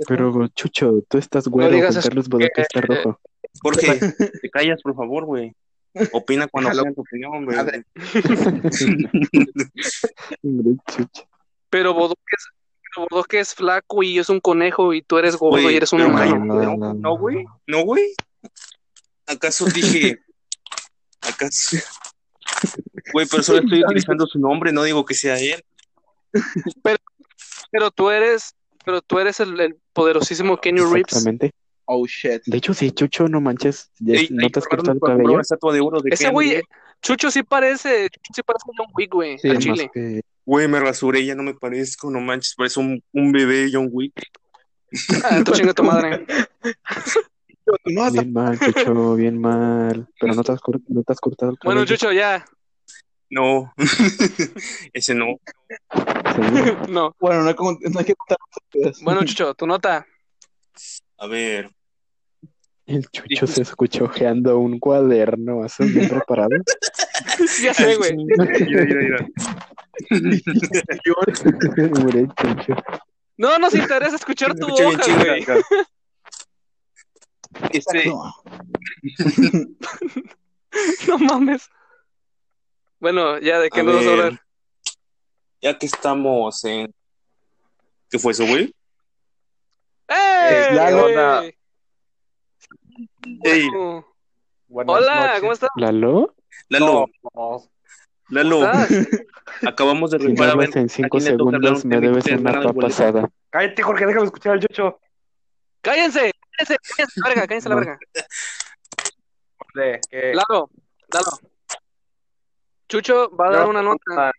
[0.07, 3.19] Pero, Chucho, tú estás güero, Juan Carlos Bodoque está rojo.
[3.61, 3.99] Jorge,
[4.41, 5.53] te callas, por favor, güey.
[6.11, 7.57] Opina cuando sea tu opinión, güey.
[11.69, 12.47] Pero Bodoque es,
[12.95, 15.91] pero Bodoque es flaco y es un conejo y tú eres gordo Güey, y eres
[15.93, 16.45] un pero humano.
[16.45, 17.45] No, no, No, güey.
[17.67, 18.13] No, güey.
[19.27, 20.19] ¿Acaso dije?
[21.21, 21.77] ¿Acaso?
[23.13, 25.63] Güey, pero solo estoy utilizando su nombre, no digo que sea él.
[27.71, 31.01] Pero tú eres, pero tú eres el, el poderosísimo Kenny Reeves.
[31.07, 31.51] Exactamente.
[31.85, 32.41] Oh, shit.
[32.45, 33.91] De hecho, sí, Chucho, no manches.
[33.99, 35.33] ya Ey, ¿No ey, te has cortado el cabello?
[35.33, 36.61] una estatua de oro de Ese güey,
[37.01, 39.89] Chucho sí parece, Chucho sí parece John Wick, güey, Sí, al chile.
[39.93, 43.87] que- Güey, me rasuré, ya no me parezco, no manches, parece un, un bebé John
[43.91, 44.13] Wick.
[45.23, 46.25] Ah, tú chinga tu madre.
[48.11, 50.07] Bien mal, Chucho, bien mal.
[50.19, 51.79] Pero no te has, no te has cortado el cabello.
[51.79, 52.45] Bueno, Chucho, ya.
[53.29, 53.73] No,
[54.93, 55.37] ese no.
[56.35, 56.87] Seguro.
[56.89, 57.15] No.
[57.19, 58.37] Bueno, no hay, que- no hay que contar.
[59.01, 60.05] Bueno, Chucho, tu nota.
[61.17, 61.71] A ver,
[62.85, 66.49] El Chucho se escuchó ojeando un cuaderno, así bien preparado.
[67.63, 68.13] ya sé, güey.
[68.17, 68.45] Mira,
[68.85, 69.27] mira, mira.
[73.37, 75.43] No nos interesa escuchar tu hoja, güey.
[77.71, 78.05] Este,
[81.07, 81.17] No.
[81.19, 81.69] Mames.
[82.99, 84.41] Bueno, ya, ¿de qué a nos vas a ver, hablar?
[85.61, 86.91] ya que estamos en...
[88.09, 88.73] ¿Qué fue eso, güey?
[91.15, 91.41] Na-
[93.43, 93.69] Ey.
[94.67, 95.39] Buenas Hola, noches.
[95.41, 95.69] ¿cómo estás?
[95.75, 96.35] ¿Lalo?
[96.69, 97.69] Lalo, No,
[98.29, 98.61] Lalo,
[99.65, 102.73] acabamos de Si hablas en cinco segundos, un me debes una boleto.
[102.73, 103.29] papasada.
[103.49, 104.99] Cállate, Jorge, déjame escuchar al Chucho.
[105.81, 106.31] ¡Cállense!
[106.57, 106.77] ¡Cállense!
[106.95, 107.47] ¡Cállense la verga!
[107.47, 107.81] ¡Cállense la No.
[107.81, 107.99] verga!
[110.33, 110.69] Lalo,
[111.11, 111.39] Lalo.
[112.87, 114.31] Chucho va a dar No, una nota.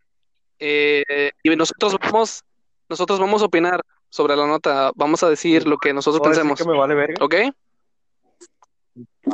[0.58, 2.42] eh, y nosotros vamos,
[2.88, 4.92] nosotros vamos a opinar sobre la nota.
[4.94, 6.58] Vamos a decir lo que nosotros ¿puedo decir pensemos.
[6.60, 7.24] que me vale verga?
[7.24, 7.34] ¿Ok?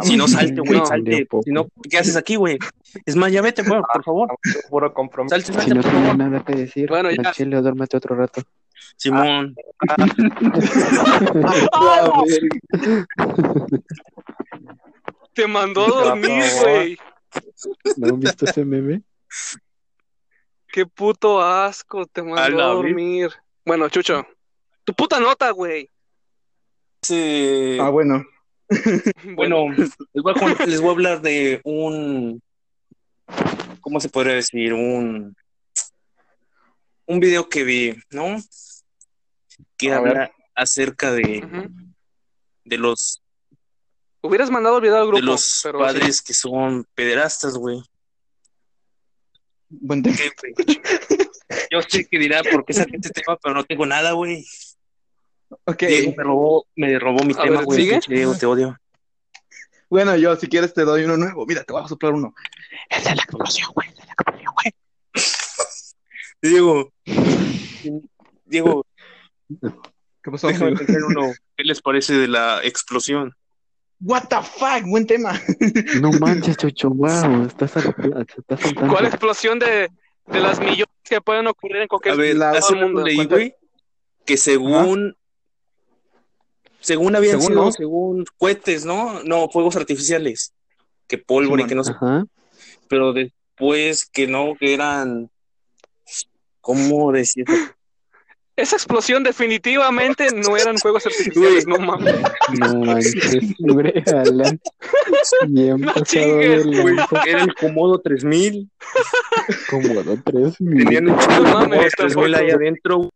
[0.03, 0.87] Si no, salte, güey, No.
[0.87, 1.27] salte.
[1.45, 2.59] Si no, ¿qué haces aquí, güey?
[3.07, 4.29] Es más, ya vete, por, por favor.
[4.69, 5.35] Puro compromiso.
[5.35, 7.33] Salte, Si salte, no por tengo nada que decir, Bueno, ya.
[7.33, 8.43] chile, duérmete otro rato.
[8.97, 9.55] Simón,
[11.73, 12.23] ¡Ah!
[15.35, 16.99] Te mandó a dormir, güey.
[17.97, 19.03] ¿No han visto ese meme?
[20.73, 23.31] Qué puto asco, te mandó a dormir.
[23.65, 24.27] Bueno, Chucho,
[24.85, 25.91] tu puta nota, güey.
[27.03, 27.79] sí.
[27.81, 28.25] Ah, bueno.
[29.37, 32.41] Bueno, les voy, a, con- les voy a hablar de un,
[33.81, 34.73] ¿cómo se podría decir?
[34.73, 35.35] Un,
[37.07, 38.37] un video que vi, ¿no?
[39.77, 41.69] Que A habla acerca de,
[42.65, 43.23] de los,
[44.23, 47.83] Hubieras mandado el video al grupo, de los pero padres que son pederastas, güey.
[49.71, 50.03] Buen.
[50.03, 54.45] Yo sé que dirá por qué saqué este tema, pero no tengo nada, güey.
[55.65, 55.79] Ok.
[55.83, 58.01] Diego me robó, me robó mi A tema, ver, güey.
[58.09, 58.77] Diego, te odio.
[59.89, 61.45] Bueno, yo, si quieres, te doy uno nuevo.
[61.47, 62.33] Mira, te voy a soplar uno.
[62.89, 63.89] Es de la explosión, güey.
[63.89, 64.73] Es de la explosión, güey.
[66.43, 66.93] Diego,
[68.47, 68.87] Diego,
[70.23, 70.47] ¿Qué pasó?
[70.49, 71.33] déjame pensar en uno.
[71.57, 73.35] ¿Qué les parece de la explosión?
[74.01, 75.39] What the fuck, buen tema.
[76.01, 78.89] No manches, Chucho, wow, estás, estás saltando.
[78.93, 79.91] ¿Cuál explosión de,
[80.27, 83.03] de las millones que pueden ocurrir en cualquier A ver, la- hace mundo?
[83.05, 83.55] leí, güey,
[84.25, 85.15] que según,
[86.81, 87.73] según habían Según sido, no.
[87.73, 89.23] según cohetes, ¿no?
[89.25, 90.53] No, fuegos artificiales,
[91.07, 91.69] que pólvora y Simón.
[91.69, 92.25] que no sé, Ajá.
[92.89, 95.31] pero después que no, que eran,
[96.61, 97.45] ¿cómo decir?
[98.57, 102.15] Esa explosión definitivamente no eran juegos artificiales, no mames.
[102.59, 104.61] No manches, hombre, Alan.
[105.49, 108.69] Bien No pasado chingues, Güey, era el Comodo 3000,
[109.71, 110.85] Como dos, tres mil.
[110.85, 113.11] tenían un chingo de Comodo está 3000 ahí adentro,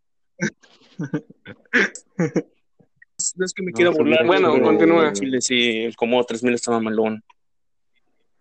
[3.34, 4.26] No es que me No, quiera se burlar.
[4.26, 5.12] Bueno, pero continúa.
[5.12, 7.22] Chile, sí, el Comodo 3000 estaba malón.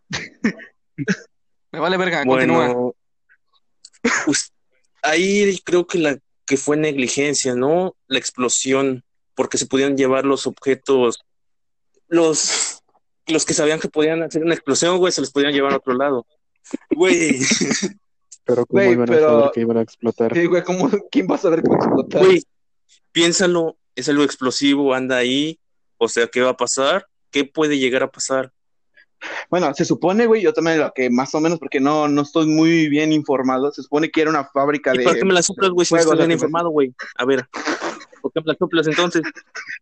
[1.72, 2.68] Me vale verga, continúa.
[2.68, 2.96] Bueno,
[4.26, 4.54] pues,
[5.02, 7.96] ahí creo que la que fue negligencia, ¿no?
[8.08, 11.24] La explosión, porque se podían llevar los objetos,
[12.08, 12.84] los,
[13.28, 15.96] los que sabían que podían hacer una explosión, güey, se los podían llevar a otro
[15.96, 16.28] lado.
[16.92, 17.40] Güey,
[18.46, 20.34] Pero ¿cómo iban a saber que iban a explotar?
[20.34, 22.26] Sí, güey, ¿cómo, ¿quién va a saber cómo explotar?
[22.26, 22.44] güey,
[23.12, 25.60] piénsalo, es algo explosivo, anda ahí,
[25.98, 27.08] o sea, ¿qué va a pasar?
[27.32, 28.52] ¿Qué puede llegar a pasar?
[29.50, 32.46] Bueno, se supone, güey, yo también lo que más o menos, porque no, no estoy
[32.48, 35.04] muy bien informado, se supone que era una fábrica ¿Y de...
[35.04, 36.94] para qué me la soplas, güey, si no estás bien informado, güey?
[37.16, 37.48] A ver,
[38.22, 39.22] ¿por qué me la soplas entonces?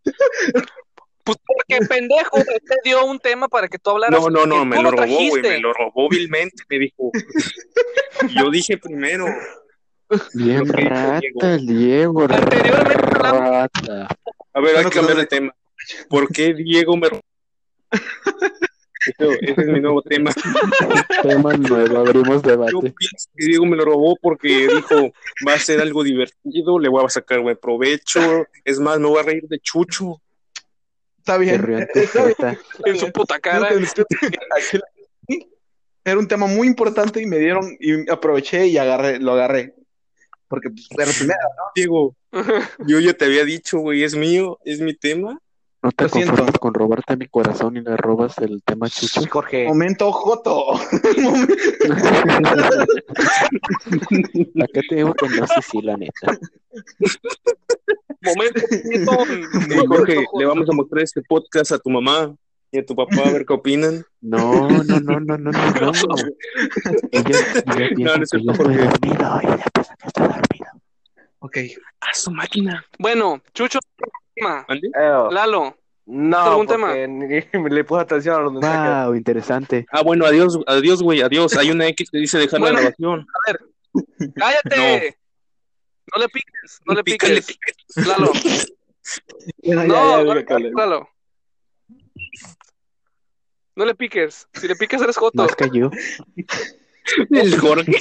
[1.24, 4.20] Pues porque pendejo, te dio un tema para que tú hablaras.
[4.20, 7.12] No, no, no, me lo robó, güey, me lo robó vilmente, me dijo.
[8.36, 9.26] Yo dije primero.
[10.34, 11.20] Bien rata,
[11.56, 14.08] el Diego, Anteriormente rata.
[14.54, 15.54] A ver, hay que cambiar de tema.
[16.10, 17.22] ¿Por qué Diego me robó?
[19.18, 20.32] Eso- ese es mi nuevo tema.
[21.24, 22.72] Tema nuevo, abrimos Yo debate.
[22.72, 25.12] pienso que Diego me lo robó porque dijo,
[25.48, 28.46] va a ser algo divertido, le voy a sacar buen provecho.
[28.64, 30.22] Es más, me voy a reír de Chucho.
[31.18, 31.66] Está bien.
[31.66, 32.60] tu Está bien.
[32.86, 33.70] En su puta cara.
[36.04, 39.74] Era un tema muy importante y me dieron, y aproveché y agarré, lo agarré.
[40.52, 41.40] Porque pues, era primero.
[41.74, 42.14] Diego,
[42.86, 45.40] yo ya te había dicho, güey, es mío, es mi tema.
[45.82, 46.32] No te Lo siento.
[46.32, 49.22] conformes con robarte mi corazón y le robas el tema chucho.
[49.30, 49.66] Jorge.
[49.66, 50.76] Momento Joto.
[50.76, 50.80] ¿A
[54.74, 56.38] qué te digo que no sé si la neta?
[58.22, 58.62] Momento,
[59.88, 62.36] Jorge, le vamos a mostrar este podcast a tu mamá
[62.72, 64.06] y a tu papá a ver qué opinan.
[64.22, 65.52] No, no, no, no, no, no, no.
[67.12, 68.78] No, no es cierto, Jorge.
[68.78, 70.66] dormido y ellos piensan que estoy dormido.
[71.40, 71.58] ok.
[72.02, 72.86] A su máquina.
[72.98, 73.80] Bueno, Chucho,
[74.36, 74.66] tema.
[75.00, 75.30] Eo.
[75.32, 77.28] Lalo, No, ¿Algún porque ni
[77.76, 79.06] le puse atención a los mensajes.
[79.06, 79.86] Wow, interesante.
[79.92, 81.56] Ah, bueno, adiós, adiós, güey, adiós.
[81.58, 82.76] Hay una X que dice dejar Bueno.
[82.76, 83.28] la grabación.
[84.36, 85.18] cállate.
[86.14, 88.08] No, le piques, no le Pícale, piques.
[88.08, 88.32] Lalo,
[89.64, 90.72] Ya, ya, no, ya, no, ya, cale.
[90.76, 91.08] Lalo.
[93.82, 94.48] No le piques.
[94.54, 95.42] Si le piques eres joto.
[95.42, 95.90] Más yo.
[97.32, 97.98] El Jorge.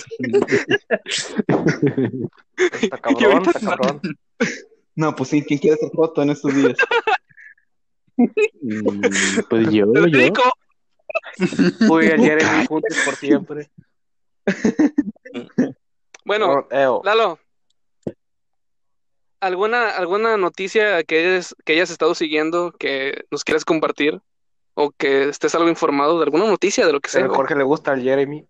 [2.83, 4.03] Está cabrón, está cabrón.
[4.95, 6.76] No, pues sí, ¿quién quiere ser Joto en estos días?
[8.18, 9.01] Mm,
[9.49, 10.05] Pues yo, yo.
[10.05, 10.43] Rico.
[11.89, 13.70] Uy, el Jeremy juntos por siempre.
[16.26, 17.01] Bueno, Eo.
[17.03, 17.39] Lalo.
[19.41, 24.20] ¿Alguna, alguna noticia que hayas, que hayas estado siguiendo que nos quieras compartir?
[24.75, 27.29] ¿O que estés algo informado de alguna noticia de lo que A sea?
[27.29, 28.47] Jorge le gusta el Jeremy.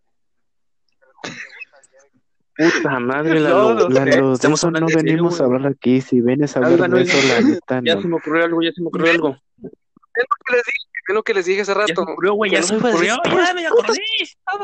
[2.56, 3.74] Puta madre, No, Lalo.
[3.74, 3.88] no.
[3.88, 6.00] Lalo, de Estamos no en serio, venimos a hablar aquí.
[6.00, 8.82] Si vienes a hablar de eso, la neta, Ya se me ocurrió algo, ya se
[8.82, 9.36] me ocurrió algo.
[9.62, 12.04] Es lo que les dije, es lo que les dije hace Ya se rato.
[12.04, 13.16] me ocurrió, güey, Que ya se me a ocurrió.
[13.24, 13.98] Ya me acordé,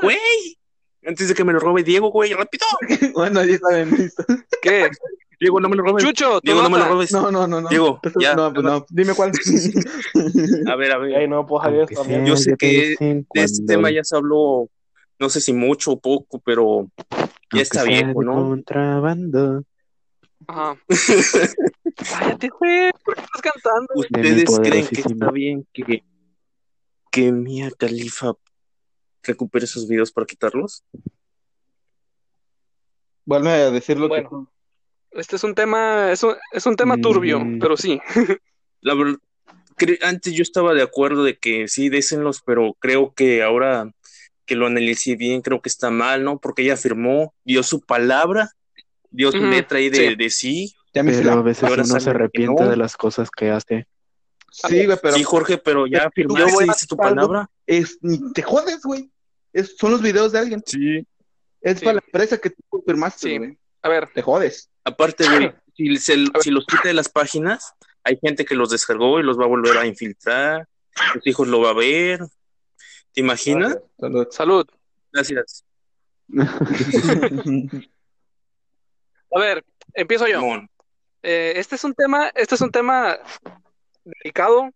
[0.02, 0.58] güey.
[1.06, 2.66] Antes de que me lo robe Diego, güey, rápido.
[3.14, 4.24] bueno, ya está bien, listo.
[4.60, 4.88] ¿Qué?
[5.38, 6.02] Diego, no me lo robes.
[6.04, 7.12] Chucho, Diego, no me lo robes.
[7.12, 7.68] No, no, no, no.
[7.68, 8.34] Diego, ya.
[8.34, 8.86] No, pues no.
[8.88, 9.32] Dime cuál.
[10.66, 11.12] A ver, a ver.
[11.20, 12.24] Ey, no sea también.
[12.26, 14.68] Yo sé que De este cuando, tema ya se habló,
[15.18, 16.90] no sé si mucho o poco, pero
[17.52, 18.48] ya está viejo, ¿no?
[18.48, 19.62] Contrabando.
[20.46, 20.78] Ajá.
[22.10, 22.90] Cállate, güey.
[23.04, 23.88] ¿Por qué estás cantando?
[23.94, 26.02] ¿Ustedes creen que está bien que,
[27.10, 28.32] que Mia Khalifa
[29.22, 30.84] recupere sus videos para quitarlos?
[33.24, 34.48] Vuelve a decir lo Bueno.
[34.50, 34.55] que.
[35.16, 37.58] Este es un tema, es un, es un tema turbio, Mm.
[37.58, 38.00] pero sí.
[38.80, 39.16] La verdad,
[40.02, 43.90] antes yo estaba de acuerdo de que sí, désenlos, pero creo que ahora
[44.46, 46.38] que lo analicé bien, creo que está mal, ¿no?
[46.38, 48.50] Porque ella firmó, dio su palabra,
[49.10, 50.14] dio su letra ahí de sí.
[50.16, 50.74] de, sí.
[50.94, 52.70] Ya me hice Pero a veces ahora uno se arrepiente no.
[52.70, 53.86] de las cosas que hace.
[54.50, 57.50] Sí, güey, pero sí, Jorge, pero ya firmaste, dice tu palabra.
[57.66, 57.98] es,
[58.32, 59.10] te jodes, güey.
[59.52, 60.62] Es- son los videos de alguien.
[60.64, 61.06] Sí.
[61.60, 61.84] Es Sí.
[61.84, 63.38] para la empresa que tú firmaste, Sí.
[63.38, 63.58] güey.
[63.82, 64.70] A ver, Te jodes.
[64.86, 67.74] Aparte, güey, si, se- si los quita de las páginas,
[68.04, 70.68] hay gente que los descargó y los va a volver a infiltrar.
[71.12, 72.20] Tus hijos lo va a ver.
[73.12, 73.76] ¿Te imaginas?
[73.98, 74.26] Salud.
[74.30, 74.66] salud.
[75.12, 75.64] Gracias.
[79.34, 79.64] A ver,
[79.94, 80.40] empiezo yo.
[81.22, 83.18] Eh, este es un tema, este es un tema
[84.04, 84.72] delicado, no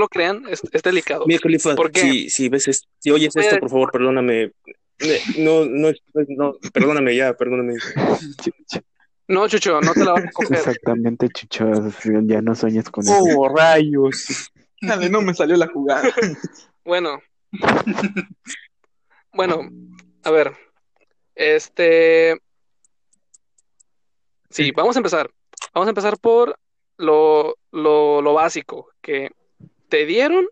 [0.00, 1.24] lo crean, es, es delicado.
[1.26, 2.00] Mira, Khalifa, ¿Por qué?
[2.00, 4.52] si, si ves si oyes esto, por favor, perdóname.
[4.98, 5.92] Eh, No, no,
[6.28, 7.74] no, perdóname ya, perdóname.
[9.28, 10.58] No, Chucho, no te la vas a coger.
[10.58, 11.68] Exactamente, Chucho.
[12.24, 13.18] Ya no sueñes con eso.
[13.18, 14.50] Oh, rayos.
[14.80, 16.02] Dale, no me salió la jugada.
[16.84, 17.20] Bueno.
[19.32, 19.68] Bueno,
[20.22, 20.56] a ver.
[21.34, 22.40] Este.
[24.50, 25.28] Sí, vamos a empezar.
[25.74, 26.56] Vamos a empezar por
[26.96, 29.32] lo, lo, lo básico, que
[29.88, 30.46] te dieron.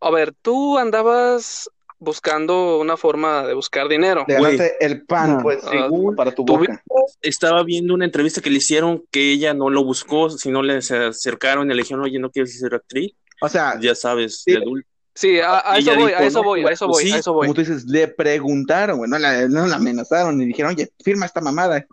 [0.00, 4.24] A ver, tú andabas buscando una forma de buscar dinero.
[4.28, 4.56] De Güey.
[4.56, 6.82] ganarte el pan, pues, Según para tu boca.
[7.22, 10.96] Estaba viendo una entrevista que le hicieron que ella no lo buscó, sino le se
[11.06, 13.12] acercaron y le dijeron, oye, ¿no quieres ser actriz?
[13.40, 14.52] O sea, Ya sabes, Sí.
[14.52, 14.88] de adulto.
[15.14, 17.46] Sí, a, eso voy, dijo, a eso voy, a eso voy, sí, a eso voy.
[17.46, 21.24] como tú dices, le preguntaron, güey, no la, no la amenazaron y dijeron, oye, firma
[21.24, 21.86] esta mamada.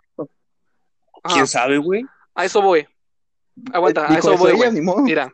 [1.22, 2.04] Ajá, ¿Quién sabe, güey?
[2.34, 2.86] a eso voy.
[3.72, 4.72] Aguanta, a eso voy, ella, güey.
[4.72, 5.00] ni modo.
[5.00, 5.32] Mira.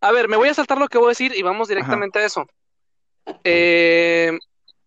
[0.00, 2.24] A ver, me voy a saltar lo que voy a decir y vamos directamente a
[2.24, 2.46] eso.
[3.44, 4.38] Eh,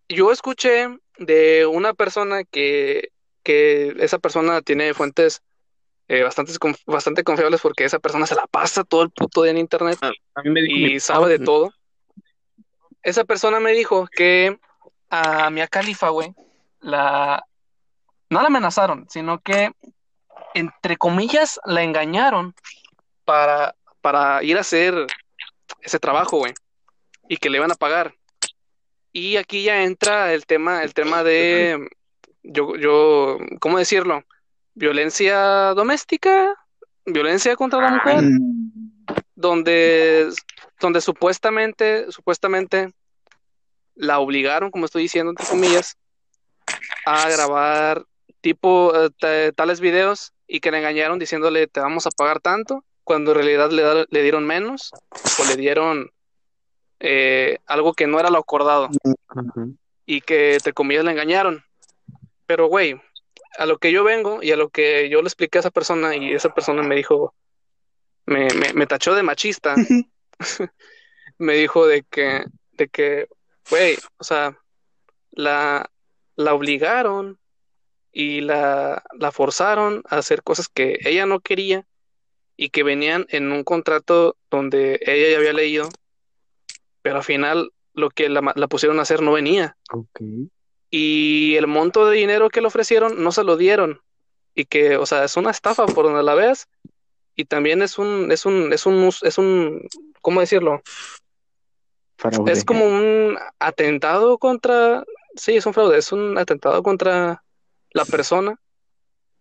[0.08, 3.10] yo escuché de una persona que,
[3.42, 5.42] que esa persona tiene fuentes
[6.08, 9.58] eh, bastantes bastante confiables porque esa persona se la pasa todo el puto día en
[9.58, 11.72] internet A, a mí me dijo y sabe de todo.
[13.02, 14.58] Esa persona me dijo que
[15.08, 16.34] a Mia Khalifa, güey,
[16.80, 17.42] la
[18.30, 19.72] no la amenazaron, sino que
[20.54, 22.54] entre comillas la engañaron
[23.24, 24.94] para para ir a hacer
[25.80, 26.52] ese trabajo, güey,
[27.28, 28.14] y que le iban a pagar.
[29.16, 31.88] Y aquí ya entra el tema el tema de
[32.42, 34.24] yo yo ¿cómo decirlo?
[34.74, 36.52] Violencia doméstica,
[37.06, 39.06] violencia contra la mujer Mm,
[39.36, 40.30] donde,
[40.80, 42.92] donde supuestamente, supuestamente
[43.94, 45.96] la obligaron, como estoy diciendo, entre comillas,
[47.06, 48.04] a grabar
[48.40, 52.84] tipo eh, ta- tales videos y que le engañaron diciéndole te vamos a pagar tanto,
[53.04, 54.90] cuando en realidad le, da- le dieron menos
[55.38, 56.10] o le dieron
[57.00, 58.88] eh, algo que no era lo acordado
[60.06, 61.64] y que entre comillas le engañaron.
[62.46, 63.00] Pero, güey,
[63.58, 66.16] a lo que yo vengo y a lo que yo le expliqué a esa persona
[66.16, 67.34] y esa persona me dijo,
[68.26, 69.74] me, me, me tachó de machista,
[71.38, 73.28] me dijo de que, de que,
[73.70, 74.58] güey, o sea,
[75.30, 75.90] la,
[76.36, 77.38] la obligaron
[78.12, 81.86] y la, la forzaron a hacer cosas que ella no quería
[82.56, 85.88] y que venían en un contrato donde ella ya había leído,
[87.04, 89.76] pero al final lo que la, la pusieron a hacer no venía
[90.88, 94.00] y el monto de dinero que le ofrecieron no se lo dieron
[94.54, 96.66] y que, o sea, es una estafa por donde la veas
[97.36, 99.86] y también es un, es un, es un, es un,
[100.22, 100.80] ¿cómo decirlo?
[102.16, 102.50] Fraude.
[102.50, 105.04] Es como un atentado contra,
[105.36, 107.44] sí, es un fraude, es un atentado contra
[107.90, 108.58] la persona,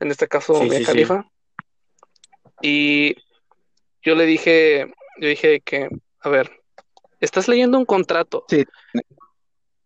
[0.01, 0.83] en este caso Sí, sí, sí.
[0.83, 1.29] Khalifa.
[2.61, 3.15] Y
[4.01, 5.87] yo le dije, yo dije que,
[6.19, 6.62] a ver,
[7.23, 8.65] estás leyendo un contrato, Sí.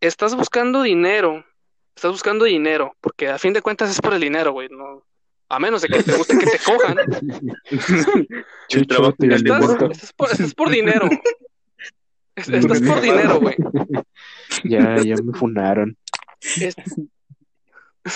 [0.02, 1.46] estás buscando dinero,
[1.96, 5.04] estás buscando dinero, porque a fin de cuentas es por el dinero, güey, no,
[5.50, 6.98] a menos de que te guste que te cojan,
[8.70, 11.10] Chucho, estás, por, estás por dinero,
[12.36, 13.56] Es- estás por dinero, güey.
[14.64, 15.98] Ya, ya me funaron.
[16.42, 16.76] Es-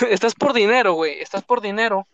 [0.08, 1.20] Estás por dinero, güey.
[1.20, 2.08] Estás por dinero.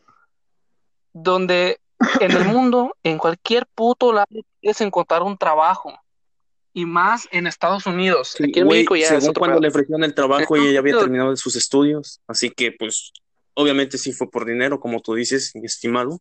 [1.13, 1.79] Donde
[2.21, 4.27] en el mundo, en cualquier puto lado,
[4.61, 5.93] puedes encontrar un trabajo.
[6.75, 8.35] Y más en Estados Unidos.
[8.37, 9.63] Sí, Aquí en güey, México ya es según otro cuando pedo.
[9.63, 13.13] le ofrecieron el trabajo, ella ya había terminado sus estudios, así que pues
[13.55, 16.21] obviamente sí fue por dinero, como tú dices, mi estimado.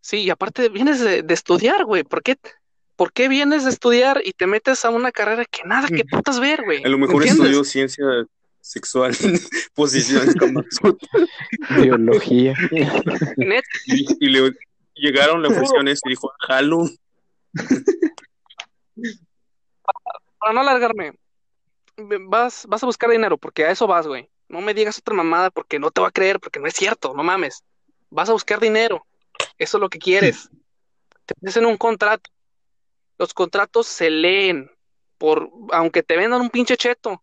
[0.00, 2.02] Sí, y aparte vienes de, de estudiar, güey.
[2.02, 2.36] ¿Por qué,
[2.96, 6.40] ¿Por qué vienes de estudiar y te metes a una carrera que nada que putas
[6.40, 6.82] ver, güey?
[6.84, 7.44] A lo mejor ¿Entiendes?
[7.46, 8.04] estudió ciencia
[8.60, 9.14] sexual,
[9.74, 10.62] posiciones como
[11.76, 12.54] Biología.
[13.36, 14.52] Net- y, y le
[14.94, 16.88] llegaron, le ofrecieron eso y dijo, jalo.
[20.38, 21.12] Para no alargarme,
[22.28, 24.28] vas, vas a buscar dinero, porque a eso vas, güey.
[24.48, 27.14] No me digas otra mamada porque no te va a creer, porque no es cierto,
[27.14, 27.64] no mames.
[28.10, 29.06] Vas a buscar dinero.
[29.56, 30.50] Eso es lo que quieres.
[31.24, 32.28] Te dicen un contrato.
[33.18, 34.70] Los contratos se leen.
[35.16, 37.22] Por, aunque te vendan un pinche cheto,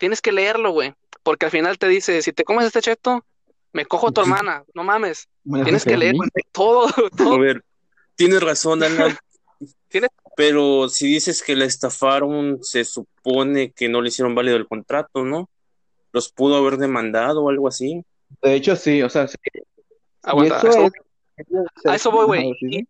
[0.00, 0.94] tienes que leerlo, güey.
[1.22, 3.24] Porque al final te dice, si te comes este cheto,
[3.72, 4.64] me cojo a tu hermana.
[4.74, 5.28] No mames.
[5.44, 6.16] me Tienes que leer
[6.52, 7.64] todo, A ver,
[8.16, 9.16] tienes razón, Alan.
[9.88, 14.66] Tienes- Pero si dices que la estafaron, se supone que no le hicieron válido el
[14.66, 15.48] contrato, ¿no?
[16.12, 18.04] Los pudo haber demandado o algo así.
[18.42, 19.36] De hecho, sí, o sea, sí.
[20.22, 20.86] Aguanta, y eso eso-
[21.36, 22.52] es- a eso voy, güey.
[22.60, 22.88] Sí, sí.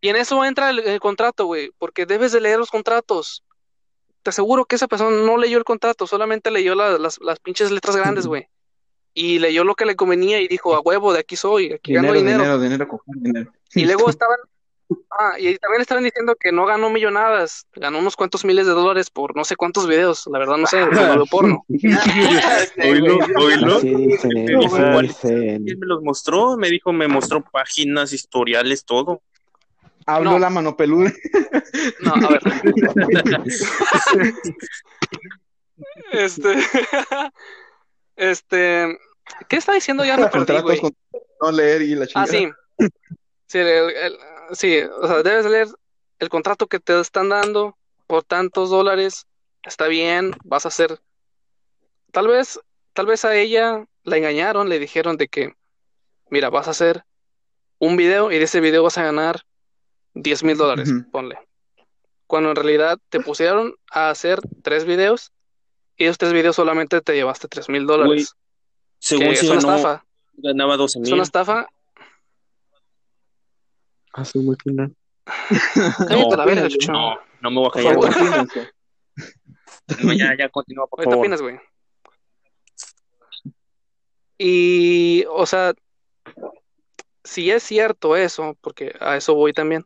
[0.00, 3.42] Y en eso entra el, el contrato, güey, porque debes de leer los contratos.
[4.22, 7.70] Te aseguro que esa persona no leyó el contrato, solamente leyó la- las, las pinches
[7.70, 8.46] letras grandes, güey.
[9.14, 12.12] Y leyó lo que le convenía y dijo, a huevo, de aquí soy, aquí gano
[12.12, 12.88] Dinero, dinero.
[13.06, 13.52] dinero.
[13.74, 14.36] Y luego estaban,
[15.10, 19.10] ah, y también estaban diciendo que no ganó millonadas, ganó unos cuantos miles de dólares
[19.10, 21.64] por no sé cuántos videos, la verdad no sé, no veo porno.
[21.68, 23.76] Oílo, oílo.
[23.76, 25.06] Así ¿cuál?
[25.08, 25.68] dicen.
[25.68, 29.22] Él me los mostró, me dijo, me mostró páginas, historiales, todo.
[30.08, 30.38] Habló No.
[30.38, 31.12] la mano peluda.
[32.00, 32.40] No, a ver.
[36.12, 36.54] Este,
[38.16, 38.98] este,
[39.48, 40.04] ¿Qué está diciendo?
[40.04, 40.92] Ya me perdí, con
[41.42, 42.26] no leer y la Ah, chingada.
[42.28, 42.48] sí.
[43.46, 44.16] Sí, el- el-
[44.52, 45.68] sí, o sea, debes leer
[46.18, 47.76] el contrato que te están dando
[48.06, 49.26] por tantos dólares.
[49.62, 51.00] Está bien, vas a hacer.
[52.12, 52.60] Tal vez,
[52.92, 55.54] tal vez a ella la engañaron, le dijeron de que,
[56.30, 57.04] mira, vas a hacer
[57.78, 59.42] un video y de ese video vas a ganar
[60.14, 61.38] 10 mil dólares, ponle.
[62.26, 65.30] Cuando en realidad te pusieron a hacer tres videos
[65.96, 68.34] y esos tres videos solamente te llevaste 3 mil dólares.
[68.98, 70.04] Según es si una ganó, estafa.
[70.34, 71.14] ganaba 12 Es mil.
[71.14, 71.68] una estafa.
[74.16, 74.90] A su máquina.
[76.08, 76.68] Verga.
[76.88, 77.94] No, no me voy a Por callar.
[77.94, 78.10] favor.
[78.10, 78.70] Opínense.
[80.02, 81.18] No, ya, ya continúa, por ¿Qué favor.
[81.20, 81.60] opinas, güey?
[84.38, 85.74] Y, o sea,
[87.24, 89.84] si es cierto eso, porque a eso voy también,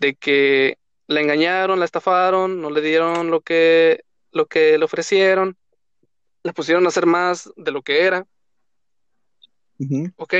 [0.00, 5.56] de que la engañaron, la estafaron, no le dieron lo que, lo que le ofrecieron,
[6.42, 8.26] la pusieron a hacer más de lo que era,
[9.78, 10.10] Ujú.
[10.16, 10.34] ok.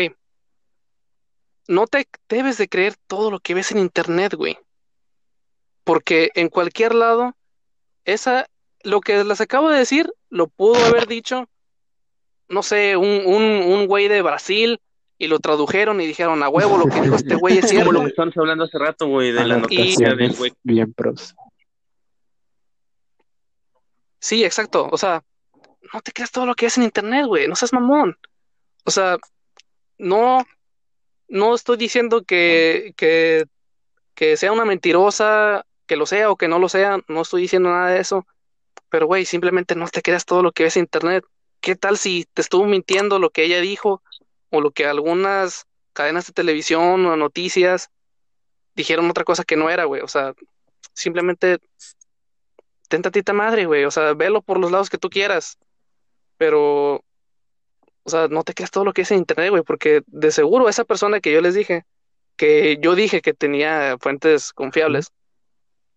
[1.69, 4.59] No te debes de creer todo lo que ves en internet, güey.
[5.85, 7.35] Porque en cualquier lado,
[8.05, 8.47] esa,
[8.83, 11.49] lo que les acabo de decir, lo pudo haber dicho,
[12.49, 14.81] no sé, un, un, un güey de Brasil,
[15.19, 17.93] y lo tradujeron y dijeron, a huevo, lo que dijo este güey es Como cierto.
[17.93, 20.53] lo que estábamos hablando hace rato, güey, de la noticia del güey.
[20.63, 21.35] bien pros.
[24.19, 24.89] Sí, exacto.
[24.91, 25.23] O sea,
[25.93, 27.49] no te creas todo lo que ves en internet, güey.
[27.49, 28.17] No seas mamón.
[28.85, 29.17] O sea,
[29.99, 30.45] no,
[31.29, 33.47] no estoy diciendo que, que,
[34.15, 36.99] que sea una mentirosa, que lo sea o que no lo sea.
[37.09, 38.27] No estoy diciendo nada de eso.
[38.89, 41.25] Pero, güey, simplemente no te creas todo lo que ves en internet.
[41.61, 44.03] ¿Qué tal si te estuvo mintiendo lo que ella dijo
[44.51, 47.91] o lo que algunas cadenas de televisión o noticias
[48.75, 50.03] dijeron otra cosa que no era, güey?
[50.03, 50.35] O sea,
[50.93, 51.59] simplemente
[52.89, 53.85] ten tantita madre, güey.
[53.85, 55.59] O sea, velo por los lados que tú quieras.
[56.37, 57.05] Pero,
[58.07, 60.69] o sea, no te creas todo lo que es en internet, güey, porque de seguro
[60.69, 61.83] esa persona que yo les dije,
[62.37, 65.09] que yo dije que tenía fuentes confiables,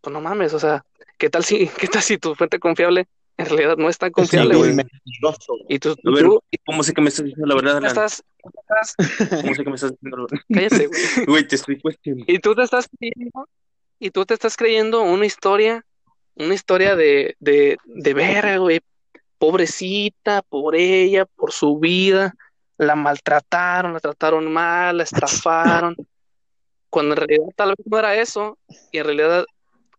[0.02, 0.84] pues no mames, o sea,
[1.20, 3.06] ¿qué tal si, qué tal si tu fuente confiable
[3.38, 4.76] en realidad no es tan confiable, güey?
[5.70, 6.26] Y tú, ver,
[6.66, 8.96] ¿cómo sé que me estás diciendo la verdad, estás, estás-
[9.44, 10.46] ¿Cómo sé que me estás diciendo la verdad?
[10.54, 11.26] cállate, güey.
[11.28, 12.26] Güey, te estoy cuestionando.
[12.28, 13.48] Y tú te estás creyendo,
[14.00, 15.86] y tú te estás creyendo una historia,
[16.36, 18.80] una historia de, de, de verga, güey.
[19.40, 22.36] Pobrecita, por ella, por su vida,
[22.78, 25.96] la maltrataron, la trataron mal, la estafaron.
[26.90, 28.58] Cuando en realidad tal vez no era eso,
[28.92, 29.46] y en realidad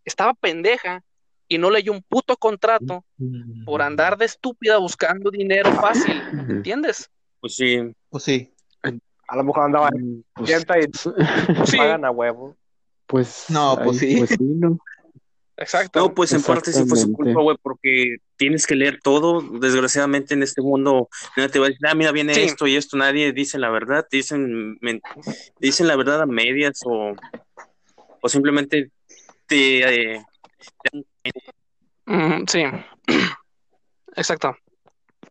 [0.04, 1.02] estaba pendeja
[1.48, 3.04] y no leyó un puto contrato
[3.64, 7.10] por andar de estúpida buscando dinero fácil, ¿entiendes?
[7.40, 7.92] Pues sí.
[8.08, 8.52] Pues sí.
[9.28, 10.82] A lo mejor andaba en Mm, pues, tienda y
[11.66, 12.56] Sí, pagan a huevo.
[13.06, 14.18] pues, No, pues ahí, sí.
[14.18, 14.78] Pues sí, ¿no?
[15.60, 16.00] Exacto.
[16.00, 19.40] No, pues en parte sí fue su culpa, güey, porque tienes que leer todo.
[19.60, 22.40] Desgraciadamente en este mundo nadie te va a decir, ah, mira, viene Sí.
[22.42, 22.96] esto y esto.
[22.96, 24.78] Nadie dice la verdad, dicen,
[25.60, 27.12] dicen la verdad a medias o,
[28.20, 28.90] o simplemente
[29.46, 30.14] te...
[30.14, 30.24] eh,
[32.06, 32.64] Mm, sí,
[34.16, 34.56] exacto.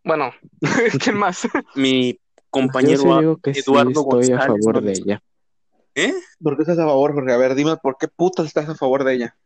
[0.02, 0.32] Bueno,
[1.02, 1.46] ¿quién más?
[1.74, 4.80] mi sí compañero que sí Eduardo estoy a González, favor ¿no?
[4.80, 5.22] de ella.
[5.94, 6.14] ¿Eh?
[6.42, 7.32] ¿Por qué estás a favor, Jorge?
[7.32, 9.36] A ver, dime, ¿por qué putas estás a favor de ella?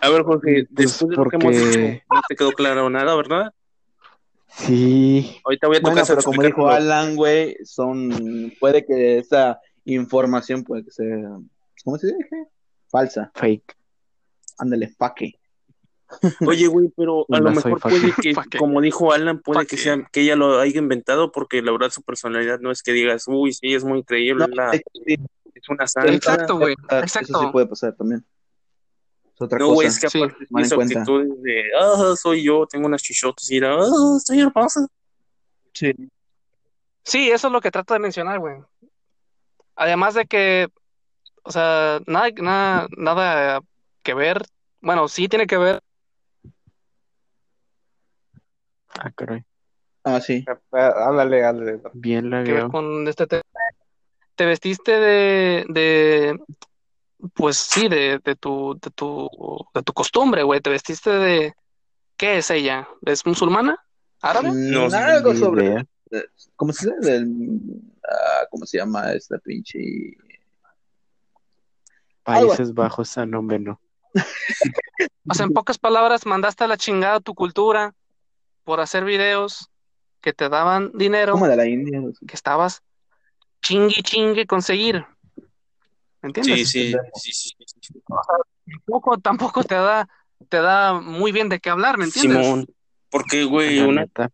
[0.00, 2.90] A ver, Jorge, Pues después de lo que hemos porque- dicho, no te quedó claro
[2.90, 3.52] nada, ¿verdad?
[4.54, 9.58] Sí, Ahorita voy a Bueno, tocar pero como dijo Alan, güey, son, puede que esa
[9.86, 11.06] información puede que sea,
[11.84, 12.48] ¿cómo se dice?
[12.90, 13.30] Falsa.
[13.34, 13.74] fake.
[14.58, 15.32] Ándale, faque.
[16.46, 20.06] Oye, güey, pero a No lo mejor puede que, como dijo Alan, puede que sea
[20.12, 23.54] que ella lo haya inventado, porque la verdad su personalidad no es que digas, uy,
[23.54, 26.12] sí, es muy creíble, No, la- es una santa.
[26.12, 26.74] Exacto, güey.
[26.90, 27.40] eso Exacto.
[27.40, 28.22] sí puede pasar también.
[29.34, 29.88] Es otra No, cosa.
[29.88, 31.00] es que Sí, aparte tomar en tiene su cuenta.
[31.00, 34.86] actitud de, ah, soy yo, tengo unas chichotas y era, ah, estoy hermosa.
[35.72, 35.92] Sí.
[37.04, 38.56] Sí, eso es lo que trato de mencionar, güey.
[39.74, 40.68] Además de que,
[41.42, 43.60] o sea, nada, nada, nada
[44.02, 44.42] que ver.
[44.80, 45.82] Bueno, sí tiene que ver.
[48.98, 49.42] Ah, caray.
[50.04, 50.44] Ah, sí.
[50.46, 51.80] Eh, Ándale, ándale.
[51.94, 53.42] Bien que ver con este tema.
[54.34, 56.40] Te vestiste de, de,
[57.34, 59.28] pues sí, de, de tu, de tu,
[59.74, 60.60] de tu costumbre, güey.
[60.60, 61.54] Te vestiste de,
[62.16, 62.88] ¿qué es ella?
[63.04, 63.76] ¿Es musulmana?
[64.20, 64.50] ¿Árabe?
[64.52, 65.86] No, algo Ni sobre, idea.
[66.56, 67.10] ¿cómo se dice?
[67.10, 67.28] Del,
[68.08, 69.78] ah, ¿Cómo se llama esta pinche?
[72.22, 73.80] Países Bajos, a nombre no.
[75.28, 77.94] O sea, en pocas palabras, mandaste a la chingada tu cultura
[78.64, 79.70] por hacer videos
[80.20, 82.00] que te daban dinero, ¿Cómo de la India?
[82.26, 82.82] que estabas
[83.62, 85.06] chingue chingue conseguir.
[86.22, 86.70] ¿Me entiendes?
[86.70, 88.02] Sí, sí, sí, sí, sí, sí.
[88.70, 90.08] Tampoco, tampoco te da,
[90.48, 92.46] te da muy bien de qué hablar, ¿me entiendes?
[92.46, 92.66] Simón,
[93.10, 94.30] porque, güey, una, neta.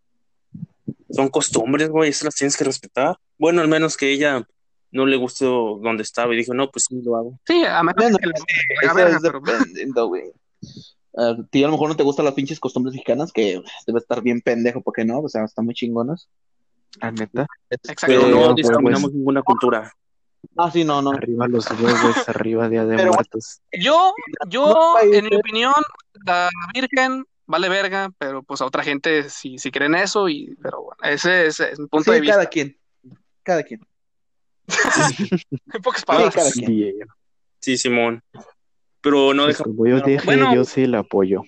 [1.11, 3.19] son costumbres, güey, eso las tienes que respetar.
[3.39, 4.47] Bueno, al menos que ella
[4.91, 7.41] no le gustó donde estaba y dijo, no, pues sí, lo hago.
[7.47, 8.33] Sí, a menos Bueno, que la
[8.83, 10.33] eso es dependiendo, güey.
[11.17, 14.23] A ti a lo mejor no te gustan las pinches costumbres mexicanas, que debe estar
[14.23, 15.21] bien pendejo, ¿por qué no?
[15.21, 16.29] O sea, están muy chingonas.
[17.01, 17.47] La neta.
[17.71, 18.07] Exacto.
[18.07, 19.93] Pero no pues, discriminamos ninguna cultura.
[20.59, 21.13] Ah, sí, no, no.
[21.13, 23.61] Arriba los huevos, arriba Día de Pero- Muertos.
[23.73, 24.13] Yo,
[24.49, 25.73] yo, No, en mi opinión,
[26.27, 30.83] la Virgen vale verga, pero pues a otra gente sí, sí creen eso, y, pero
[30.83, 32.35] bueno, ese es, es mi punto Sí, de vista.
[32.37, 32.77] cada quien.
[33.45, 33.81] Cada quien.
[35.73, 36.35] En pocas Sí, palabras.
[36.35, 36.67] cada quien.
[36.67, 36.95] Bien.
[37.61, 38.23] Sí, Simón.
[39.01, 39.65] Pero no Pues deja.
[39.65, 40.55] como yo dije, Bueno.
[40.55, 41.43] yo sí la apoyo.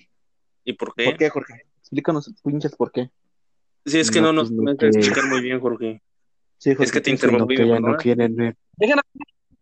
[0.63, 1.05] ¿Y por qué?
[1.05, 1.65] ¿Por qué, Jorge?
[1.79, 3.09] Explícanos, pinches, por qué.
[3.85, 6.01] Sí, es que No, no, nos pues, no puedes que- explicar muy bien, Jorge.
[6.61, 6.75] Sí.
[6.79, 7.17] Es que te.
[7.17, 8.55] Sino que Interrumpí, ya no quieren ver.
[8.77, 9.03] Dejen a-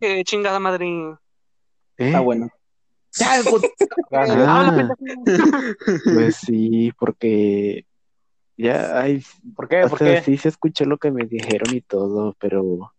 [0.02, 1.16] que chingada madre.
[1.98, 2.12] ¿Eh?
[2.14, 2.50] Ah, bueno.
[3.18, 3.64] Ya, pues,
[4.12, 4.90] Ah,
[6.04, 7.86] pues sí, porque
[8.58, 9.24] ya hay,
[9.56, 9.84] ¿Por qué?
[9.84, 10.22] o ¿Por sea, qué?
[10.24, 12.92] sí se escuchó lo que me dijeron y todo, pero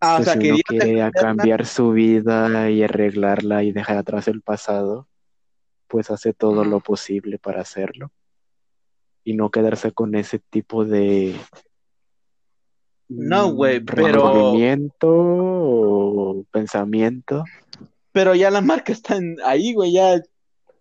[0.00, 3.72] ah, o pues sea, si que uno quiere a cambiar su vida y arreglarla y
[3.72, 5.08] dejar atrás el pasado,
[5.88, 8.10] pues hace todo lo posible para hacerlo
[9.24, 11.36] y no quedarse con ese tipo de
[13.10, 17.44] No, güey, mm, pero- remordimiento o pensamiento.
[18.12, 20.20] Pero ya la marca está en- ahí, güey, ya.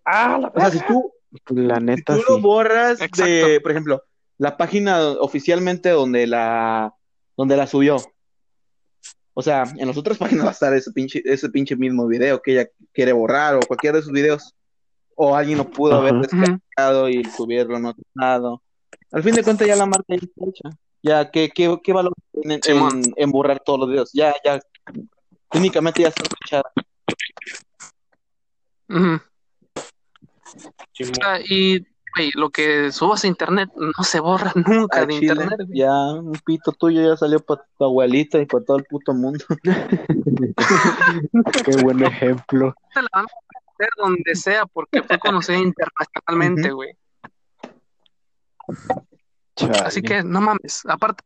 [0.06, 1.12] Ah, la O sea, si tú,
[1.50, 4.04] La si neta tú lo borras de, por ejemplo,
[4.38, 6.94] la página oficialmente donde la,
[7.36, 7.98] donde la subió.
[9.34, 12.42] O sea, en las otras páginas va a estar ese pinche, ese pinche mismo video
[12.42, 14.56] que ella quiere borrar o cualquiera de sus videos.
[15.16, 18.62] O alguien lo pudo haber descargado y subirlo en otro lado.
[19.12, 20.70] Al fin de cuentas ya la marca ya está hecha.
[21.02, 22.98] Ya, ¿qué, qué, qué valor tiene en, Simón.
[23.06, 24.12] en- en borrar todos los videos?
[24.14, 24.60] Ya, ya,
[25.50, 26.24] técnicamente ya está.
[30.94, 31.14] Simón.
[31.24, 31.80] Ah, Y
[32.16, 35.60] güey, lo que subas a internet no se borra nunca de chile, internet.
[35.68, 35.80] güey.
[35.80, 39.44] ya un pito tuyo ya salió para tu abuelita y para todo el puto mundo.
[41.66, 42.74] Qué buen ejemplo.
[42.94, 46.94] Te la van a hacer donde sea porque fue conocida internacionalmente, güey.
[49.84, 50.84] Así que no mames.
[50.88, 51.24] Aparte,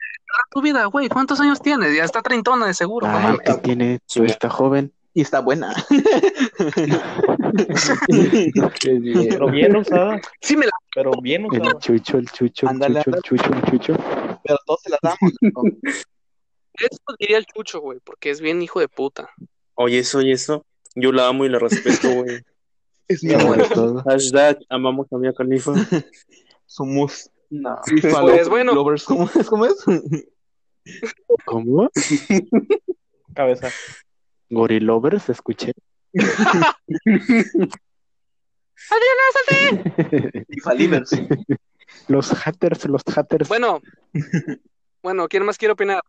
[0.52, 1.10] tu vida, güey.
[1.10, 1.96] ¿Cuántos años tienes?
[1.96, 3.40] Ya está treintona de seguro, no Ay, mames.
[3.46, 4.00] ¿qué tiene?
[4.16, 4.92] Está joven.
[5.16, 5.72] Y está buena.
[9.30, 10.20] Pero bien usada.
[10.42, 11.80] Sí me la Pero bien El usada.
[11.80, 13.96] chucho, el chucho, el Ándale, chucho, el chucho, el chucho.
[14.44, 15.20] Pero todos se las damos.
[15.42, 15.62] ¿no?
[16.74, 19.30] Eso diría el Chucho, güey, porque es bien hijo de puta.
[19.76, 20.66] Oye, eso, oye, eso.
[20.96, 22.42] Yo la amo y la respeto, güey.
[23.08, 23.64] Es mi amor.
[24.06, 25.74] Hashtag amamos a Mia Khalifa.
[26.66, 27.78] Somos No.
[27.86, 28.74] FIFA Pues lo- bueno.
[28.74, 29.04] lovers.
[29.04, 29.48] ¿Cómo es?
[29.48, 29.76] ¿Cómo es?
[31.46, 31.90] ¿Cómo?
[33.36, 33.70] Cabeza.
[34.50, 35.74] Gorilovers, escuché.
[40.50, 41.12] FIFA livers.
[42.08, 43.48] Los haters, los haters.
[43.48, 43.82] Bueno,
[45.02, 46.02] bueno, ¿quién más quiere opinar?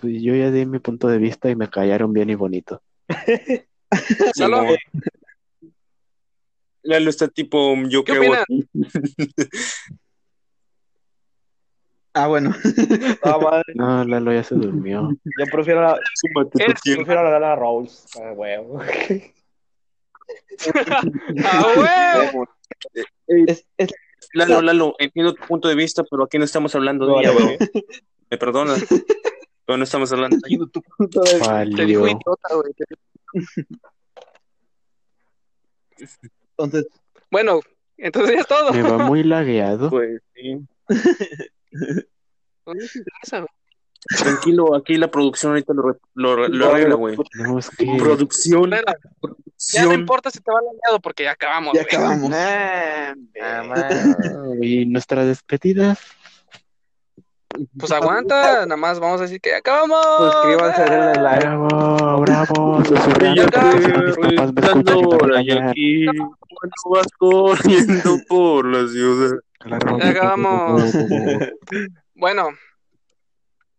[0.00, 2.82] Pues yo ya di mi punto de vista y me callaron bien y bonito.
[4.34, 4.76] Simón.
[6.82, 8.42] Lalo está tipo, yo ¿Qué opinas?
[8.42, 8.68] aquí.
[12.14, 12.52] Ah, bueno.
[13.22, 13.72] Ah, madre.
[13.74, 15.10] No, Lalo ya se durmió.
[15.24, 16.50] Yo prefiero la, tiempo.
[16.82, 18.06] prefiero la Lana Rolls.
[18.20, 18.80] Ah, huevo.
[21.44, 23.44] ¡Ah, güey!
[23.46, 23.90] Es, es-
[24.34, 27.46] Lalo, Lalo, entiendo tu punto de vista, pero aquí no estamos hablando de ella, bro.
[28.30, 28.84] Me perdonas.
[29.64, 30.64] Pero no estamos hablando de ella.
[30.72, 31.64] tu punto de vista.
[31.64, 32.18] Te dijo Valió.
[32.18, 32.72] idiota, güey.
[36.58, 36.86] Entonces,
[37.30, 37.60] Bueno,
[37.96, 38.72] entonces ya es todo.
[38.72, 39.90] Me va muy lagueado.
[39.90, 40.58] Pues sí.
[44.08, 47.18] Tranquilo, aquí la producción ahorita lo, lo, lo arregla, güey.
[47.34, 47.84] No, es que.
[47.98, 48.96] Producción, Espera,
[49.72, 52.30] ya no importa si te va lagueado porque ya acabamos, ya acabamos.
[53.42, 53.64] Ah,
[54.62, 55.96] Y nuestra despedida.
[57.78, 60.04] Pues aguanta, nada más vamos a decir que ya acabamos.
[60.32, 61.44] Suscríbanse, denle like.
[61.44, 62.82] Bravo, bravo.
[66.60, 69.40] Cuando vas corriendo por la ciudad.
[69.60, 70.94] Acabamos.
[72.14, 72.50] Bueno,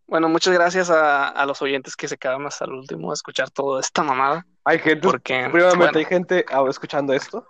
[0.07, 3.51] bueno, muchas gracias a, a los oyentes que se quedaron hasta el último a escuchar
[3.51, 4.47] toda esta mamada.
[4.65, 7.47] Hay gente, Porque, primeramente bueno, hay gente ah, escuchando esto.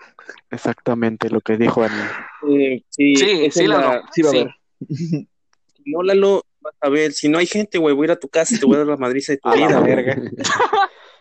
[0.49, 2.01] Exactamente lo que dijo Ani.
[2.49, 4.01] Eh, sí, Sí, sí, la- Lalo.
[4.11, 4.47] Sí, va a Sí.
[4.89, 8.19] Si no, Lalo, vas a ver, si no hay gente, güey, voy a ir a
[8.19, 10.17] tu casa y te voy a dar la madriza de tu A vida, verga.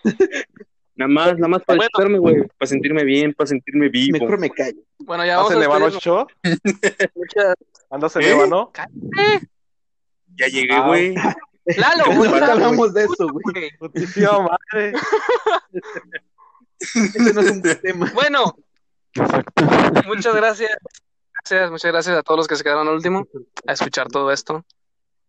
[1.00, 1.88] Nada más, nada más para Bueno.
[1.92, 4.18] escucharme, güey, para sentirme bien, para sentirme vivo.
[4.20, 4.78] Mejor me callo.
[4.98, 6.02] Bueno, ya vamos ¿Andas a en Ébano, despedirnos.
[6.02, 6.26] Cho?
[7.90, 8.30] ¿Andas en ¿Eh?
[8.30, 8.72] Ébano?
[10.36, 10.80] Ya llegué, Ah.
[10.86, 11.14] güey.
[11.76, 13.70] Lalo, ¿Cómo güey, Lalo, hablamos de eso, güey?
[13.78, 14.92] Putísima madre.
[16.80, 18.10] Ese no es un tema.
[18.14, 18.56] Bueno,
[20.06, 20.70] muchas gracias.
[21.34, 23.26] gracias, muchas gracias a todos los que se quedaron al último
[23.66, 24.64] a escuchar todo esto,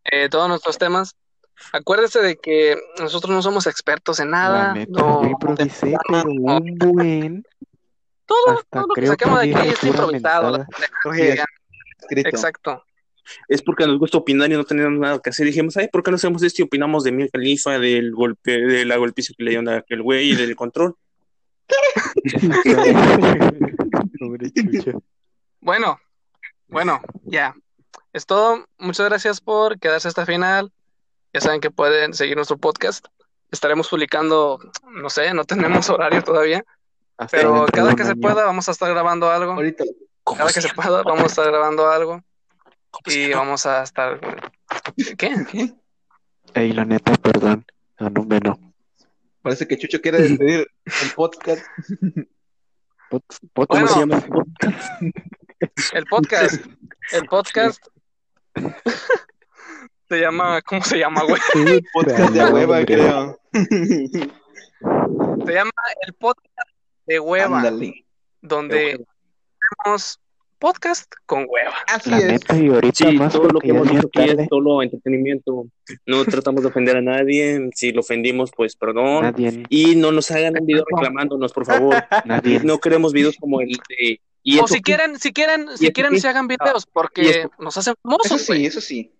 [0.03, 1.15] eh, todos nuestros temas.
[1.71, 6.29] Acuérdese de que nosotros no somos expertos en La nada, neta, no, yo improvisé, pero
[6.29, 7.45] un buen.
[8.25, 10.65] todo, Hasta todo lo que creo saquemos de que aquí pura improvisado.
[11.13, 11.41] que.
[12.21, 12.83] Exacto.
[13.47, 15.45] Es porque nos gusta opinar y no tenemos nada que hacer.
[15.45, 18.85] Dijimos, ay, ¿por qué no hacemos esto y opinamos de mi califa, del golpe, de
[18.85, 20.95] la golpiza que le dieron a aquel güey y del control?
[25.63, 25.99] Bueno,
[26.67, 27.55] bueno, ya.
[28.13, 28.65] Es todo.
[28.79, 30.71] Muchas gracias por quedarse hasta el final.
[31.33, 33.05] Ya saben que pueden seguir nuestro podcast.
[33.51, 34.59] Estaremos publicando,
[34.91, 36.63] no sé, no tenemos horario todavía,
[37.17, 39.53] Hasta pero cada que se pueda vamos a estar grabando algo.
[39.53, 39.83] Ahorita.
[40.23, 42.21] ¿Cómo Cada que se pueda vamos a estar grabando algo
[42.91, 44.19] ¿Cómo se y vamos a estar...
[45.17, 45.33] ¿Qué?
[45.51, 45.73] ¿Qué?
[46.53, 47.65] Ey, la neta, perdón.
[47.97, 48.59] Ah, no.
[49.41, 51.65] Parece que Chucho quiere despedir el podcast.
[53.09, 53.67] Pot- pot- Bueno.
[53.67, 54.17] ¿Cómo se llama?
[54.17, 55.01] el podcast?
[55.93, 56.65] El podcast.
[57.11, 57.87] El podcast
[60.15, 60.61] se llama...
[60.63, 61.41] ¿Cómo se llama, güey?
[61.93, 63.39] Podcast de hueva, creo.
[65.45, 65.71] Se llama
[66.05, 66.69] el podcast
[67.05, 68.05] de hueva, Ándale.
[68.41, 69.03] donde
[69.83, 70.19] tenemos
[70.59, 71.73] podcast con hueva.
[71.87, 72.25] Así La es.
[72.25, 74.43] neta, y ahorita Sí, más todo lo que hemos dicho aquí tarde.
[74.43, 75.65] es solo entretenimiento.
[76.05, 77.69] No tratamos de ofender a nadie.
[77.75, 79.23] Si lo ofendimos, pues perdón.
[79.23, 81.95] Nadie, Y no nos hagan un video reclamándonos, por favor.
[82.25, 82.59] nadie.
[82.63, 84.19] No queremos videos como el de.
[84.43, 87.29] Y O eso si quieren, si quieren, si eso quieren se hagan videos, ¿Y porque
[87.29, 87.51] eso?
[87.59, 88.65] nos hacen Eso famosos, sí, güey.
[88.65, 89.11] eso sí.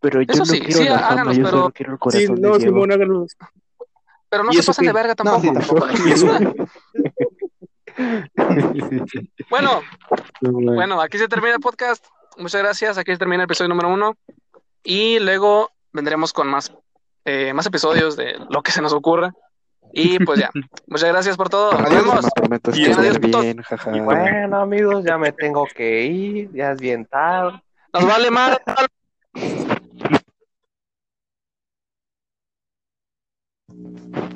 [0.00, 1.96] Pero yo Eso no sí, quiero sí, la fama, háganos, yo pero- solo quiero el
[1.96, 2.72] Sí, corazón de no, Diego.
[2.74, 3.36] Simón, háganos.
[4.28, 4.94] Pero no ¿Y se pasen de qué?
[4.94, 5.88] verga No, tampoco.
[5.96, 6.68] sí, tampoco.
[9.50, 9.82] Bueno,
[10.40, 12.04] No, bueno, aquí se termina el podcast.
[12.38, 12.96] Muchas gracias.
[12.98, 14.16] Aquí se termina el episodio número uno.
[14.82, 16.72] Y luego vendremos con más,
[17.24, 19.34] eh, más episodios de lo que se nos ocurra.
[19.92, 20.50] Y pues ya.
[20.86, 21.72] Muchas gracias por todo.
[21.72, 22.04] Nos Adiós.
[22.04, 22.78] vemos.
[22.78, 23.96] Y adiós, bien, jaja.
[23.96, 27.60] Y bueno, amigos, ya me tengo que ir, ya es bien tarde.
[27.92, 28.30] Nos vale
[33.84, 34.30] Hola.